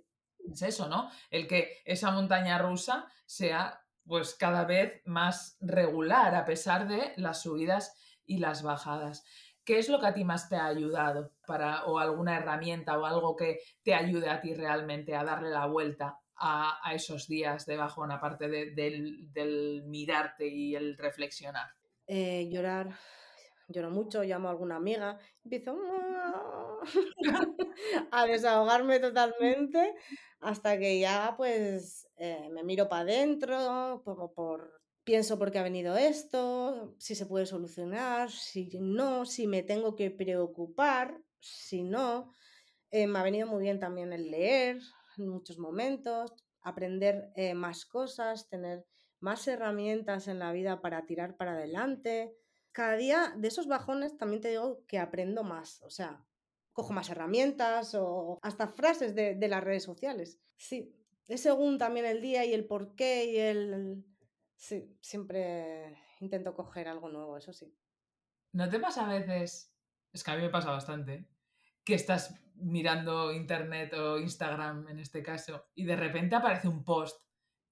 es 0.51 0.61
eso, 0.61 0.87
¿no? 0.87 1.09
El 1.29 1.47
que 1.47 1.81
esa 1.85 2.11
montaña 2.11 2.57
rusa 2.57 3.11
sea 3.25 3.81
pues 4.05 4.35
cada 4.35 4.63
vez 4.63 5.01
más 5.05 5.57
regular 5.59 6.33
a 6.33 6.45
pesar 6.45 6.87
de 6.87 7.13
las 7.17 7.41
subidas 7.41 7.93
y 8.25 8.37
las 8.37 8.63
bajadas. 8.63 9.25
¿Qué 9.65 9.79
es 9.79 9.89
lo 9.89 9.99
que 9.99 10.07
a 10.07 10.13
ti 10.13 10.23
más 10.23 10.47
te 10.47 10.55
ha 10.55 10.65
ayudado 10.65 11.33
para 11.45 11.83
o 11.85 11.99
alguna 11.99 12.37
herramienta 12.37 12.97
o 12.97 13.05
algo 13.05 13.35
que 13.35 13.59
te 13.83 13.93
ayude 13.93 14.29
a 14.29 14.39
ti 14.39 14.53
realmente 14.53 15.13
a 15.13 15.25
darle 15.25 15.49
la 15.49 15.65
vuelta 15.65 16.19
a, 16.39 16.79
esos 16.93 17.27
días 17.27 17.65
de 17.65 17.77
bajón, 17.77 18.11
aparte 18.11 18.47
de- 18.47 18.71
del, 18.71 19.31
del 19.33 19.83
mirarte 19.85 20.47
y 20.47 20.75
el 20.75 20.97
reflexionar? 20.97 21.67
Eh, 22.07 22.47
llorar, 22.49 22.95
lloro 23.67 23.89
mucho, 23.91 24.23
llamo 24.23 24.47
a 24.47 24.51
alguna 24.51 24.77
amiga, 24.77 25.19
empiezo 25.43 25.77
a 28.11 28.25
desahogarme 28.25 28.99
totalmente 28.99 29.93
hasta 30.39 30.77
que 30.77 30.99
ya 30.99 31.33
pues 31.37 32.07
eh, 32.17 32.49
me 32.51 32.63
miro 32.63 32.87
para 32.87 33.01
adentro, 33.01 34.01
por, 34.05 34.33
por- 34.33 34.81
pienso 35.03 35.37
por 35.39 35.51
qué 35.51 35.59
ha 35.59 35.63
venido 35.63 35.95
esto, 35.97 36.95
si 36.99 37.15
se 37.15 37.25
puede 37.25 37.45
solucionar, 37.45 38.29
si 38.31 38.69
no, 38.79 39.25
si 39.25 39.47
me 39.47 39.63
tengo 39.63 39.95
que 39.95 40.11
preocupar, 40.11 41.21
si 41.39 41.83
no. 41.83 42.31
Eh, 42.91 43.07
me 43.07 43.19
ha 43.19 43.23
venido 43.23 43.47
muy 43.47 43.61
bien 43.63 43.79
también 43.79 44.13
el 44.13 44.31
leer 44.31 44.79
en 45.17 45.27
muchos 45.29 45.57
momentos, 45.57 46.33
aprender 46.61 47.31
eh, 47.35 47.53
más 47.53 47.85
cosas, 47.85 48.49
tener 48.49 48.85
más 49.19 49.47
herramientas 49.47 50.27
en 50.27 50.39
la 50.39 50.51
vida 50.51 50.81
para 50.81 51.05
tirar 51.05 51.37
para 51.37 51.53
adelante. 51.53 52.35
Cada 52.71 52.95
día 52.95 53.33
de 53.35 53.47
esos 53.47 53.67
bajones 53.67 54.17
también 54.17 54.41
te 54.41 54.49
digo 54.49 54.85
que 54.87 54.99
aprendo 54.99 55.43
más. 55.43 55.81
O 55.81 55.89
sea, 55.89 56.23
cojo 56.73 56.93
más 56.93 57.09
herramientas 57.09 57.95
o 57.95 58.37
hasta 58.41 58.67
frases 58.67 59.15
de, 59.15 59.47
las 59.47 59.63
redes 59.63 59.83
sociales. 59.83 60.39
Sí, 60.57 60.93
es 61.27 61.41
según 61.41 61.77
también 61.77 62.05
el 62.05 62.21
día 62.21 62.45
y 62.45 62.53
el 62.53 62.65
por 62.65 62.95
qué 62.95 63.25
y 63.25 63.37
el... 63.37 64.05
Sí, 64.55 64.95
siempre 65.01 65.97
intento 66.19 66.53
coger 66.53 66.87
algo 66.87 67.09
nuevo, 67.09 67.37
eso 67.37 67.53
sí. 67.53 67.73
¿No 68.51 68.69
te 68.69 68.79
pasa 68.79 69.05
a 69.05 69.13
veces, 69.13 69.71
es 70.13 70.23
que 70.23 70.31
a 70.31 70.35
mí 70.35 70.41
me 70.41 70.49
pasa 70.49 70.71
bastante, 70.71 71.27
que 71.83 71.95
estás 71.95 72.33
mirando 72.57 73.31
internet 73.31 73.93
o 73.93 74.17
Instagram 74.19 74.87
en 74.89 74.99
este 74.99 75.21
caso 75.23 75.67
y 75.75 75.85
de 75.85 75.95
repente 75.95 76.35
aparece 76.35 76.67
un 76.67 76.83
post 76.83 77.21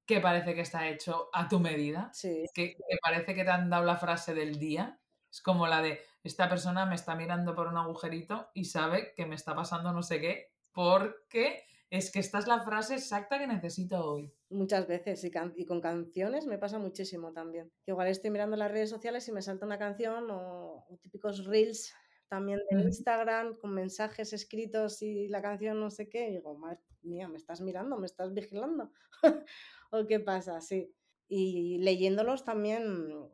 que 0.06 0.20
parece 0.22 0.54
que 0.54 0.62
está 0.62 0.88
hecho 0.88 1.30
a 1.34 1.48
tu 1.50 1.60
medida, 1.60 2.12
Sí, 2.14 2.46
que, 2.54 2.76
que 2.76 2.98
parece 3.02 3.34
que 3.34 3.44
te 3.44 3.50
han 3.50 3.70
dado 3.70 3.86
la 3.86 3.98
frase 3.98 4.34
del 4.36 4.60
día? 4.60 5.00
Es 5.32 5.42
como 5.42 5.68
la 5.68 5.82
de, 5.82 6.00
esta 6.24 6.48
persona 6.48 6.86
me 6.86 6.96
está 6.96 7.16
mirando 7.16 7.56
por 7.56 7.68
un 7.68 7.78
agujerito 7.78 8.50
y 8.54 8.66
sabe 8.66 9.14
que 9.16 9.26
me 9.26 9.36
está 9.36 9.56
pasando 9.56 9.92
no 9.92 10.04
sé 10.04 10.22
qué, 10.22 10.54
porque 10.72 11.64
es 11.90 12.12
que 12.12 12.20
esta 12.20 12.40
es 12.40 12.48
la 12.48 12.62
frase 12.64 12.96
exacta 12.96 13.38
que 13.40 13.48
necesito 13.48 14.04
hoy. 14.06 14.32
muchas 14.50 14.88
veces 14.88 15.24
y, 15.24 15.32
can- 15.32 15.54
y 15.58 15.66
con 15.66 15.82
canciones 15.82 16.46
me 16.46 16.58
pasa 16.58 16.78
muchísimo 16.80 17.32
también. 17.34 17.72
Que 17.84 17.92
igual 17.92 18.08
estoy 18.08 18.30
mirando 18.32 18.56
las 18.58 18.72
redes 18.72 18.90
sociales 18.90 19.28
y 19.28 19.32
me 19.32 19.42
salta 19.42 19.66
una 19.66 19.78
canción 19.80 20.30
o, 20.32 20.86
o 20.88 20.98
típicos 21.02 21.46
reels 21.46 21.94
también 22.36 22.62
de. 22.70 22.82
Instagram 22.84 23.58
con 23.58 23.74
mensajes 23.74 24.34
escritos 24.34 25.02
y 25.02 25.28
la 25.30 25.42
canción 25.42 25.80
no 25.80 25.90
sé 25.90 26.10
qué. 26.10 26.28
Y 26.30 26.32
digo, 26.34 26.58
madre 26.58 26.82
mía, 27.02 27.28
me 27.30 27.38
estás 27.38 27.62
mirando, 27.62 27.98
me 27.98 28.06
estás 28.08 28.34
vigilando. 28.34 28.92
¿O 29.92 30.06
qué 30.08 30.20
pasa? 30.20 30.60
Sí. 30.62 30.94
Y 31.28 31.78
leyéndolos 31.80 32.44
también 32.44 32.84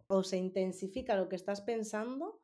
o 0.08 0.24
se 0.24 0.38
intensifica 0.38 1.16
lo 1.16 1.28
que 1.30 1.36
estás 1.36 1.62
pensando 1.62 2.42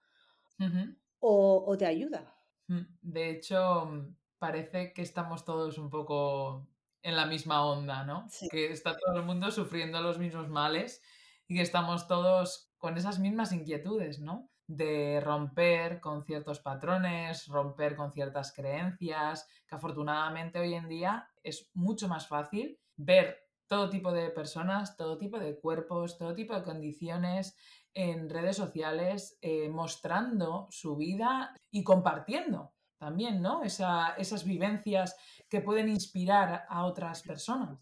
Ujú. 0.59 0.95
o, 1.19 1.63
o 1.67 1.77
te 1.77 1.85
ayuda. 1.85 2.35
Mm, 2.67 2.85
De 3.01 3.29
hecho, 3.29 3.85
mm, 3.85 4.15
parece 4.39 4.93
que 4.93 5.01
estamos 5.03 5.45
todos 5.45 5.77
un 5.77 5.89
poco 5.89 6.67
en 7.03 7.15
la 7.15 7.25
misma 7.25 7.65
onda, 7.65 8.03
¿no? 8.03 8.27
Sí. 8.29 8.49
Que 8.49 8.71
está 8.71 8.97
todo 8.97 9.15
el 9.19 9.25
mundo 9.25 9.51
sufriendo 9.51 10.01
los 10.01 10.19
mismos 10.19 10.49
males 10.49 11.01
y 11.47 11.55
que 11.55 11.61
estamos 11.61 12.07
todos 12.07 12.73
con 12.77 12.97
esas 12.97 13.19
mismas 13.19 13.53
inquietudes, 13.53 14.19
¿no? 14.19 14.49
De 14.67 15.21
romper 15.21 16.01
con 16.01 16.25
ciertos 16.25 16.59
patrones, 16.59 17.47
romper 17.47 17.95
con 17.95 18.11
ciertas 18.11 18.51
creencias, 18.53 19.47
que 19.65 19.75
afortunadamente 19.75 20.59
hoy 20.59 20.73
en 20.73 20.89
día 20.89 21.29
es 21.41 21.71
mucho 21.73 22.07
más 22.09 22.27
fácil 22.27 22.77
ver 22.97 23.39
todo 23.67 23.89
tipo 23.89 24.11
de 24.11 24.29
personas, 24.29 24.95
todo 24.97 25.17
tipo 25.17 25.39
de 25.39 25.57
cuerpos, 25.59 26.17
todo 26.17 26.33
tipo 26.35 26.53
de 26.53 26.63
condiciones 26.63 27.55
en 27.93 28.29
redes 28.29 28.57
sociales 28.57 29.37
eh, 29.41 29.69
mostrando 29.69 30.67
su 30.69 30.95
vida 30.97 31.55
y 31.71 31.83
compartiendo 31.83 32.73
también, 32.97 33.41
¿no? 33.41 33.63
Esa- 33.63 34.15
esas 34.17 34.43
vivencias 34.43 35.15
que 35.49 35.61
pueden 35.61 35.87
inspirar 35.89 36.65
a 36.67 36.85
otras 36.85 37.23
personas. 37.23 37.79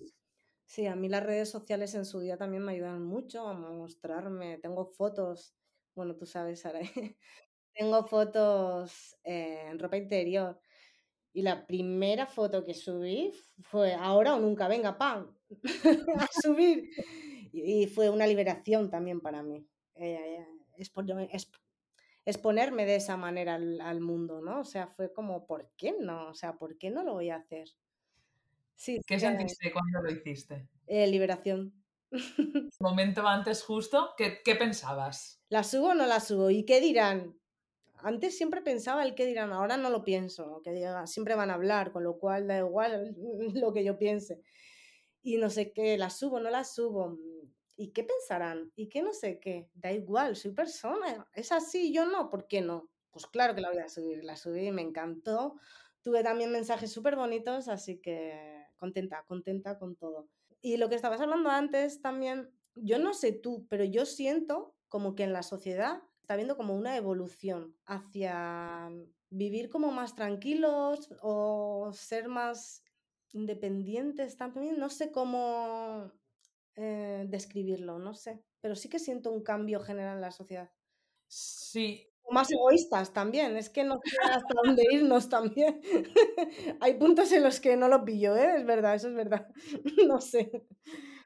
Sí, 0.67 0.86
a 0.88 0.95
mí 0.95 1.09
las 1.09 1.23
redes 1.23 1.49
sociales 1.49 1.93
en 1.95 2.05
su 2.05 2.19
día 2.19 2.38
también 2.38 2.63
me 2.63 2.73
ayudan 2.73 3.03
mucho 3.03 3.47
a 3.47 3.53
mostrarme. 3.53 4.57
Tengo 4.57 4.86
fotos, 4.86 5.55
bueno, 5.96 6.16
tú 6.16 6.26
sabes, 6.26 6.62
Sara, 6.62 6.80
tengo 7.74 8.06
fotos 8.08 9.18
eh, 9.24 9.68
en 9.70 9.80
ropa 9.80 9.98
interior. 9.98 10.60
Y 11.34 11.41
la 11.41 11.68
primera 11.68 12.28
foto 12.28 12.66
que 12.66 12.74
subí 12.74 13.32
fue 13.62 13.93
ahora 13.93 14.36
o 14.36 14.39
nunca, 14.39 14.68
venga, 14.70 14.98
¡pam! 14.98 15.36
a 16.18 16.28
subir. 16.41 16.89
Y, 17.52 17.88
fue 17.88 18.10
una 18.10 18.28
liberación 18.28 18.89
también 18.89 19.22
para 19.22 19.43
mí. 19.43 19.68
Eh, 19.96 20.46
exponerme, 20.78 21.30
exp- 21.32 21.60
exponerme 22.26 22.86
de 22.86 22.96
esa 22.96 23.18
manera 23.18 23.56
al, 23.56 23.82
al 23.82 24.02
mundo, 24.02 24.41
¿no? 24.41 24.62
O 24.62 24.66
sea, 24.66 24.88
fue 24.88 25.14
como, 25.14 25.46
¿por 25.46 25.72
qué 25.78 25.96
no? 26.00 26.30
O 26.30 26.34
sea, 26.36 26.54
¿por 26.58 26.78
qué 26.78 26.89
no 26.89 27.04
lo 27.04 27.14
voy 27.14 27.30
a 27.30 27.38
hacer? 27.38 27.68
Sí, 28.76 29.02
¿Qué 29.06 29.20
fue, 29.20 29.30
sentiste 29.30 29.72
cuando 29.72 30.02
lo 30.02 30.12
hiciste? 30.12 30.68
eh, 30.88 31.08
liberación. 31.08 31.84
Momento 32.80 33.28
antes 33.28 33.64
justo, 33.64 34.14
¿qué, 34.18 34.41
qué 34.43 34.56
pensabas? 34.56 35.41
¿La 35.49 35.64
subo 35.64 35.89
o 35.89 35.93
no 35.93 36.06
la 36.06 36.20
subo? 36.20 36.49
¿Y 36.49 36.66
qué 36.66 36.82
dirán? 36.82 37.39
Antes 37.97 38.38
siempre 38.38 38.62
pensaba 38.62 39.03
el 39.03 39.16
qué 39.16 39.26
dirán, 39.26 39.51
ahora 39.51 39.78
no 39.78 39.89
lo 39.89 40.03
pienso, 40.03 40.62
que 40.64 40.72
diga, 40.72 41.08
siempre 41.08 41.36
van 41.36 41.49
a 41.49 41.56
hablar, 41.56 41.91
con 41.91 42.03
lo 42.03 42.20
cual 42.20 42.47
da 42.47 42.60
igual 42.60 43.16
lo 43.56 43.74
que 43.74 43.84
yo 43.84 43.97
piense. 43.97 44.41
Y 45.24 45.38
no 45.38 45.49
sé 45.49 45.72
qué, 45.74 45.97
la 45.97 46.10
subo, 46.10 46.39
no 46.39 46.49
la 46.49 46.64
subo. 46.64 47.18
¿Y 47.78 47.91
qué 47.91 48.03
pensarán? 48.03 48.72
¿Y 48.76 48.89
qué 48.89 49.01
no 49.01 49.14
sé 49.14 49.39
qué? 49.39 49.70
Da 49.74 49.91
igual, 49.91 50.36
soy 50.36 50.51
persona, 50.51 51.28
es 51.34 51.51
así, 51.51 51.93
yo 51.93 52.06
no, 52.06 52.30
¿por 52.30 52.47
qué 52.47 52.62
no? 52.62 52.89
Pues 53.12 53.28
claro 53.28 53.56
que 53.56 53.62
la 53.62 53.70
voy 53.70 53.80
a 53.80 53.89
subir, 53.89 54.24
la 54.24 54.36
subí, 54.36 54.72
me 54.72 54.82
encantó. 54.82 55.56
Tuve 56.01 56.22
también 56.24 56.51
mensajes 56.51 56.91
súper 56.91 57.16
bonitos, 57.16 57.68
así 57.68 57.99
que 57.99 58.66
contenta, 58.76 59.24
contenta 59.28 59.80
con 59.80 59.95
todo. 59.95 60.30
Y 60.66 60.78
lo 60.78 60.89
que 60.89 60.95
estabas 60.95 61.22
hablando 61.22 61.51
antes 61.51 62.01
también, 62.01 62.49
yo 62.74 62.97
no 62.97 63.13
sé 63.13 63.32
tú, 63.32 63.68
pero 63.70 63.84
yo 63.84 64.03
siento 64.03 64.76
como 64.89 65.13
que 65.13 65.22
en 65.22 65.32
la 65.32 65.43
sociedad 65.43 66.01
está 66.22 66.34
habiendo 66.34 66.57
como 66.57 66.74
una 66.74 66.97
evolución 66.97 67.78
hacia 67.86 68.89
vivir 69.30 69.70
como 69.70 69.91
más 69.91 70.16
tranquilos 70.16 71.13
o 71.22 71.91
ser 71.93 72.30
más 72.30 72.84
independientes 73.32 74.38
también. 74.38 74.80
No 74.80 74.89
sé 74.89 75.11
cómo 75.11 76.11
eh, 76.74 77.28
describirlo, 77.30 77.99
no 77.99 78.16
sé, 78.16 78.43
pero 78.59 78.76
sí 78.76 78.89
que 78.89 78.97
siento 78.97 79.32
un 79.32 79.43
cambio 79.43 79.80
general 79.82 80.16
en 80.16 80.22
la 80.22 80.32
sociedad. 80.32 80.72
Sí, 81.28 82.09
O 82.28 82.34
más 82.34 82.51
egoístas 82.51 83.13
también, 83.13 83.55
es 83.55 83.69
que 83.69 83.84
no 83.84 83.95
sé 84.03 84.17
hasta 84.34 84.53
dónde 84.63 84.84
irnos 84.91 85.30
también. 85.30 85.82
Hay 86.82 86.95
puntos 86.95 87.32
en 87.32 87.43
los 87.43 87.59
que 87.59 87.78
no 87.78 87.88
lo 87.88 88.03
pillo, 88.03 88.36
¿eh? 88.36 88.55
Es 88.57 88.65
verdad, 88.65 88.95
eso 88.95 89.09
es 89.09 89.15
verdad. 89.15 89.47
No 90.09 90.19
sé. 90.21 90.65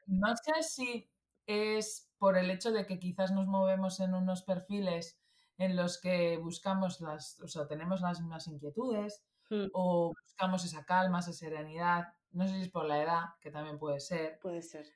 no 0.06 0.34
sé 0.36 0.62
si 0.62 1.10
es 1.46 2.10
por 2.18 2.36
el 2.36 2.50
hecho 2.50 2.70
de 2.72 2.86
que 2.86 2.98
quizás 2.98 3.32
nos 3.32 3.46
movemos 3.46 4.00
en 4.00 4.14
unos 4.14 4.42
perfiles 4.42 5.18
en 5.58 5.76
los 5.76 6.00
que 6.00 6.38
buscamos 6.38 7.00
las, 7.00 7.40
o 7.40 7.48
sea, 7.48 7.66
tenemos 7.66 8.00
las 8.00 8.20
mismas 8.20 8.46
inquietudes 8.46 9.24
Hmm, 9.50 9.66
o 9.72 10.12
buscamos 10.24 10.64
esa 10.64 10.84
calma, 10.84 11.18
esa 11.18 11.32
serenidad. 11.32 12.04
No 12.30 12.46
sé 12.46 12.54
si 12.54 12.60
es 12.62 12.68
por 12.70 12.84
la 12.84 13.02
edad, 13.02 13.24
que 13.40 13.50
también 13.50 13.80
puede 13.80 13.98
ser, 13.98 14.38
Puede 14.40 14.62
ser. 14.62 14.86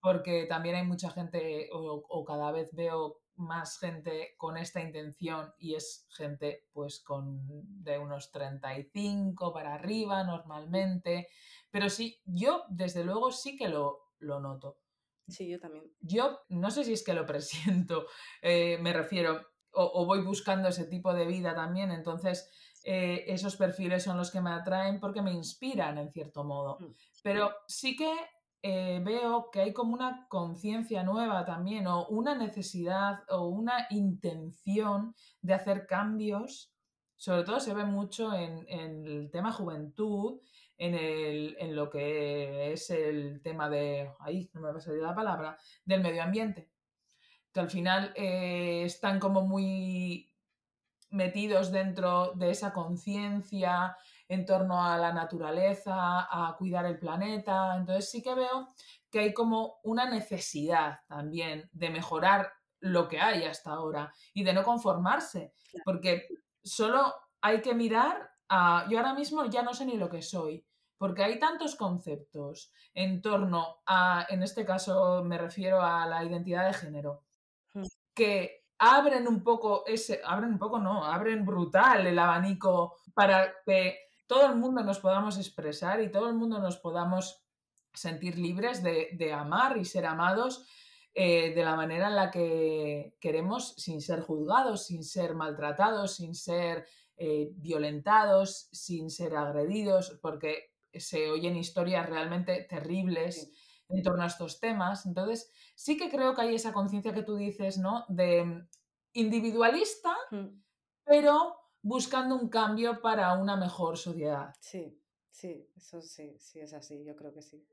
porque 0.00 0.46
también 0.48 0.76
hay 0.76 0.86
mucha 0.86 1.10
gente, 1.10 1.68
o, 1.72 2.04
o 2.08 2.24
cada 2.24 2.52
vez 2.52 2.70
veo 2.72 3.20
más 3.36 3.78
gente 3.78 4.34
con 4.36 4.56
esta 4.56 4.80
intención 4.80 5.52
y 5.58 5.74
es 5.74 6.06
gente 6.10 6.66
pues 6.72 7.00
con 7.00 7.40
de 7.82 7.98
unos 7.98 8.30
35 8.32 9.52
para 9.52 9.74
arriba 9.74 10.24
normalmente, 10.24 11.28
pero 11.70 11.90
sí, 11.90 12.20
yo 12.24 12.64
desde 12.68 13.04
luego 13.04 13.32
sí 13.32 13.56
que 13.56 13.68
lo, 13.68 14.12
lo 14.18 14.40
noto. 14.40 14.78
Sí, 15.28 15.48
yo 15.48 15.58
también. 15.58 15.92
Yo 16.00 16.40
no 16.48 16.70
sé 16.70 16.84
si 16.84 16.92
es 16.92 17.04
que 17.04 17.14
lo 17.14 17.26
presiento, 17.26 18.06
eh, 18.42 18.78
me 18.80 18.92
refiero, 18.92 19.40
o, 19.72 19.90
o 19.94 20.06
voy 20.06 20.22
buscando 20.22 20.68
ese 20.68 20.86
tipo 20.86 21.12
de 21.12 21.26
vida 21.26 21.54
también, 21.54 21.90
entonces 21.90 22.50
eh, 22.88 23.24
esos 23.26 23.56
perfiles 23.56 24.04
son 24.04 24.16
los 24.16 24.30
que 24.30 24.40
me 24.40 24.50
atraen 24.50 25.00
porque 25.00 25.20
me 25.20 25.32
inspiran 25.32 25.98
en 25.98 26.12
cierto 26.12 26.44
modo. 26.44 26.78
Mm. 26.78 26.94
Pero 27.20 27.52
sí 27.66 27.96
que 27.96 28.08
eh, 28.62 29.00
veo 29.04 29.50
que 29.50 29.60
hay 29.60 29.72
como 29.72 29.94
una 29.94 30.26
conciencia 30.28 31.02
nueva 31.02 31.44
también, 31.44 31.86
o 31.86 32.06
una 32.08 32.34
necesidad 32.34 33.20
o 33.28 33.46
una 33.48 33.86
intención 33.90 35.14
de 35.40 35.54
hacer 35.54 35.86
cambios. 35.86 36.72
Sobre 37.16 37.44
todo 37.44 37.60
se 37.60 37.74
ve 37.74 37.84
mucho 37.84 38.34
en, 38.34 38.66
el 38.68 39.30
tema 39.30 39.52
juventud, 39.52 40.40
en, 40.78 40.94
el, 40.94 41.56
en 41.58 41.74
lo 41.74 41.88
que 41.88 42.72
es 42.72 42.90
el 42.90 43.40
tema 43.42 43.70
de, 43.70 44.10
ahí 44.20 44.50
no 44.52 44.60
me 44.60 44.72
va 44.72 44.78
a 44.78 44.90
la 44.90 45.14
palabra, 45.14 45.58
del 45.84 46.02
medio 46.02 46.22
ambiente, 46.22 46.70
que 47.52 47.60
al 47.60 47.70
final 47.70 48.12
eh, 48.16 48.82
están 48.84 49.18
como 49.18 49.42
muy 49.42 50.30
metidos 51.10 51.72
dentro 51.72 52.32
de 52.34 52.50
esa 52.50 52.72
conciencia 52.72 53.96
en 54.28 54.44
torno 54.44 54.84
a 54.84 54.98
la 54.98 55.12
naturaleza, 55.12 55.94
a 55.94 56.54
cuidar 56.58 56.86
el 56.86 56.98
planeta. 56.98 57.76
Entonces 57.76 58.10
sí 58.10 58.22
que 58.22 58.34
veo 58.34 58.74
que 59.10 59.20
hay 59.20 59.34
como 59.34 59.78
una 59.84 60.08
necesidad 60.08 61.00
también 61.06 61.68
de 61.72 61.90
mejorar 61.90 62.52
lo 62.80 63.08
que 63.08 63.20
hay 63.20 63.44
hasta 63.44 63.70
ahora 63.70 64.12
y 64.34 64.44
de 64.44 64.52
no 64.52 64.62
conformarse, 64.62 65.54
porque 65.84 66.28
solo 66.62 67.14
hay 67.40 67.60
que 67.60 67.74
mirar 67.74 68.30
a... 68.48 68.86
Yo 68.88 68.98
ahora 68.98 69.14
mismo 69.14 69.44
ya 69.46 69.62
no 69.62 69.74
sé 69.74 69.86
ni 69.86 69.96
lo 69.96 70.10
que 70.10 70.22
soy, 70.22 70.64
porque 70.98 71.22
hay 71.22 71.38
tantos 71.38 71.76
conceptos 71.76 72.72
en 72.94 73.20
torno 73.20 73.82
a, 73.86 74.26
en 74.28 74.42
este 74.42 74.64
caso 74.64 75.22
me 75.24 75.38
refiero 75.38 75.80
a 75.80 76.06
la 76.06 76.24
identidad 76.24 76.66
de 76.66 76.74
género, 76.74 77.24
que 78.14 78.64
abren 78.78 79.26
un 79.28 79.42
poco 79.42 79.84
ese, 79.86 80.20
abren 80.24 80.52
un 80.52 80.58
poco, 80.58 80.78
no, 80.78 81.04
abren 81.04 81.44
brutal 81.44 82.06
el 82.06 82.18
abanico 82.18 82.96
para 83.14 83.54
que 83.64 84.05
todo 84.26 84.46
el 84.46 84.56
mundo 84.56 84.82
nos 84.82 84.98
podamos 84.98 85.38
expresar 85.38 86.00
y 86.00 86.10
todo 86.10 86.28
el 86.28 86.34
mundo 86.34 86.58
nos 86.58 86.78
podamos 86.78 87.44
sentir 87.92 88.38
libres 88.38 88.82
de, 88.82 89.10
de 89.12 89.32
amar 89.32 89.76
y 89.76 89.84
ser 89.84 90.06
amados 90.06 90.66
eh, 91.18 91.54
de 91.54 91.64
la 91.64 91.76
manera 91.76 92.08
en 92.08 92.14
la 92.14 92.30
que 92.30 93.16
queremos 93.20 93.72
sin 93.78 94.02
ser 94.02 94.20
juzgados, 94.20 94.84
sin 94.84 95.02
ser 95.02 95.34
maltratados, 95.34 96.16
sin 96.16 96.34
ser 96.34 96.86
eh, 97.16 97.52
violentados, 97.54 98.68
sin 98.70 99.08
ser 99.08 99.34
agredidos, 99.34 100.18
porque 100.20 100.74
se 100.92 101.30
oyen 101.30 101.56
historias 101.56 102.06
realmente 102.06 102.66
terribles 102.68 103.50
en 103.88 104.02
torno 104.02 104.24
a 104.24 104.26
estos 104.26 104.60
temas. 104.60 105.06
Entonces, 105.06 105.50
sí 105.74 105.96
que 105.96 106.10
creo 106.10 106.34
que 106.34 106.42
hay 106.42 106.54
esa 106.54 106.74
conciencia 106.74 107.14
que 107.14 107.22
tú 107.22 107.36
dices, 107.36 107.78
¿no? 107.78 108.04
De 108.10 108.66
individualista, 109.14 110.14
mm. 110.30 110.48
pero 111.02 111.56
buscando 111.86 112.34
un 112.34 112.48
cambio 112.48 113.00
para 113.00 113.32
una 113.34 113.56
mejor 113.56 113.96
sociedad. 113.96 114.52
Sí, 114.58 115.00
sí, 115.30 115.70
eso 115.76 116.02
sí, 116.02 116.36
sí 116.40 116.58
es 116.58 116.72
así, 116.72 117.04
yo 117.04 117.14
creo 117.14 117.32
que 117.32 117.42
sí. 117.42 117.64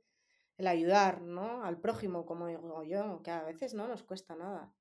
El 0.55 0.67
ayudar, 0.67 1.21
¿no? 1.21 1.63
Al 1.63 1.79
prójimo, 1.79 2.23
como 2.23 2.45
digo 2.45 2.83
yo, 2.83 3.23
que 3.23 3.31
a 3.31 3.41
veces 3.41 3.73
no 3.73 3.87
nos 3.87 4.03
cuesta 4.03 4.35
nada. 4.35 4.71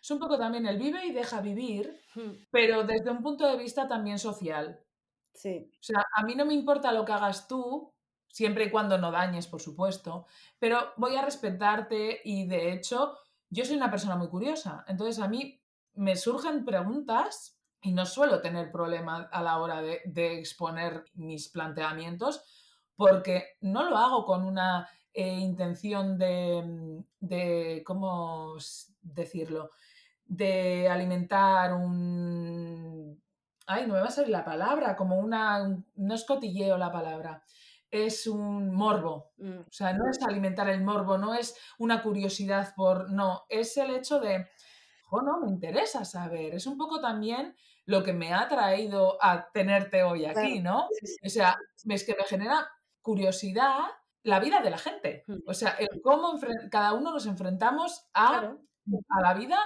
Es 0.00 0.08
un 0.12 0.20
poco 0.20 0.38
también 0.38 0.66
el 0.66 0.78
vive 0.78 1.04
y 1.04 1.12
deja 1.12 1.40
vivir, 1.40 2.00
hmm. 2.14 2.46
pero 2.52 2.84
desde 2.84 3.10
un 3.10 3.22
punto 3.22 3.44
de 3.44 3.56
vista 3.56 3.88
también 3.88 4.20
social. 4.20 4.80
Sí. 5.34 5.68
O 5.80 5.82
sea, 5.82 6.06
a 6.14 6.22
mí 6.22 6.36
no 6.36 6.46
me 6.46 6.54
importa 6.54 6.92
lo 6.92 7.04
que 7.04 7.12
hagas 7.12 7.48
tú, 7.48 7.92
siempre 8.28 8.66
y 8.66 8.70
cuando 8.70 8.98
no 8.98 9.10
dañes, 9.10 9.48
por 9.48 9.60
supuesto, 9.60 10.26
pero 10.60 10.92
voy 10.96 11.16
a 11.16 11.24
respetarte 11.24 12.20
y 12.24 12.46
de 12.46 12.72
hecho 12.72 13.18
yo 13.50 13.64
soy 13.64 13.76
una 13.76 13.90
persona 13.90 14.14
muy 14.14 14.28
curiosa, 14.28 14.84
entonces 14.86 15.20
a 15.20 15.26
mí 15.26 15.60
me 15.94 16.14
surgen 16.14 16.64
preguntas 16.64 17.55
y 17.86 17.92
no 17.92 18.04
suelo 18.04 18.40
tener 18.40 18.72
problema 18.72 19.28
a 19.30 19.42
la 19.42 19.60
hora 19.60 19.80
de, 19.80 20.38
exponer 20.38 21.04
mis 21.14 21.48
planteamientos 21.48 22.42
porque 22.96 23.56
no 23.60 23.88
lo 23.88 23.96
hago 23.96 24.24
con 24.24 24.44
una 24.44 24.88
eh, 25.12 25.38
intención 25.38 26.18
de, 26.18 27.04
de, 27.20 27.84
¿cómo 27.86 28.56
decirlo? 29.00 29.70
De 30.24 30.88
alimentar 30.88 31.74
un... 31.74 33.22
Ay, 33.68 33.86
no 33.86 33.94
me 33.94 34.00
va 34.00 34.06
a 34.06 34.10
salir 34.10 34.30
la 34.30 34.44
palabra, 34.44 34.96
como 34.96 35.16
una... 35.20 35.80
No 35.94 36.14
es 36.14 36.24
cotilleo 36.24 36.76
la 36.76 36.90
palabra 36.90 37.44
es 37.88 38.26
un 38.26 38.74
morbo. 38.74 39.30
Mm. 39.36 39.60
O 39.60 39.72
sea, 39.72 39.92
no 39.92 40.10
es 40.10 40.20
alimentar 40.22 40.68
el 40.68 40.82
morbo, 40.82 41.18
no 41.18 41.34
es 41.34 41.54
una 41.78 42.02
curiosidad 42.02 42.74
por. 42.74 43.10
No, 43.12 43.44
es 43.48 43.76
el 43.76 43.94
hecho 43.94 44.18
de. 44.18 44.48
Oh, 45.08 45.22
no, 45.22 45.38
me 45.40 45.48
interesa 45.48 46.04
saber. 46.04 46.56
Es 46.56 46.66
un 46.66 46.76
poco 46.76 47.00
también 47.00 47.54
lo 47.86 48.02
que 48.02 48.12
me 48.12 48.34
ha 48.34 48.48
traído 48.48 49.16
a 49.22 49.50
tenerte 49.52 50.02
hoy 50.02 50.24
aquí, 50.24 50.60
¿no? 50.60 50.88
O 51.24 51.28
sea, 51.28 51.56
es 51.88 52.04
que 52.04 52.14
me 52.16 52.24
genera 52.24 52.68
curiosidad 53.00 53.78
la 54.24 54.40
vida 54.40 54.60
de 54.60 54.70
la 54.70 54.78
gente. 54.78 55.24
Mm. 55.26 55.38
O 55.46 55.54
sea, 55.54 55.70
el 55.78 56.00
cómo 56.02 56.38
cada 56.70 56.92
uno 56.92 57.12
nos 57.12 57.26
enfrentamos 57.26 58.06
a, 58.12 58.56
a 59.08 59.20
la 59.22 59.34
vida 59.34 59.58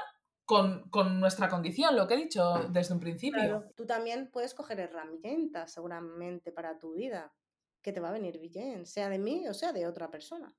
con, 0.45 0.91
con, 0.91 1.19
nuestra 1.19 1.49
condición, 1.49 1.97
lo 1.97 2.07
que 2.07 2.15
he 2.15 2.19
dicho 2.19 2.69
desde 2.71 2.93
un 2.93 3.01
principio. 3.01 3.41
Claro. 3.41 3.65
Tú 3.75 3.87
también 3.87 4.31
puedes 4.31 4.53
coger 4.53 4.81
herramientas 4.81 5.73
seguramente 5.73 6.53
para 6.53 6.79
tu 6.79 6.93
vida 6.93 7.33
que 7.81 7.93
te 7.93 8.01
va 8.01 8.11
a 8.11 8.13
venir 8.13 8.39
bien, 8.39 8.85
sea 8.85 9.09
de 9.09 9.19
mí 9.19 9.49
o 9.49 9.55
sea 9.55 9.73
de 9.73 9.87
otra 9.87 10.11
persona. 10.11 10.55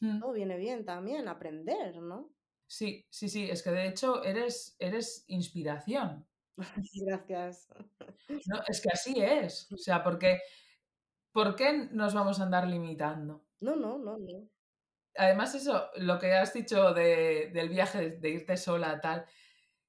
Mm. 0.00 0.20
Todo 0.20 0.32
viene 0.32 0.56
bien 0.56 0.84
también, 0.84 1.28
aprender, 1.28 1.96
¿no? 2.02 2.30
Sí, 2.66 3.06
sí, 3.10 3.28
sí, 3.28 3.48
es 3.48 3.62
que 3.62 3.70
de 3.70 3.86
hecho 3.86 4.24
eres, 4.24 4.74
eres 4.80 5.24
inspiración. 5.28 6.26
Gracias. 6.94 7.68
No, 8.46 8.60
es 8.66 8.80
que 8.80 8.88
así 8.92 9.14
es. 9.22 9.70
O 9.72 9.76
sea, 9.76 10.02
porque 10.02 10.40
¿por 11.32 11.54
qué 11.56 11.88
nos 11.92 12.14
vamos 12.14 12.40
a 12.40 12.44
andar 12.44 12.66
limitando? 12.66 13.44
No, 13.60 13.76
no, 13.76 13.98
no, 13.98 14.18
no. 14.18 14.48
Además, 15.16 15.54
eso, 15.54 15.90
lo 15.96 16.18
que 16.18 16.34
has 16.34 16.52
dicho 16.52 16.92
de, 16.92 17.50
del 17.52 17.68
viaje, 17.68 18.10
de 18.10 18.30
irte 18.30 18.56
sola, 18.56 19.00
tal, 19.00 19.24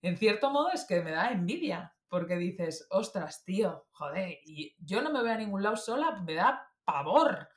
en 0.02 0.18
cierto 0.18 0.52
modo 0.52 0.72
es 0.72 0.86
que 0.86 1.02
me 1.02 1.12
da 1.12 1.32
envidia, 1.32 1.96
porque 2.08 2.38
dices, 2.38 2.88
ostras, 2.92 3.44
tío, 3.44 3.88
joder, 3.92 4.40
y 4.46 4.76
yo 4.80 5.02
no 5.02 5.12
me 5.12 5.22
voy 5.22 5.32
a 5.32 5.38
ningún 5.38 5.64
lado 5.64 5.76
sola, 5.76 6.22
me 6.26 6.36
da 6.36 6.72
pavor. 6.86 7.50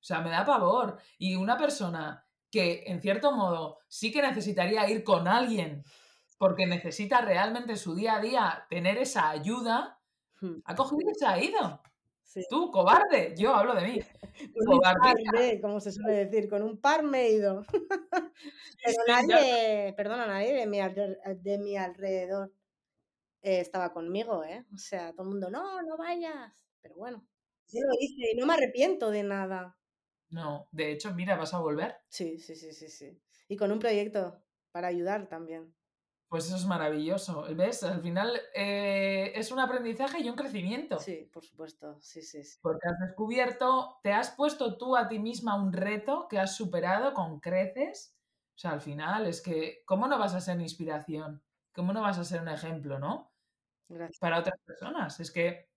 O 0.00 0.04
sea, 0.04 0.20
me 0.20 0.30
da 0.30 0.44
pavor. 0.44 0.98
Y 1.18 1.36
una 1.36 1.56
persona 1.56 2.26
que, 2.50 2.84
en 2.86 3.00
cierto 3.00 3.32
modo, 3.32 3.78
sí 3.88 4.12
que 4.12 4.22
necesitaría 4.22 4.88
ir 4.90 5.04
con 5.04 5.28
alguien, 5.28 5.84
porque 6.42 6.66
necesita 6.66 7.20
realmente 7.20 7.70
en 7.70 7.78
su 7.78 7.94
día 7.94 8.16
a 8.16 8.20
día 8.20 8.66
tener 8.68 8.98
esa 8.98 9.30
ayuda, 9.30 10.02
hmm. 10.40 10.62
ha 10.64 10.74
cogido 10.74 11.12
y 11.12 11.14
se 11.14 11.24
ha 11.24 11.40
ido. 11.40 11.80
Tú, 12.50 12.72
cobarde, 12.72 13.32
yo 13.38 13.54
hablo 13.54 13.76
de 13.76 13.86
mí. 13.86 14.00
Con 14.66 15.60
como 15.60 15.78
se 15.78 15.92
suele 15.92 16.24
decir, 16.26 16.50
con 16.50 16.64
un 16.64 16.80
par 16.80 17.04
me 17.04 17.26
he 17.26 17.34
ido. 17.34 17.64
Pero 18.84 18.96
nadie, 19.06 19.94
perdona, 19.96 20.26
nadie 20.26 20.52
de 20.54 20.66
mi, 20.66 20.78
de 20.80 21.58
mi 21.58 21.76
alrededor 21.76 22.52
eh, 23.40 23.60
estaba 23.60 23.92
conmigo, 23.92 24.42
¿eh? 24.42 24.66
O 24.74 24.78
sea, 24.78 25.12
todo 25.12 25.22
el 25.22 25.28
mundo, 25.28 25.48
no, 25.48 25.80
no 25.82 25.96
vayas. 25.96 26.66
Pero 26.80 26.96
bueno, 26.96 27.24
yo 27.68 27.82
lo 27.86 27.92
hice 28.00 28.32
y 28.32 28.36
no 28.36 28.46
me 28.46 28.54
arrepiento 28.54 29.12
de 29.12 29.22
nada. 29.22 29.78
No, 30.30 30.66
de 30.72 30.90
hecho, 30.90 31.14
mira, 31.14 31.36
vas 31.36 31.54
a 31.54 31.60
volver. 31.60 31.98
Sí, 32.08 32.40
sí, 32.40 32.56
sí, 32.56 32.72
sí, 32.72 32.88
sí. 32.88 33.22
Y 33.46 33.56
con 33.56 33.70
un 33.70 33.78
proyecto 33.78 34.42
para 34.72 34.88
ayudar 34.88 35.28
también. 35.28 35.72
Pues 36.32 36.46
eso 36.46 36.56
es 36.56 36.64
maravilloso. 36.64 37.44
¿Ves? 37.54 37.82
Al 37.82 38.00
final 38.00 38.40
eh, 38.54 39.32
es 39.34 39.52
un 39.52 39.60
aprendizaje 39.60 40.22
y 40.22 40.30
un 40.30 40.34
crecimiento. 40.34 40.98
Sí, 40.98 41.28
por 41.30 41.44
supuesto. 41.44 41.98
Sí, 42.00 42.22
sí, 42.22 42.42
sí. 42.42 42.58
Porque 42.62 42.88
has 42.88 42.98
descubierto, 43.00 43.98
te 44.02 44.14
has 44.14 44.30
puesto 44.30 44.78
tú 44.78 44.96
a 44.96 45.08
ti 45.08 45.18
misma 45.18 45.56
un 45.56 45.74
reto 45.74 46.28
que 46.30 46.38
has 46.38 46.56
superado 46.56 47.12
con 47.12 47.38
creces. 47.38 48.16
O 48.56 48.58
sea, 48.58 48.70
al 48.70 48.80
final 48.80 49.26
es 49.26 49.42
que, 49.42 49.82
¿cómo 49.84 50.08
no 50.08 50.18
vas 50.18 50.32
a 50.34 50.40
ser 50.40 50.58
inspiración? 50.58 51.42
¿Cómo 51.74 51.92
no 51.92 52.00
vas 52.00 52.16
a 52.16 52.24
ser 52.24 52.40
un 52.40 52.48
ejemplo, 52.48 52.98
no? 52.98 53.30
para 54.18 54.38
otras 54.38 54.58
personas. 54.64 55.20
Es 55.20 55.30
que 55.30 55.68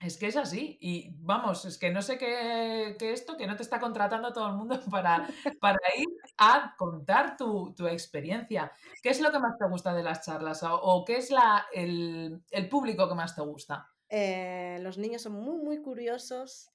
es 0.00 0.16
que 0.16 0.28
es 0.28 0.36
así. 0.36 0.78
Y 0.80 1.14
vamos, 1.18 1.64
es 1.64 1.78
que 1.78 1.90
no 1.90 2.00
sé 2.00 2.16
qué, 2.16 2.96
esto, 3.00 3.36
que 3.36 3.46
no 3.48 3.56
te 3.56 3.62
está 3.64 3.80
contratando 3.80 4.32
todo 4.32 4.48
el 4.48 4.54
mundo 4.54 4.80
para, 4.90 5.28
para 5.60 5.78
ir 5.98 6.06
a 6.38 6.74
contar 6.76 7.36
tu, 7.36 7.74
experiencia. 7.88 8.72
¿Qué 9.02 9.10
es 9.10 9.20
lo 9.20 9.30
que 9.30 9.38
más 9.38 9.58
te 9.58 9.66
gusta 9.68 9.94
de 9.94 10.02
las 10.02 10.24
charlas? 10.24 10.62
¿O, 10.64 11.04
qué 11.04 11.16
es 11.16 11.30
la, 11.30 11.66
el, 11.72 12.42
público 12.70 13.08
que 13.08 13.14
más 13.14 13.34
te 13.34 13.42
gusta? 13.42 13.88
Eh, 14.08 14.78
los 14.80 14.98
niños 14.98 15.22
son 15.22 15.32
muy, 15.32 15.58
muy 15.58 15.82
curiosos, 15.82 16.70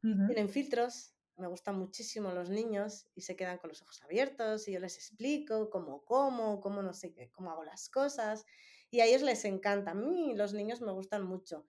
tienen 0.00 0.48
filtros. 0.48 1.14
Me 1.36 1.46
gustan 1.46 1.78
muchísimo 1.78 2.32
los 2.32 2.50
niños 2.50 3.06
y 3.14 3.22
se 3.22 3.34
quedan 3.34 3.56
con 3.56 3.68
los 3.68 3.80
ojos 3.80 4.02
abiertos 4.02 4.68
y 4.68 4.72
yo 4.72 4.80
les 4.80 4.96
explico 4.96 5.70
cómo 5.70 6.04
como, 6.04 6.60
cómo 6.60 6.82
no 6.82 6.92
sé 6.92 7.14
qué, 7.14 7.30
cómo 7.30 7.50
hago 7.50 7.64
las 7.64 7.88
cosas 7.88 8.44
y 8.90 9.00
a 9.00 9.06
ellos 9.06 9.22
les 9.22 9.44
encanta. 9.44 9.92
A 9.92 9.94
mí 9.94 10.34
los 10.34 10.52
niños 10.52 10.80
me 10.80 10.92
gustan 10.92 11.24
mucho. 11.24 11.64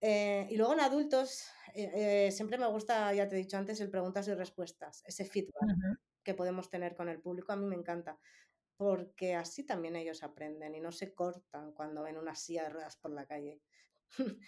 Eh, 0.00 0.46
y 0.50 0.56
luego 0.56 0.74
en 0.74 0.80
adultos, 0.80 1.48
eh, 1.74 2.26
eh, 2.28 2.32
siempre 2.32 2.58
me 2.58 2.66
gusta, 2.68 3.12
ya 3.14 3.28
te 3.28 3.34
he 3.36 3.38
dicho 3.38 3.56
antes, 3.56 3.80
el 3.80 3.90
preguntas 3.90 4.28
y 4.28 4.34
respuestas, 4.34 5.02
ese 5.06 5.24
feedback 5.24 5.98
que 6.22 6.34
podemos 6.34 6.70
tener 6.70 6.94
con 6.94 7.08
el 7.08 7.20
público, 7.20 7.52
a 7.52 7.56
mí 7.56 7.66
me 7.66 7.74
encanta, 7.76 8.18
porque 8.76 9.34
así 9.34 9.64
también 9.64 9.96
ellos 9.96 10.22
aprenden 10.22 10.74
y 10.74 10.80
no 10.80 10.92
se 10.92 11.14
cortan 11.14 11.72
cuando 11.72 12.04
ven 12.04 12.18
una 12.18 12.34
silla 12.36 12.64
de 12.64 12.70
ruedas 12.70 12.96
por 12.96 13.10
la 13.12 13.26
calle. 13.26 13.60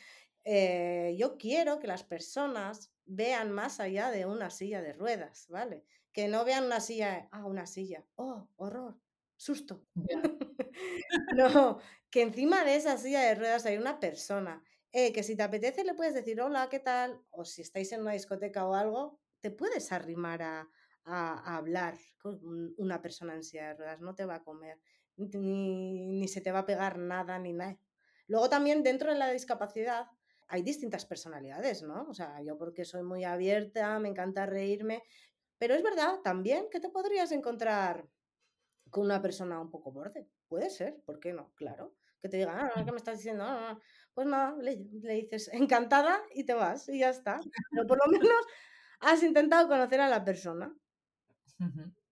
yo 1.18 1.36
quiero 1.38 1.80
que 1.80 1.86
las 1.86 2.04
personas 2.04 2.92
vean 3.04 3.50
más 3.50 3.80
allá 3.80 4.10
de 4.10 4.26
una 4.26 4.50
silla 4.50 4.82
de 4.82 4.92
ruedas, 4.92 5.46
¿vale? 5.48 5.84
Que 6.12 6.28
no 6.28 6.44
vean 6.44 6.64
una 6.64 6.80
silla, 6.80 7.28
ah, 7.32 7.44
una 7.44 7.66
silla, 7.66 8.04
oh, 8.16 8.48
horror, 8.56 8.98
susto. 9.36 9.84
no, 11.36 11.78
que 12.10 12.22
encima 12.22 12.64
de 12.64 12.76
esa 12.76 12.96
silla 12.98 13.22
de 13.22 13.34
ruedas 13.34 13.66
hay 13.66 13.76
una 13.78 14.00
persona. 14.00 14.62
Eh, 14.92 15.12
que 15.12 15.22
si 15.22 15.36
te 15.36 15.42
apetece 15.42 15.84
le 15.84 15.94
puedes 15.94 16.14
decir 16.14 16.40
hola, 16.40 16.68
¿qué 16.68 16.80
tal? 16.80 17.22
O 17.30 17.44
si 17.44 17.62
estáis 17.62 17.92
en 17.92 18.00
una 18.00 18.12
discoteca 18.12 18.66
o 18.66 18.74
algo, 18.74 19.20
te 19.40 19.50
puedes 19.50 19.92
arrimar 19.92 20.42
a, 20.42 20.68
hablar 21.04 21.98
con 22.18 22.38
una 22.76 23.00
persona 23.00 23.34
en 23.34 23.42
silla 23.42 23.68
de 23.68 23.74
ruedas, 23.74 24.00
no 24.00 24.14
te 24.14 24.26
va 24.26 24.36
a 24.36 24.44
comer, 24.44 24.78
ni, 25.16 26.06
ni 26.06 26.28
se 26.28 26.40
te 26.40 26.52
va 26.52 26.60
a 26.60 26.66
pegar 26.66 26.98
nada, 26.98 27.38
ni 27.38 27.52
nada. 27.52 27.76
Luego 28.28 28.48
también 28.48 28.84
dentro 28.84 29.10
de 29.10 29.18
la 29.18 29.30
discapacidad 29.30 30.06
hay 30.46 30.62
distintas 30.62 31.06
personalidades, 31.06 31.82
¿no? 31.82 32.06
O 32.08 32.14
sea, 32.14 32.40
yo 32.42 32.56
porque 32.58 32.84
soy 32.84 33.02
muy 33.02 33.24
abierta, 33.24 33.98
me 33.98 34.08
encanta 34.08 34.46
reírme, 34.46 35.02
pero 35.58 35.74
es 35.74 35.82
verdad 35.82 36.20
también 36.22 36.68
que 36.70 36.80
te 36.80 36.90
podrías 36.90 37.32
encontrar 37.32 38.08
con 38.90 39.04
una 39.04 39.22
persona 39.22 39.60
un 39.60 39.70
poco 39.70 39.90
borde. 39.92 40.28
Puede 40.48 40.70
ser, 40.70 41.00
¿por 41.04 41.18
qué 41.20 41.32
no? 41.32 41.52
Claro. 41.54 41.94
Que 42.20 42.28
te 42.28 42.36
diga, 42.36 42.72
ah, 42.74 42.84
¿qué 42.84 42.90
me 42.90 42.98
estás 42.98 43.18
diciendo? 43.18 43.44
Ah, 43.46 43.78
pues 44.14 44.26
nada, 44.26 44.54
le, 44.60 44.76
dices 44.76 45.50
encantada 45.52 46.20
y 46.34 46.44
te 46.44 46.54
vas 46.54 46.88
y 46.88 47.00
ya 47.00 47.10
está. 47.10 47.40
Pero 47.70 47.86
por 47.86 47.98
lo 47.98 48.10
menos 48.18 48.46
has 49.00 49.22
intentado 49.22 49.68
conocer 49.68 50.00
a 50.00 50.08
la 50.08 50.24
persona. 50.24 50.74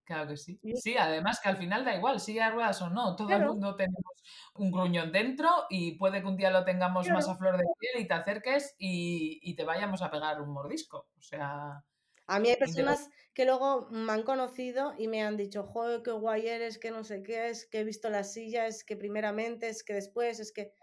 Claro 0.04 0.28
que 0.28 0.36
sí. 0.36 0.60
Sí, 0.74 0.96
además 0.98 1.40
que 1.42 1.48
al 1.48 1.58
final 1.58 1.84
da 1.84 1.96
igual, 1.96 2.20
si 2.20 2.38
hay 2.38 2.50
ruedas 2.50 2.80
o 2.82 2.90
no, 2.90 3.16
todo 3.16 3.30
el 3.30 3.44
mundo 3.44 3.76
tenemos 3.76 4.22
un 4.54 4.70
gruñón 4.70 5.12
dentro 5.12 5.48
y 5.70 5.96
puede 5.96 6.20
que 6.20 6.28
un 6.28 6.36
día 6.36 6.50
lo 6.50 6.64
tengamos 6.64 7.08
más 7.08 7.28
a 7.28 7.36
flor 7.36 7.56
de 7.56 7.64
piel 7.78 8.02
y 8.02 8.08
te 8.08 8.14
acerques 8.14 8.74
y, 8.78 9.38
y, 9.42 9.54
te 9.54 9.64
vayamos 9.64 10.02
a 10.02 10.10
pegar 10.10 10.40
un 10.40 10.52
mordisco. 10.52 11.08
O 11.18 11.22
sea, 11.22 11.82
a 12.28 12.40
mí 12.40 12.50
hay 12.50 12.56
personas 12.56 13.08
que 13.32 13.46
luego 13.46 13.88
me 13.90 14.12
han 14.12 14.22
conocido 14.22 14.92
y 14.98 15.08
me 15.08 15.22
han 15.22 15.38
dicho, 15.38 15.64
joder, 15.64 16.02
qué 16.02 16.10
guay 16.10 16.46
eres, 16.46 16.78
que 16.78 16.90
no 16.90 17.02
sé 17.02 17.22
qué 17.22 17.48
es, 17.48 17.64
que 17.66 17.80
he 17.80 17.84
visto 17.84 18.10
la 18.10 18.22
silla, 18.22 18.66
es 18.66 18.84
que 18.84 18.98
primeramente, 18.98 19.70
es 19.70 19.82
que 19.82 19.94
después, 19.94 20.38
es 20.38 20.52
que, 20.52 20.74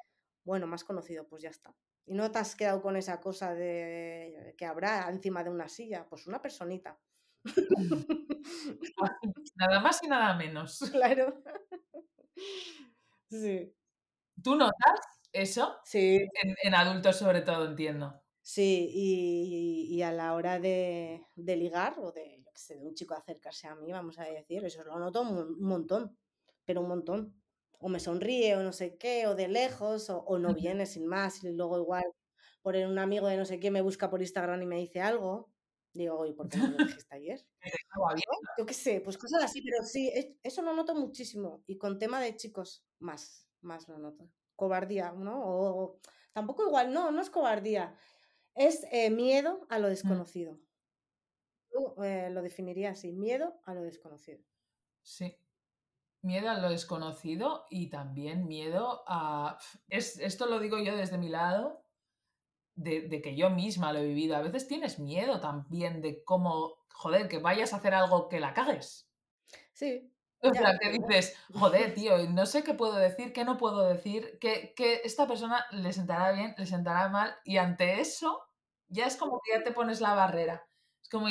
bueno, 0.46 0.68
más 0.68 0.84
conocido, 0.84 1.28
pues 1.28 1.44
ya 1.44 1.50
está. 1.50 1.76
y 2.06 2.14
no 2.14 2.32
te 2.32 2.40
has 2.40 2.56
quedado 2.56 2.82
con 2.82 2.96
esa 2.96 3.20
cosa 3.20 3.54
de 3.54 4.54
que 4.58 4.66
habrá 4.66 5.10
encima 5.10 5.44
de 5.44 5.50
una 5.50 5.68
silla, 5.68 6.08
pues 6.08 6.28
una 6.28 6.42
personita. 6.42 6.98
nada 9.56 9.80
más 9.80 10.04
y 10.04 10.08
nada 10.08 10.36
menos. 10.36 10.80
Claro. 10.92 11.42
Sí. 13.28 13.74
¿Tú 14.44 14.56
notas 14.56 15.00
eso? 15.34 15.78
Sí. 15.84 16.20
En, 16.64 16.76
adultos 16.76 17.18
sobre 17.18 17.42
todo, 17.42 17.68
entiendo. 17.68 18.22
Sí, 18.42 18.88
y, 18.94 20.02
a 20.04 20.12
la 20.12 20.36
hora 20.36 20.60
de, 20.60 21.26
ligar 21.36 21.96
o 21.98 22.12
de, 22.12 22.46
de 22.70 22.86
un 22.86 22.94
chico 22.94 23.16
acercarse 23.16 23.68
a 23.68 23.76
mí, 23.76 23.92
vamos 23.92 24.20
a 24.20 24.26
decir, 24.26 24.64
eso 24.64 24.84
lo 24.84 25.00
noto 25.00 25.22
un 25.22 25.60
montón, 25.60 26.16
pero 26.66 26.82
un 26.82 26.90
montón 26.90 27.34
o 27.80 27.90
me 27.90 28.00
sonríe 28.00 28.56
o 28.56 28.64
no 28.64 28.72
sé 28.74 28.98
qué, 28.98 29.28
o 29.28 29.36
de 29.36 29.48
lejos, 29.48 30.10
o, 30.10 30.38
no 30.40 30.54
viene 30.54 30.86
sin 30.86 31.08
más, 31.08 31.44
y 31.44 31.52
luego 31.52 31.78
igual 31.78 32.04
por 32.62 32.76
un 32.76 32.98
amigo 32.98 33.28
de 33.28 33.38
no 33.38 33.46
sé 33.46 33.60
qué 33.60 33.70
me 33.70 33.82
busca 33.82 34.10
por 34.10 34.22
Instagram 34.22 34.62
y 34.62 34.66
me 34.66 34.78
dice 34.78 35.02
algo, 35.02 35.52
digo, 35.94 36.26
¿y 36.26 36.34
por 36.34 36.50
qué 36.50 36.58
no 36.58 36.70
me 36.70 36.78
dijiste 37.00 37.16
ayer? 37.16 37.46
Yo 38.58 38.66
qué 38.66 38.74
sé, 38.74 39.02
pues 39.02 39.18
cosas 39.18 39.44
así, 39.44 39.62
pero 39.62 39.84
sí, 39.84 40.12
eso 40.44 40.62
lo 40.62 40.74
noto 40.74 40.96
muchísimo. 40.96 41.64
Y 41.68 41.78
con 41.78 42.00
tema 42.00 42.22
de 42.22 42.36
chicos, 42.36 42.86
más, 43.00 43.48
más 43.62 43.88
lo 43.88 43.98
noto. 43.98 44.30
Cobardía, 44.56 45.12
¿no? 45.12 45.42
O, 45.44 46.00
tampoco 46.34 46.66
igual, 46.66 46.94
no, 46.94 47.12
no 47.12 47.22
es 47.22 47.30
cobardía, 47.30 47.96
es 48.56 48.86
eh, 48.92 49.10
miedo 49.10 49.66
a 49.70 49.80
lo 49.80 49.88
mm. 49.88 49.90
desconocido. 49.92 50.60
Eh, 52.04 52.30
lo 52.32 52.42
definiría 52.42 52.92
así, 52.92 53.12
miedo 53.12 53.60
a 53.66 53.74
lo 53.74 53.82
desconocido. 53.82 54.42
Sí, 55.02 55.38
miedo 56.26 56.50
a 56.50 56.60
lo 56.60 56.70
desconocido 56.70 57.66
y 57.70 57.90
también 57.90 58.48
miedo 58.48 59.04
a... 59.08 59.58
Es, 59.88 60.20
esto 60.20 60.48
lo 60.48 60.60
digo 60.60 60.80
yo 60.80 60.96
desde 60.96 61.18
mi 61.18 61.30
lado, 61.30 61.86
de, 62.76 63.22
que 63.22 63.36
yo 63.36 63.50
misma 63.50 63.94
lo 63.94 64.00
he 64.00 64.08
vivido. 64.08 64.36
A 64.36 64.42
veces 64.42 64.68
tienes 64.68 65.00
miedo 65.00 65.40
también 65.40 66.02
de 66.02 66.24
cómo, 66.24 66.76
joder, 66.94 67.28
que 67.28 67.40
vayas 67.40 67.74
a 67.74 67.78
hacer 67.78 67.94
algo 67.94 68.28
que 68.28 68.40
la 68.40 68.54
cagues. 68.54 69.10
Sí. 69.74 70.12
O 70.42 70.54
sea, 70.54 70.78
que 70.78 70.90
dices, 70.90 71.36
joder, 71.54 71.94
tío, 71.94 72.18
no 72.30 72.46
sé 72.46 72.64
qué 72.64 72.74
puedo 72.74 72.96
decir, 72.96 73.34
qué 73.34 73.46
no 73.46 73.58
puedo 73.58 73.88
decir, 73.88 74.38
que, 74.40 74.74
que 74.76 75.02
esta 75.04 75.28
persona 75.28 75.66
le 75.72 75.92
sentará 75.92 76.32
bien, 76.34 76.54
le 76.58 76.66
sentará 76.66 77.10
mal, 77.10 77.36
y 77.46 77.58
ante 77.58 78.00
eso 78.00 78.44
ya 78.88 79.08
es 79.08 79.18
como 79.18 79.40
que 79.44 79.58
ya 79.58 79.64
te 79.64 79.72
pones 79.72 80.02
la 80.02 80.14
barrera. 80.14 80.68
Es 81.02 81.10
como, 81.10 81.28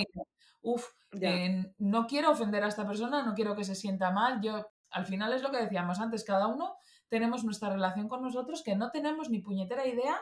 uff, 0.62 0.88
eh, 1.20 1.72
no 1.78 2.06
quiero 2.06 2.30
ofender 2.32 2.64
a 2.64 2.68
esta 2.68 2.86
persona, 2.86 3.22
no 3.22 3.34
quiero 3.34 3.54
que 3.54 3.64
se 3.64 3.74
sienta 3.74 4.10
mal, 4.10 4.40
yo 4.40 4.66
al 4.94 5.06
final 5.06 5.32
es 5.32 5.42
lo 5.42 5.50
que 5.50 5.58
decíamos 5.58 6.00
antes, 6.00 6.24
cada 6.24 6.46
uno 6.46 6.76
tenemos 7.08 7.44
nuestra 7.44 7.70
relación 7.70 8.08
con 8.08 8.22
nosotros 8.22 8.62
que 8.62 8.76
no 8.76 8.90
tenemos 8.90 9.28
ni 9.28 9.40
puñetera 9.40 9.86
idea 9.86 10.20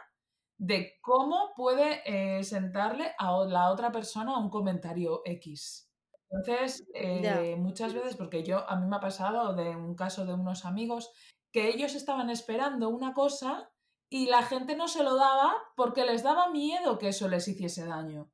de 0.58 0.98
cómo 1.00 1.52
puede 1.56 2.02
eh, 2.04 2.44
sentarle 2.44 3.12
a 3.18 3.32
la 3.46 3.70
otra 3.70 3.90
persona 3.90 4.38
un 4.38 4.50
comentario 4.50 5.22
X. 5.24 5.90
Entonces, 6.30 6.86
eh, 6.94 7.56
muchas 7.56 7.92
veces, 7.92 8.16
porque 8.16 8.42
yo 8.42 8.68
a 8.68 8.76
mí 8.76 8.86
me 8.86 8.96
ha 8.96 9.00
pasado 9.00 9.54
de 9.54 9.76
un 9.76 9.94
caso 9.94 10.24
de 10.24 10.32
unos 10.32 10.64
amigos 10.64 11.10
que 11.52 11.68
ellos 11.68 11.94
estaban 11.94 12.30
esperando 12.30 12.88
una 12.88 13.12
cosa 13.12 13.70
y 14.08 14.26
la 14.26 14.42
gente 14.42 14.76
no 14.76 14.88
se 14.88 15.02
lo 15.02 15.16
daba 15.16 15.54
porque 15.76 16.04
les 16.04 16.22
daba 16.22 16.50
miedo 16.50 16.98
que 16.98 17.08
eso 17.08 17.28
les 17.28 17.48
hiciese 17.48 17.84
daño. 17.84 18.30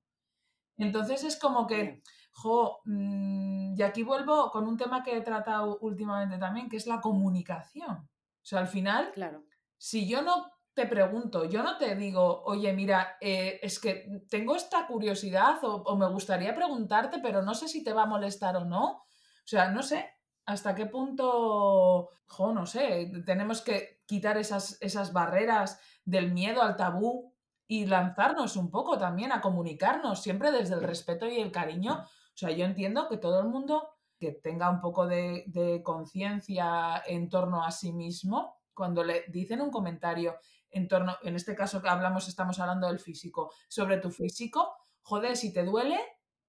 Entonces 0.76 1.24
es 1.24 1.38
como 1.38 1.66
que, 1.66 2.02
Jo, 2.40 2.82
mm, 2.84 3.74
y 3.76 3.82
aquí 3.82 4.04
vuelvo 4.04 4.50
con 4.52 4.68
un 4.68 4.76
tema 4.76 5.02
que 5.02 5.16
he 5.16 5.22
tratado 5.22 5.78
últimamente 5.80 6.38
también, 6.38 6.68
que 6.68 6.76
es 6.76 6.86
la 6.86 7.00
comunicación. 7.00 7.90
O 7.90 8.44
sea, 8.44 8.60
al 8.60 8.68
final, 8.68 9.10
claro. 9.12 9.42
si 9.76 10.08
yo 10.08 10.22
no 10.22 10.52
te 10.72 10.86
pregunto, 10.86 11.46
yo 11.46 11.64
no 11.64 11.76
te 11.78 11.96
digo, 11.96 12.44
oye, 12.44 12.72
mira, 12.72 13.16
eh, 13.20 13.58
es 13.60 13.80
que 13.80 14.22
tengo 14.30 14.54
esta 14.54 14.86
curiosidad 14.86 15.58
o, 15.62 15.96
me 15.96 16.08
gustaría 16.08 16.54
preguntarte, 16.54 17.18
pero 17.20 17.42
no 17.42 17.54
sé 17.54 17.66
si 17.66 17.82
te 17.82 17.92
va 17.92 18.04
a 18.04 18.06
molestar 18.14 18.56
o 18.56 18.64
no. 18.64 18.86
O 18.92 19.04
sea, 19.44 19.70
no 19.70 19.82
sé 19.82 20.08
hasta 20.46 20.76
qué 20.76 20.86
punto, 20.86 22.10
jo, 22.26 22.52
no 22.52 22.66
sé, 22.66 23.10
tenemos 23.26 23.62
que 23.62 24.02
quitar 24.06 24.38
esas, 24.38 24.78
esas 24.80 25.12
barreras 25.12 25.80
del 26.04 26.30
miedo 26.32 26.62
al 26.62 26.76
tabú 26.76 27.34
y 27.66 27.86
lanzarnos 27.86 28.56
un 28.56 28.70
poco 28.70 28.96
también 28.96 29.32
a 29.32 29.40
comunicarnos, 29.40 30.22
siempre 30.22 30.52
desde 30.52 30.74
el 30.74 30.84
respeto 30.84 31.26
y 31.26 31.40
el 31.40 31.50
cariño, 31.50 32.04
sea, 32.38 32.50
yo 32.50 32.64
entiendo 32.64 33.08
que 33.08 33.16
todo 33.16 33.40
el 33.40 33.48
mundo 33.48 33.88
que 34.18 34.32
tenga 34.32 34.70
un 34.70 34.80
poco 34.80 35.06
de, 35.06 35.80
conciencia 35.84 37.02
en 37.06 37.28
torno 37.28 37.64
a 37.64 37.70
sí 37.70 37.92
mismo, 37.92 38.60
cuando 38.74 39.04
le 39.04 39.24
dicen 39.28 39.60
un 39.60 39.70
comentario 39.70 40.36
en 40.70 40.86
torno, 40.86 41.16
en 41.22 41.34
este 41.34 41.54
caso 41.54 41.80
que 41.82 41.88
hablamos, 41.88 42.28
estamos 42.28 42.58
hablando 42.60 42.88
del 42.88 43.00
físico, 43.00 43.52
sobre 43.68 43.98
tu 43.98 44.10
físico, 44.10 44.76
joder, 45.02 45.36
si 45.36 45.52
te 45.52 45.64
duele, 45.64 45.98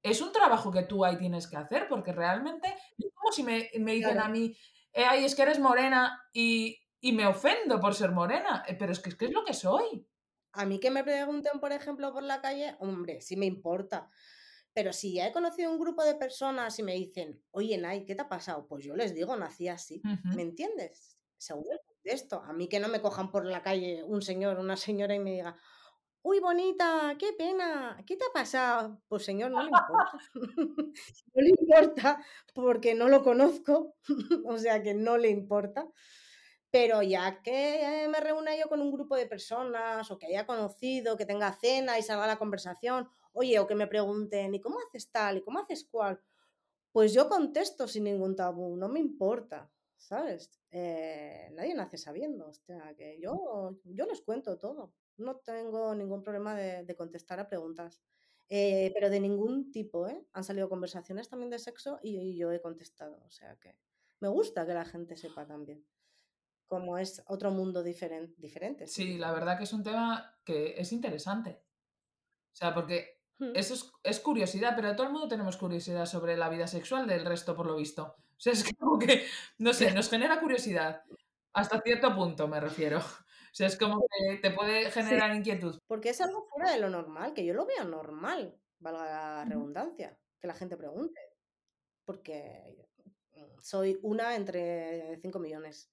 es 0.03 0.21
un 0.21 0.31
trabajo 0.31 0.71
que 0.71 0.83
tú 0.83 1.05
ahí 1.05 1.17
tienes 1.17 1.47
que 1.47 1.57
hacer, 1.57 1.87
porque 1.87 2.11
realmente 2.11 2.67
es 2.97 3.11
como 3.13 3.31
si 3.31 3.43
me, 3.43 3.69
dicen 3.73 4.19
a 4.19 4.29
mí, 4.29 4.55
eh, 4.93 5.05
ay, 5.05 5.25
es 5.25 5.35
que 5.35 5.43
eres 5.43 5.59
morena 5.59 6.21
y, 6.33 6.77
me 7.01 7.25
ofendo 7.25 7.79
por 7.79 7.95
ser 7.95 8.11
morena, 8.11 8.63
eh, 8.67 8.75
pero 8.77 8.91
es 8.91 8.99
que, 8.99 9.09
es 9.09 9.15
que 9.15 9.25
es 9.25 9.31
lo 9.31 9.43
que 9.45 9.53
soy. 9.53 10.05
A 10.53 10.65
mí 10.65 10.79
que 10.79 10.91
me 10.91 11.03
pregunten, 11.03 11.59
por 11.59 11.71
ejemplo, 11.71 12.11
por 12.11 12.23
la 12.23 12.41
calle, 12.41 12.75
hombre, 12.79 13.21
sí 13.21 13.35
me 13.37 13.45
importa. 13.45 14.09
Pero 14.73 14.93
si 14.93 15.13
ya 15.13 15.27
he 15.27 15.31
conocido 15.31 15.71
un 15.71 15.79
grupo 15.79 16.03
de 16.03 16.15
personas 16.15 16.77
y 16.79 16.83
me 16.83 16.93
dicen, 16.93 17.41
oye, 17.51 17.77
Nay, 17.77 18.05
¿qué 18.05 18.15
te 18.15 18.21
ha 18.21 18.29
pasado? 18.29 18.67
Pues 18.67 18.85
yo 18.85 18.95
les 18.95 19.13
digo, 19.13 19.35
nací 19.35 19.67
así. 19.67 20.01
¿Me 20.35 20.41
entiendes? 20.41 21.17
Seguro 21.37 21.79
de 22.03 22.11
esto. 22.11 22.41
A 22.43 22.53
mí 22.53 22.67
que 22.67 22.79
no 22.79 22.87
me 22.87 23.01
cojan 23.01 23.31
por 23.31 23.45
la 23.45 23.61
calle 23.61 24.03
un 24.03 24.21
señor, 24.21 24.59
una 24.59 24.77
señora 24.77 25.15
y 25.15 25.19
me 25.19 25.31
diga, 25.31 25.57
uy, 26.21 26.39
bonita, 26.39 27.15
qué 27.17 27.33
pena, 27.33 27.97
¿qué 28.05 28.15
te 28.15 28.25
ha 28.25 28.33
pasado? 28.33 29.01
Pues 29.07 29.23
señor, 29.23 29.51
no 29.51 29.61
le 29.61 29.69
importa. 29.69 30.11
no 31.33 31.41
le 31.41 31.49
importa 31.49 32.23
porque 32.53 32.93
no 32.93 33.07
lo 33.07 33.23
conozco, 33.23 33.95
o 34.45 34.57
sea 34.57 34.83
que 34.83 34.93
no 34.93 35.17
le 35.17 35.29
importa. 35.29 35.87
Pero 36.71 37.01
ya 37.01 37.41
que 37.41 38.07
me 38.11 38.19
reúna 38.19 38.55
yo 38.55 38.69
con 38.69 38.81
un 38.81 38.91
grupo 38.91 39.15
de 39.15 39.25
personas 39.25 40.11
o 40.11 40.19
que 40.19 40.27
haya 40.27 40.45
conocido, 40.45 41.17
que 41.17 41.25
tenga 41.25 41.51
cena 41.53 41.97
y 41.97 42.03
salga 42.03 42.27
la 42.27 42.37
conversación, 42.37 43.09
oye, 43.33 43.59
o 43.59 43.67
que 43.67 43.75
me 43.75 43.87
pregunten, 43.87 44.53
¿y 44.55 44.61
cómo 44.61 44.77
haces 44.79 45.11
tal? 45.11 45.37
¿Y 45.37 45.41
cómo 45.41 45.59
haces 45.59 45.87
cual? 45.89 46.19
Pues 46.91 47.13
yo 47.13 47.29
contesto 47.29 47.87
sin 47.87 48.05
ningún 48.05 48.35
tabú, 48.35 48.75
no 48.75 48.89
me 48.89 48.99
importa, 48.99 49.71
¿sabes? 49.97 50.59
Eh, 50.71 51.49
nadie 51.53 51.75
nace 51.75 51.97
sabiendo, 51.97 52.47
o 52.47 52.53
sea, 52.53 52.95
que 52.95 53.19
yo, 53.19 53.77
yo 53.83 54.05
les 54.05 54.21
cuento 54.21 54.57
todo, 54.57 54.93
no 55.17 55.37
tengo 55.37 55.93
ningún 55.93 56.23
problema 56.23 56.55
de, 56.55 56.95
contestar 56.95 57.39
a 57.39 57.47
preguntas. 57.47 58.01
Eh, 58.51 58.89
pero 58.95 59.11
de 59.11 59.19
ningún 59.19 59.71
tipo, 59.71 60.07
¿eh? 60.07 60.25
Han 60.33 60.43
salido 60.43 60.69
conversaciones 60.69 61.29
también 61.29 61.51
de 61.51 61.59
sexo 61.59 61.99
y, 62.01 62.35
yo 62.35 62.51
he 62.51 62.59
contestado, 62.59 63.21
o 63.23 63.29
sea 63.29 63.55
que 63.57 63.75
me 64.21 64.27
gusta 64.27 64.65
que 64.65 64.73
la 64.73 64.85
gente 64.85 65.15
sepa 65.15 65.45
también 65.45 65.85
cómo 66.67 66.97
es 66.97 67.23
otro 67.27 67.51
mundo 67.51 67.83
diferente. 67.83 68.35
diferente 68.37 68.87
sí, 68.87 69.17
la 69.17 69.31
verdad 69.31 69.57
que 69.57 69.63
es 69.65 69.73
un 69.73 69.83
tema 69.83 70.39
que 70.43 70.79
es 70.79 70.91
interesante. 70.91 71.63
O 72.51 72.55
sea, 72.55 72.73
porque 72.73 73.18
eso 73.53 73.91
es, 74.03 74.19
curiosidad, 74.19 74.73
pero 74.75 74.95
todo 74.95 75.07
el 75.07 75.13
mundo 75.13 75.27
tenemos 75.27 75.57
curiosidad 75.57 76.05
sobre 76.05 76.35
la 76.35 76.49
vida 76.49 76.67
sexual 76.67 77.07
del 77.07 77.25
resto, 77.25 77.55
por 77.55 77.65
lo 77.65 77.75
visto. 77.75 78.03
O 78.03 78.39
sea, 78.39 78.53
es 78.53 78.63
como 78.79 78.99
que, 78.99 79.25
no 79.57 79.73
sé, 79.73 79.91
nos 79.91 80.09
genera 80.09 80.39
curiosidad. 80.39 81.03
Hasta 81.53 81.81
cierto 81.81 82.13
punto, 82.15 82.47
me 82.47 82.59
refiero. 82.59 82.99
O 83.51 83.55
sea, 83.59 83.65
es 83.65 83.79
como 83.79 83.99
que 83.99 84.37
te 84.37 84.51
puede 84.51 84.91
generar 84.91 85.35
inquietud. 85.35 85.79
Porque 85.87 86.09
es 86.09 86.21
algo 86.21 86.43
fuera 86.43 86.71
de 86.71 86.79
lo 86.79 86.87
normal, 86.87 87.33
que 87.33 87.43
yo 87.43 87.55
lo 87.55 87.65
veo 87.65 87.83
normal, 87.83 88.55
valga 88.77 89.05
la 89.05 89.43
redundancia, 89.45 90.15
que 90.39 90.45
la 90.45 90.53
gente 90.53 90.77
pregunte. 90.77 91.19
Porque 92.05 92.77
soy 93.59 93.99
una 94.03 94.35
entre 94.35 95.17
5 95.23 95.39
millones. 95.39 95.91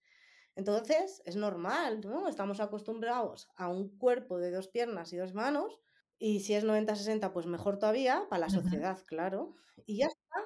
Entonces, 0.54 1.22
es 1.24 1.34
normal, 1.34 2.02
¿no? 2.02 2.28
Estamos 2.28 2.60
acostumbrados 2.60 3.48
a 3.56 3.68
un 3.68 3.96
cuerpo 3.96 4.38
de 4.38 4.50
dos 4.50 4.68
piernas 4.68 5.14
y 5.14 5.16
dos 5.16 5.32
manos 5.32 5.80
y 6.18 6.40
si 6.40 6.54
es 6.54 6.64
90-60, 6.64 7.32
pues 7.32 7.46
mejor 7.46 7.78
todavía, 7.78 8.24
para 8.30 8.40
la 8.40 8.50
sociedad, 8.50 8.98
claro. 9.06 9.54
Y 9.84 9.98
ya 9.98 10.06
está. 10.06 10.44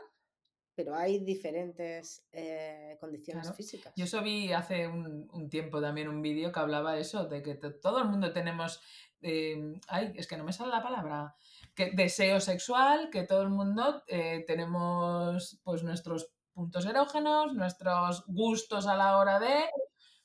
Pero 0.74 0.94
hay 0.94 1.18
diferentes 1.18 2.24
eh, 2.32 2.96
condiciones 3.00 3.54
físicas. 3.54 3.92
Yo 3.96 4.04
eso 4.04 4.22
vi 4.22 4.52
hace 4.52 4.88
un, 4.88 5.48
tiempo 5.50 5.80
también 5.80 6.08
un 6.08 6.22
vídeo 6.22 6.50
que 6.52 6.60
hablaba 6.60 6.94
de 6.94 7.02
eso, 7.02 7.26
de 7.26 7.42
que 7.42 7.54
todo 7.54 7.98
el 7.98 8.08
mundo 8.08 8.32
tenemos, 8.32 8.80
eh, 9.20 9.74
ay, 9.88 10.12
es 10.16 10.26
que 10.26 10.36
no 10.36 10.44
me 10.44 10.52
sale 10.52 10.70
la 10.70 10.82
palabra, 10.82 11.34
que 11.74 11.90
deseo 11.92 12.40
sexual, 12.40 13.10
que 13.10 13.24
todo 13.24 13.42
el 13.42 13.50
mundo 13.50 14.02
eh, 14.06 14.44
tenemos 14.46 15.60
pues 15.62 15.82
nuestros 15.82 16.32
puntos 16.52 16.86
erógenos, 16.86 17.52
nuestros 17.52 18.24
gustos 18.26 18.86
a 18.86 18.96
la 18.96 19.18
hora 19.18 19.38
de, 19.38 19.64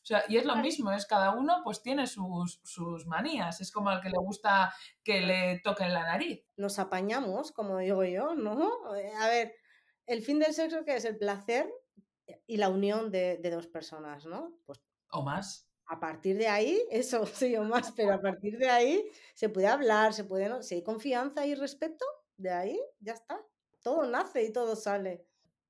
o 0.05 0.07
sea, 0.07 0.23
y 0.29 0.37
es 0.37 0.45
lo 0.45 0.55
mismo, 0.57 0.91
es 0.91 1.07
cada 1.07 1.31
uno 1.31 1.61
pues 1.63 1.81
tiene 1.81 2.05
sus, 2.05 2.61
sus 2.63 3.07
manías, 3.07 3.59
es 3.59 3.71
como 3.71 3.89
al 3.89 4.01
que 4.01 4.11
le 4.11 4.19
gusta 4.19 4.71
que 5.03 5.21
le 5.21 5.61
toquen 5.63 5.95
la 5.95 6.03
nariz. 6.03 6.45
Nos 6.57 6.77
apañamos, 6.77 7.51
como 7.51 7.79
digo 7.79 8.03
yo, 8.03 8.35
¿no? 8.35 8.95
Eh, 8.95 9.11
a 9.19 9.27
ver, 9.29 9.55
el 10.05 10.21
fin 10.21 10.37
del 10.37 10.53
sexo 10.53 10.85
que 10.85 10.95
es 10.95 11.05
el 11.05 11.17
placer 11.17 11.67
y 12.45 12.57
la 12.57 12.69
unión 12.69 13.09
de, 13.09 13.39
dos 13.51 13.65
personas, 13.65 14.27
¿no? 14.27 14.59
Pues, 14.67 14.79
o 15.09 15.23
más. 15.23 15.67
A 15.87 15.99
partir 15.99 16.37
de 16.37 16.49
ahí, 16.49 16.79
eso 16.91 17.25
sí 17.25 17.55
o 17.55 17.63
más, 17.63 17.91
pero 17.93 18.13
a 18.13 18.21
partir 18.21 18.59
de 18.59 18.69
ahí 18.69 19.09
se 19.33 19.49
puede 19.49 19.65
hablar, 19.65 20.13
se 20.13 20.25
puede, 20.25 20.49
¿no? 20.49 20.61
si 20.61 20.75
hay 20.75 20.83
confianza 20.83 21.47
y 21.47 21.55
respeto, 21.55 22.05
de 22.37 22.51
ahí 22.51 22.79
ya 22.99 23.13
está. 23.13 23.43
Todo 23.81 24.05
nace 24.05 24.43
y 24.43 24.53
todo 24.53 24.75
sale. 24.75 25.25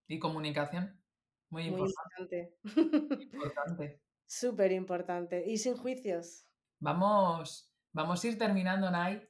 Y 0.10 0.20
comunicación, 0.20 1.02
muy, 1.50 1.72
Muy 1.72 1.80
importante. 1.80 2.58
importante. 2.64 4.02
Súper 4.28 4.72
importante. 4.72 5.44
Y 5.46 5.58
sin 5.58 5.78
juicios. 5.78 6.46
Vamos, 6.80 7.72
vamos 7.94 8.24
a 8.24 8.28
ir 8.28 8.38
terminando, 8.38 8.90
Nai, 8.92 9.28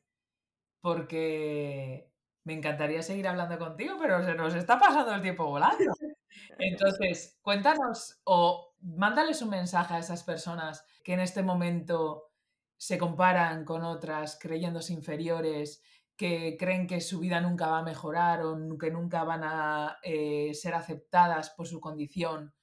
porque 0.81 2.11
me 2.43 2.53
encantaría 2.53 3.01
seguir 3.01 3.27
hablando 3.27 3.57
contigo, 3.57 3.97
pero 3.99 4.23
se 4.23 4.35
nos 4.35 4.55
está 4.55 4.79
pasando 4.79 5.13
el 5.13 5.21
tiempo 5.21 5.45
volando. 5.45 5.77
Entonces, 6.59 7.37
cuéntanos 7.41 8.21
o 8.23 8.75
mándales 8.81 9.41
un 9.41 9.49
mensaje 9.49 9.95
a 9.95 9.99
esas 9.99 10.23
personas 10.23 10.85
que 11.03 11.13
en 11.13 11.19
este 11.19 11.43
momento 11.43 12.31
se 12.77 12.97
comparan 12.97 13.65
con 13.65 13.83
otras 13.83 14.37
creyéndose 14.39 14.93
inferiores, 14.93 15.81
que 16.15 16.55
creen 16.57 16.87
que 16.87 17.01
su 17.01 17.19
vida 17.19 17.41
nunca 17.41 17.67
va 17.67 17.79
a 17.79 17.83
mejorar 17.83 18.41
o 18.43 18.77
que 18.77 18.91
nunca 18.91 19.23
van 19.23 19.43
a 19.43 19.97
eh, 20.03 20.53
ser 20.53 20.73
aceptadas 20.73 21.49
por 21.51 21.67
su 21.67 21.81
condición 21.81 22.53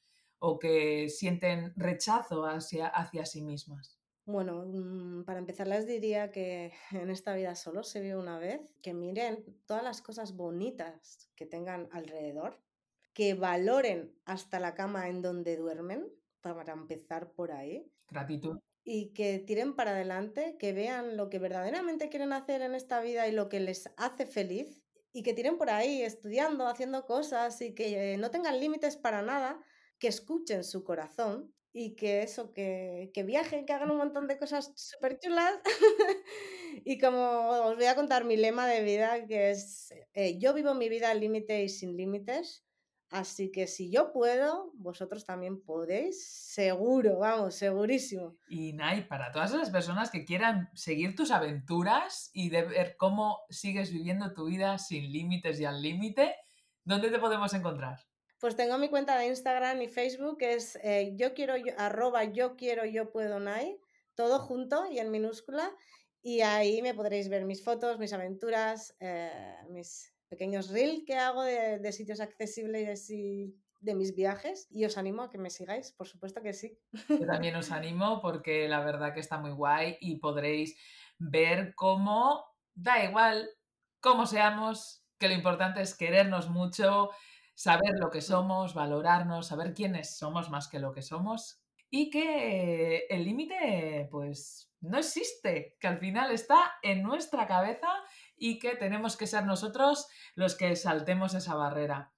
o 0.44 0.58
que 0.58 1.08
sienten 1.08 1.72
rechazo 1.76 2.44
hacia, 2.46 2.88
hacia 2.88 3.24
sí 3.24 3.42
mismas. 3.42 3.96
Bueno, 4.24 4.64
mm, 4.66 5.24
para 5.24 5.38
empezar 5.38 5.68
les 5.68 5.86
diría 5.86 6.32
que 6.32 6.72
en 6.90 7.10
esta 7.10 7.32
vida 7.34 7.54
solo 7.54 7.84
se 7.84 8.00
vive 8.00 8.16
una 8.16 8.40
vez, 8.40 8.60
que 8.82 8.92
miren 8.92 9.44
todas 9.66 9.84
las 9.84 10.02
cosas 10.02 10.34
bonitas 10.34 11.30
que 11.36 11.46
tengan 11.46 11.88
alrededor, 11.92 12.60
que 13.14 13.34
valoren 13.34 14.12
hasta 14.24 14.58
la 14.58 14.74
cama 14.74 15.08
en 15.08 15.22
donde 15.22 15.56
duermen, 15.56 16.08
para 16.40 16.72
empezar 16.72 17.30
por 17.34 17.52
ahí, 17.52 17.88
Gratitud. 18.10 18.58
y 18.82 19.12
que 19.12 19.38
tiren 19.38 19.76
para 19.76 19.92
adelante, 19.92 20.56
que 20.58 20.72
vean 20.72 21.16
lo 21.16 21.30
que 21.30 21.38
verdaderamente 21.38 22.08
quieren 22.08 22.32
hacer 22.32 22.62
en 22.62 22.74
esta 22.74 23.00
vida 23.00 23.28
y 23.28 23.32
lo 23.32 23.48
que 23.48 23.60
les 23.60 23.92
hace 23.96 24.26
feliz, 24.26 24.82
y 25.12 25.22
que 25.22 25.34
tiren 25.34 25.56
por 25.56 25.70
ahí 25.70 26.02
estudiando, 26.02 26.66
haciendo 26.66 27.06
cosas 27.06 27.60
y 27.60 27.76
que 27.76 28.16
no 28.18 28.32
tengan 28.32 28.58
límites 28.58 28.96
para 28.96 29.22
nada, 29.22 29.62
que 30.02 30.08
escuchen 30.08 30.64
su 30.64 30.82
corazón 30.82 31.54
y 31.72 31.94
que 31.94 32.24
eso, 32.24 32.52
que, 32.52 33.12
que 33.14 33.22
viajen, 33.22 33.64
que 33.64 33.72
hagan 33.72 33.92
un 33.92 33.98
montón 33.98 34.26
de 34.26 34.36
cosas 34.36 34.72
súper 34.74 35.20
chulas. 35.20 35.54
y 36.84 36.98
como 36.98 37.20
os 37.66 37.76
voy 37.76 37.84
a 37.84 37.94
contar 37.94 38.24
mi 38.24 38.36
lema 38.36 38.66
de 38.66 38.82
vida, 38.82 39.24
que 39.28 39.52
es, 39.52 39.94
eh, 40.12 40.40
yo 40.40 40.54
vivo 40.54 40.74
mi 40.74 40.88
vida 40.88 41.12
al 41.12 41.20
límite 41.20 41.62
y 41.62 41.68
sin 41.68 41.96
límites. 41.96 42.64
Así 43.10 43.52
que 43.52 43.68
si 43.68 43.92
yo 43.92 44.12
puedo, 44.12 44.72
vosotros 44.74 45.24
también 45.24 45.62
podéis, 45.62 46.26
seguro, 46.52 47.20
vamos, 47.20 47.54
segurísimo. 47.54 48.36
Y 48.48 48.72
Nai, 48.72 49.06
para 49.06 49.30
todas 49.30 49.52
esas 49.52 49.70
personas 49.70 50.10
que 50.10 50.24
quieran 50.24 50.68
seguir 50.74 51.14
tus 51.14 51.30
aventuras 51.30 52.28
y 52.32 52.50
de 52.50 52.62
ver 52.62 52.96
cómo 52.96 53.38
sigues 53.50 53.92
viviendo 53.92 54.34
tu 54.34 54.46
vida 54.46 54.78
sin 54.78 55.12
límites 55.12 55.60
y 55.60 55.64
al 55.64 55.80
límite, 55.80 56.34
¿dónde 56.84 57.08
te 57.08 57.20
podemos 57.20 57.54
encontrar? 57.54 58.00
Pues 58.42 58.56
tengo 58.56 58.76
mi 58.76 58.88
cuenta 58.88 59.16
de 59.16 59.28
Instagram 59.28 59.82
y 59.82 59.86
Facebook, 59.86 60.38
que 60.38 60.54
es 60.54 60.76
eh, 60.82 61.12
yo 61.14 61.32
quiero, 61.32 61.56
yo, 61.56 61.74
arroba 61.78 62.24
yo 62.24 62.56
quiero, 62.56 62.84
yo 62.84 63.12
puedo, 63.12 63.38
Nai, 63.38 63.78
todo 64.16 64.40
junto 64.40 64.90
y 64.90 64.98
en 64.98 65.12
minúscula. 65.12 65.70
Y 66.22 66.40
ahí 66.40 66.82
me 66.82 66.92
podréis 66.92 67.28
ver 67.28 67.44
mis 67.44 67.62
fotos, 67.62 68.00
mis 68.00 68.12
aventuras, 68.12 68.96
eh, 68.98 69.30
mis 69.70 70.12
pequeños 70.28 70.70
reels 70.70 71.04
que 71.06 71.14
hago 71.14 71.44
de, 71.44 71.78
de 71.78 71.92
sitios 71.92 72.18
accesibles 72.18 73.10
y 73.10 73.54
de 73.78 73.94
mis 73.94 74.12
viajes 74.12 74.66
y 74.70 74.86
os 74.86 74.98
animo 74.98 75.22
a 75.22 75.30
que 75.30 75.38
me 75.38 75.48
sigáis, 75.48 75.92
por 75.92 76.08
supuesto 76.08 76.42
que 76.42 76.52
sí. 76.52 76.76
Yo 77.08 77.24
también 77.24 77.54
os 77.54 77.70
animo 77.70 78.20
porque 78.20 78.66
la 78.66 78.80
verdad 78.80 79.14
que 79.14 79.20
está 79.20 79.38
muy 79.38 79.52
guay 79.52 79.98
y 80.00 80.16
podréis 80.16 80.76
ver 81.16 81.76
cómo 81.76 82.44
da 82.74 83.04
igual 83.04 83.48
cómo 84.00 84.26
seamos, 84.26 85.04
que 85.20 85.28
lo 85.28 85.34
importante 85.34 85.80
es 85.80 85.96
querernos 85.96 86.50
mucho, 86.50 87.10
saber 87.54 87.98
lo 87.98 88.10
que 88.10 88.20
somos, 88.20 88.74
valorarnos, 88.74 89.48
saber 89.48 89.74
quiénes 89.74 90.16
somos 90.16 90.50
más 90.50 90.68
que 90.68 90.78
lo 90.78 90.92
que 90.92 91.02
somos 91.02 91.62
y 91.90 92.08
que 92.10 93.06
el 93.10 93.24
límite 93.24 94.08
pues 94.10 94.72
no 94.80 94.98
existe, 94.98 95.76
que 95.78 95.86
al 95.86 95.98
final 95.98 96.32
está 96.32 96.72
en 96.82 97.02
nuestra 97.02 97.46
cabeza 97.46 97.88
y 98.36 98.58
que 98.58 98.76
tenemos 98.76 99.16
que 99.16 99.26
ser 99.26 99.44
nosotros 99.44 100.08
los 100.34 100.56
que 100.56 100.74
saltemos 100.74 101.34
esa 101.34 101.54
barrera. 101.54 102.12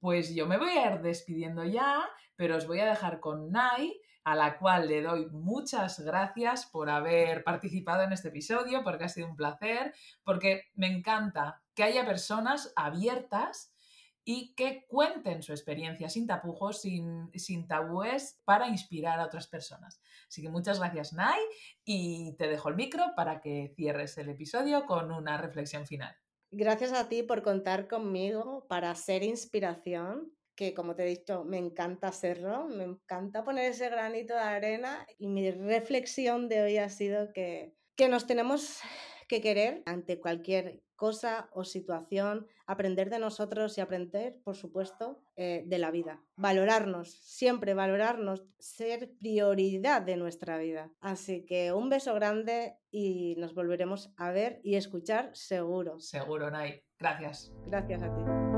Pues 0.00 0.34
yo 0.34 0.46
me 0.46 0.58
voy 0.58 0.70
a 0.70 0.92
ir 0.92 1.00
despidiendo 1.00 1.64
ya, 1.64 2.04
pero 2.36 2.56
os 2.56 2.66
voy 2.66 2.80
a 2.80 2.86
dejar 2.86 3.20
con 3.20 3.50
Nai, 3.52 3.96
a 4.24 4.34
la 4.34 4.58
cual 4.58 4.88
le 4.88 5.02
doy 5.02 5.26
muchas 5.30 6.00
gracias 6.00 6.66
por 6.66 6.90
haber 6.90 7.44
participado 7.44 8.02
en 8.02 8.12
este 8.12 8.28
episodio, 8.28 8.82
porque 8.82 9.04
ha 9.04 9.08
sido 9.08 9.28
un 9.28 9.36
placer, 9.36 9.94
porque 10.24 10.64
me 10.74 10.88
encanta 10.88 11.62
que 11.74 11.84
haya 11.84 12.04
personas 12.04 12.72
abiertas 12.76 13.72
y 14.24 14.54
que 14.54 14.86
cuenten 14.86 15.42
su 15.42 15.52
experiencia 15.52 16.08
sin 16.08 16.26
tapujos, 16.26 16.82
sin, 16.82 17.30
sin 17.34 17.66
tabúes, 17.66 18.40
para 18.44 18.68
inspirar 18.68 19.18
a 19.18 19.26
otras 19.26 19.48
personas. 19.48 20.00
Así 20.28 20.42
que 20.42 20.48
muchas 20.48 20.78
gracias, 20.78 21.12
Nai, 21.12 21.40
y 21.84 22.34
te 22.36 22.46
dejo 22.48 22.68
el 22.68 22.76
micro 22.76 23.12
para 23.16 23.40
que 23.40 23.72
cierres 23.74 24.16
el 24.18 24.28
episodio 24.28 24.86
con 24.86 25.10
una 25.10 25.38
reflexión 25.38 25.86
final. 25.86 26.14
Gracias 26.50 26.92
a 26.92 27.08
ti 27.08 27.22
por 27.22 27.42
contar 27.42 27.88
conmigo 27.88 28.66
para 28.68 28.94
ser 28.94 29.22
inspiración, 29.22 30.32
que 30.54 30.74
como 30.74 30.94
te 30.94 31.04
he 31.04 31.06
dicho, 31.06 31.44
me 31.44 31.58
encanta 31.58 32.08
hacerlo, 32.08 32.68
me 32.68 32.84
encanta 32.84 33.42
poner 33.42 33.72
ese 33.72 33.88
granito 33.88 34.34
de 34.34 34.40
arena 34.40 35.06
y 35.18 35.28
mi 35.28 35.50
reflexión 35.50 36.48
de 36.48 36.62
hoy 36.62 36.76
ha 36.76 36.90
sido 36.90 37.32
que, 37.32 37.74
que 37.96 38.08
nos 38.08 38.26
tenemos 38.26 38.80
que 39.28 39.40
querer 39.40 39.82
ante 39.86 40.20
cualquier 40.20 40.82
cosa 41.02 41.48
o 41.52 41.64
situación, 41.64 42.46
aprender 42.64 43.10
de 43.10 43.18
nosotros 43.18 43.76
y 43.76 43.80
aprender, 43.80 44.38
por 44.44 44.54
supuesto, 44.54 45.20
eh, 45.34 45.64
de 45.66 45.78
la 45.78 45.90
vida. 45.90 46.22
Valorarnos, 46.36 47.10
siempre 47.10 47.74
valorarnos, 47.74 48.44
ser 48.60 49.10
prioridad 49.18 50.02
de 50.02 50.16
nuestra 50.16 50.58
vida. 50.58 50.92
Así 51.00 51.44
que 51.44 51.72
un 51.72 51.88
beso 51.88 52.14
grande 52.14 52.76
y 52.92 53.34
nos 53.36 53.52
volveremos 53.52 54.12
a 54.16 54.30
ver 54.30 54.60
y 54.62 54.76
escuchar 54.76 55.30
seguro. 55.34 55.98
Seguro, 55.98 56.52
Nai. 56.52 56.84
Gracias. 57.00 57.52
Gracias 57.66 58.00
a 58.04 58.14
ti. 58.14 58.51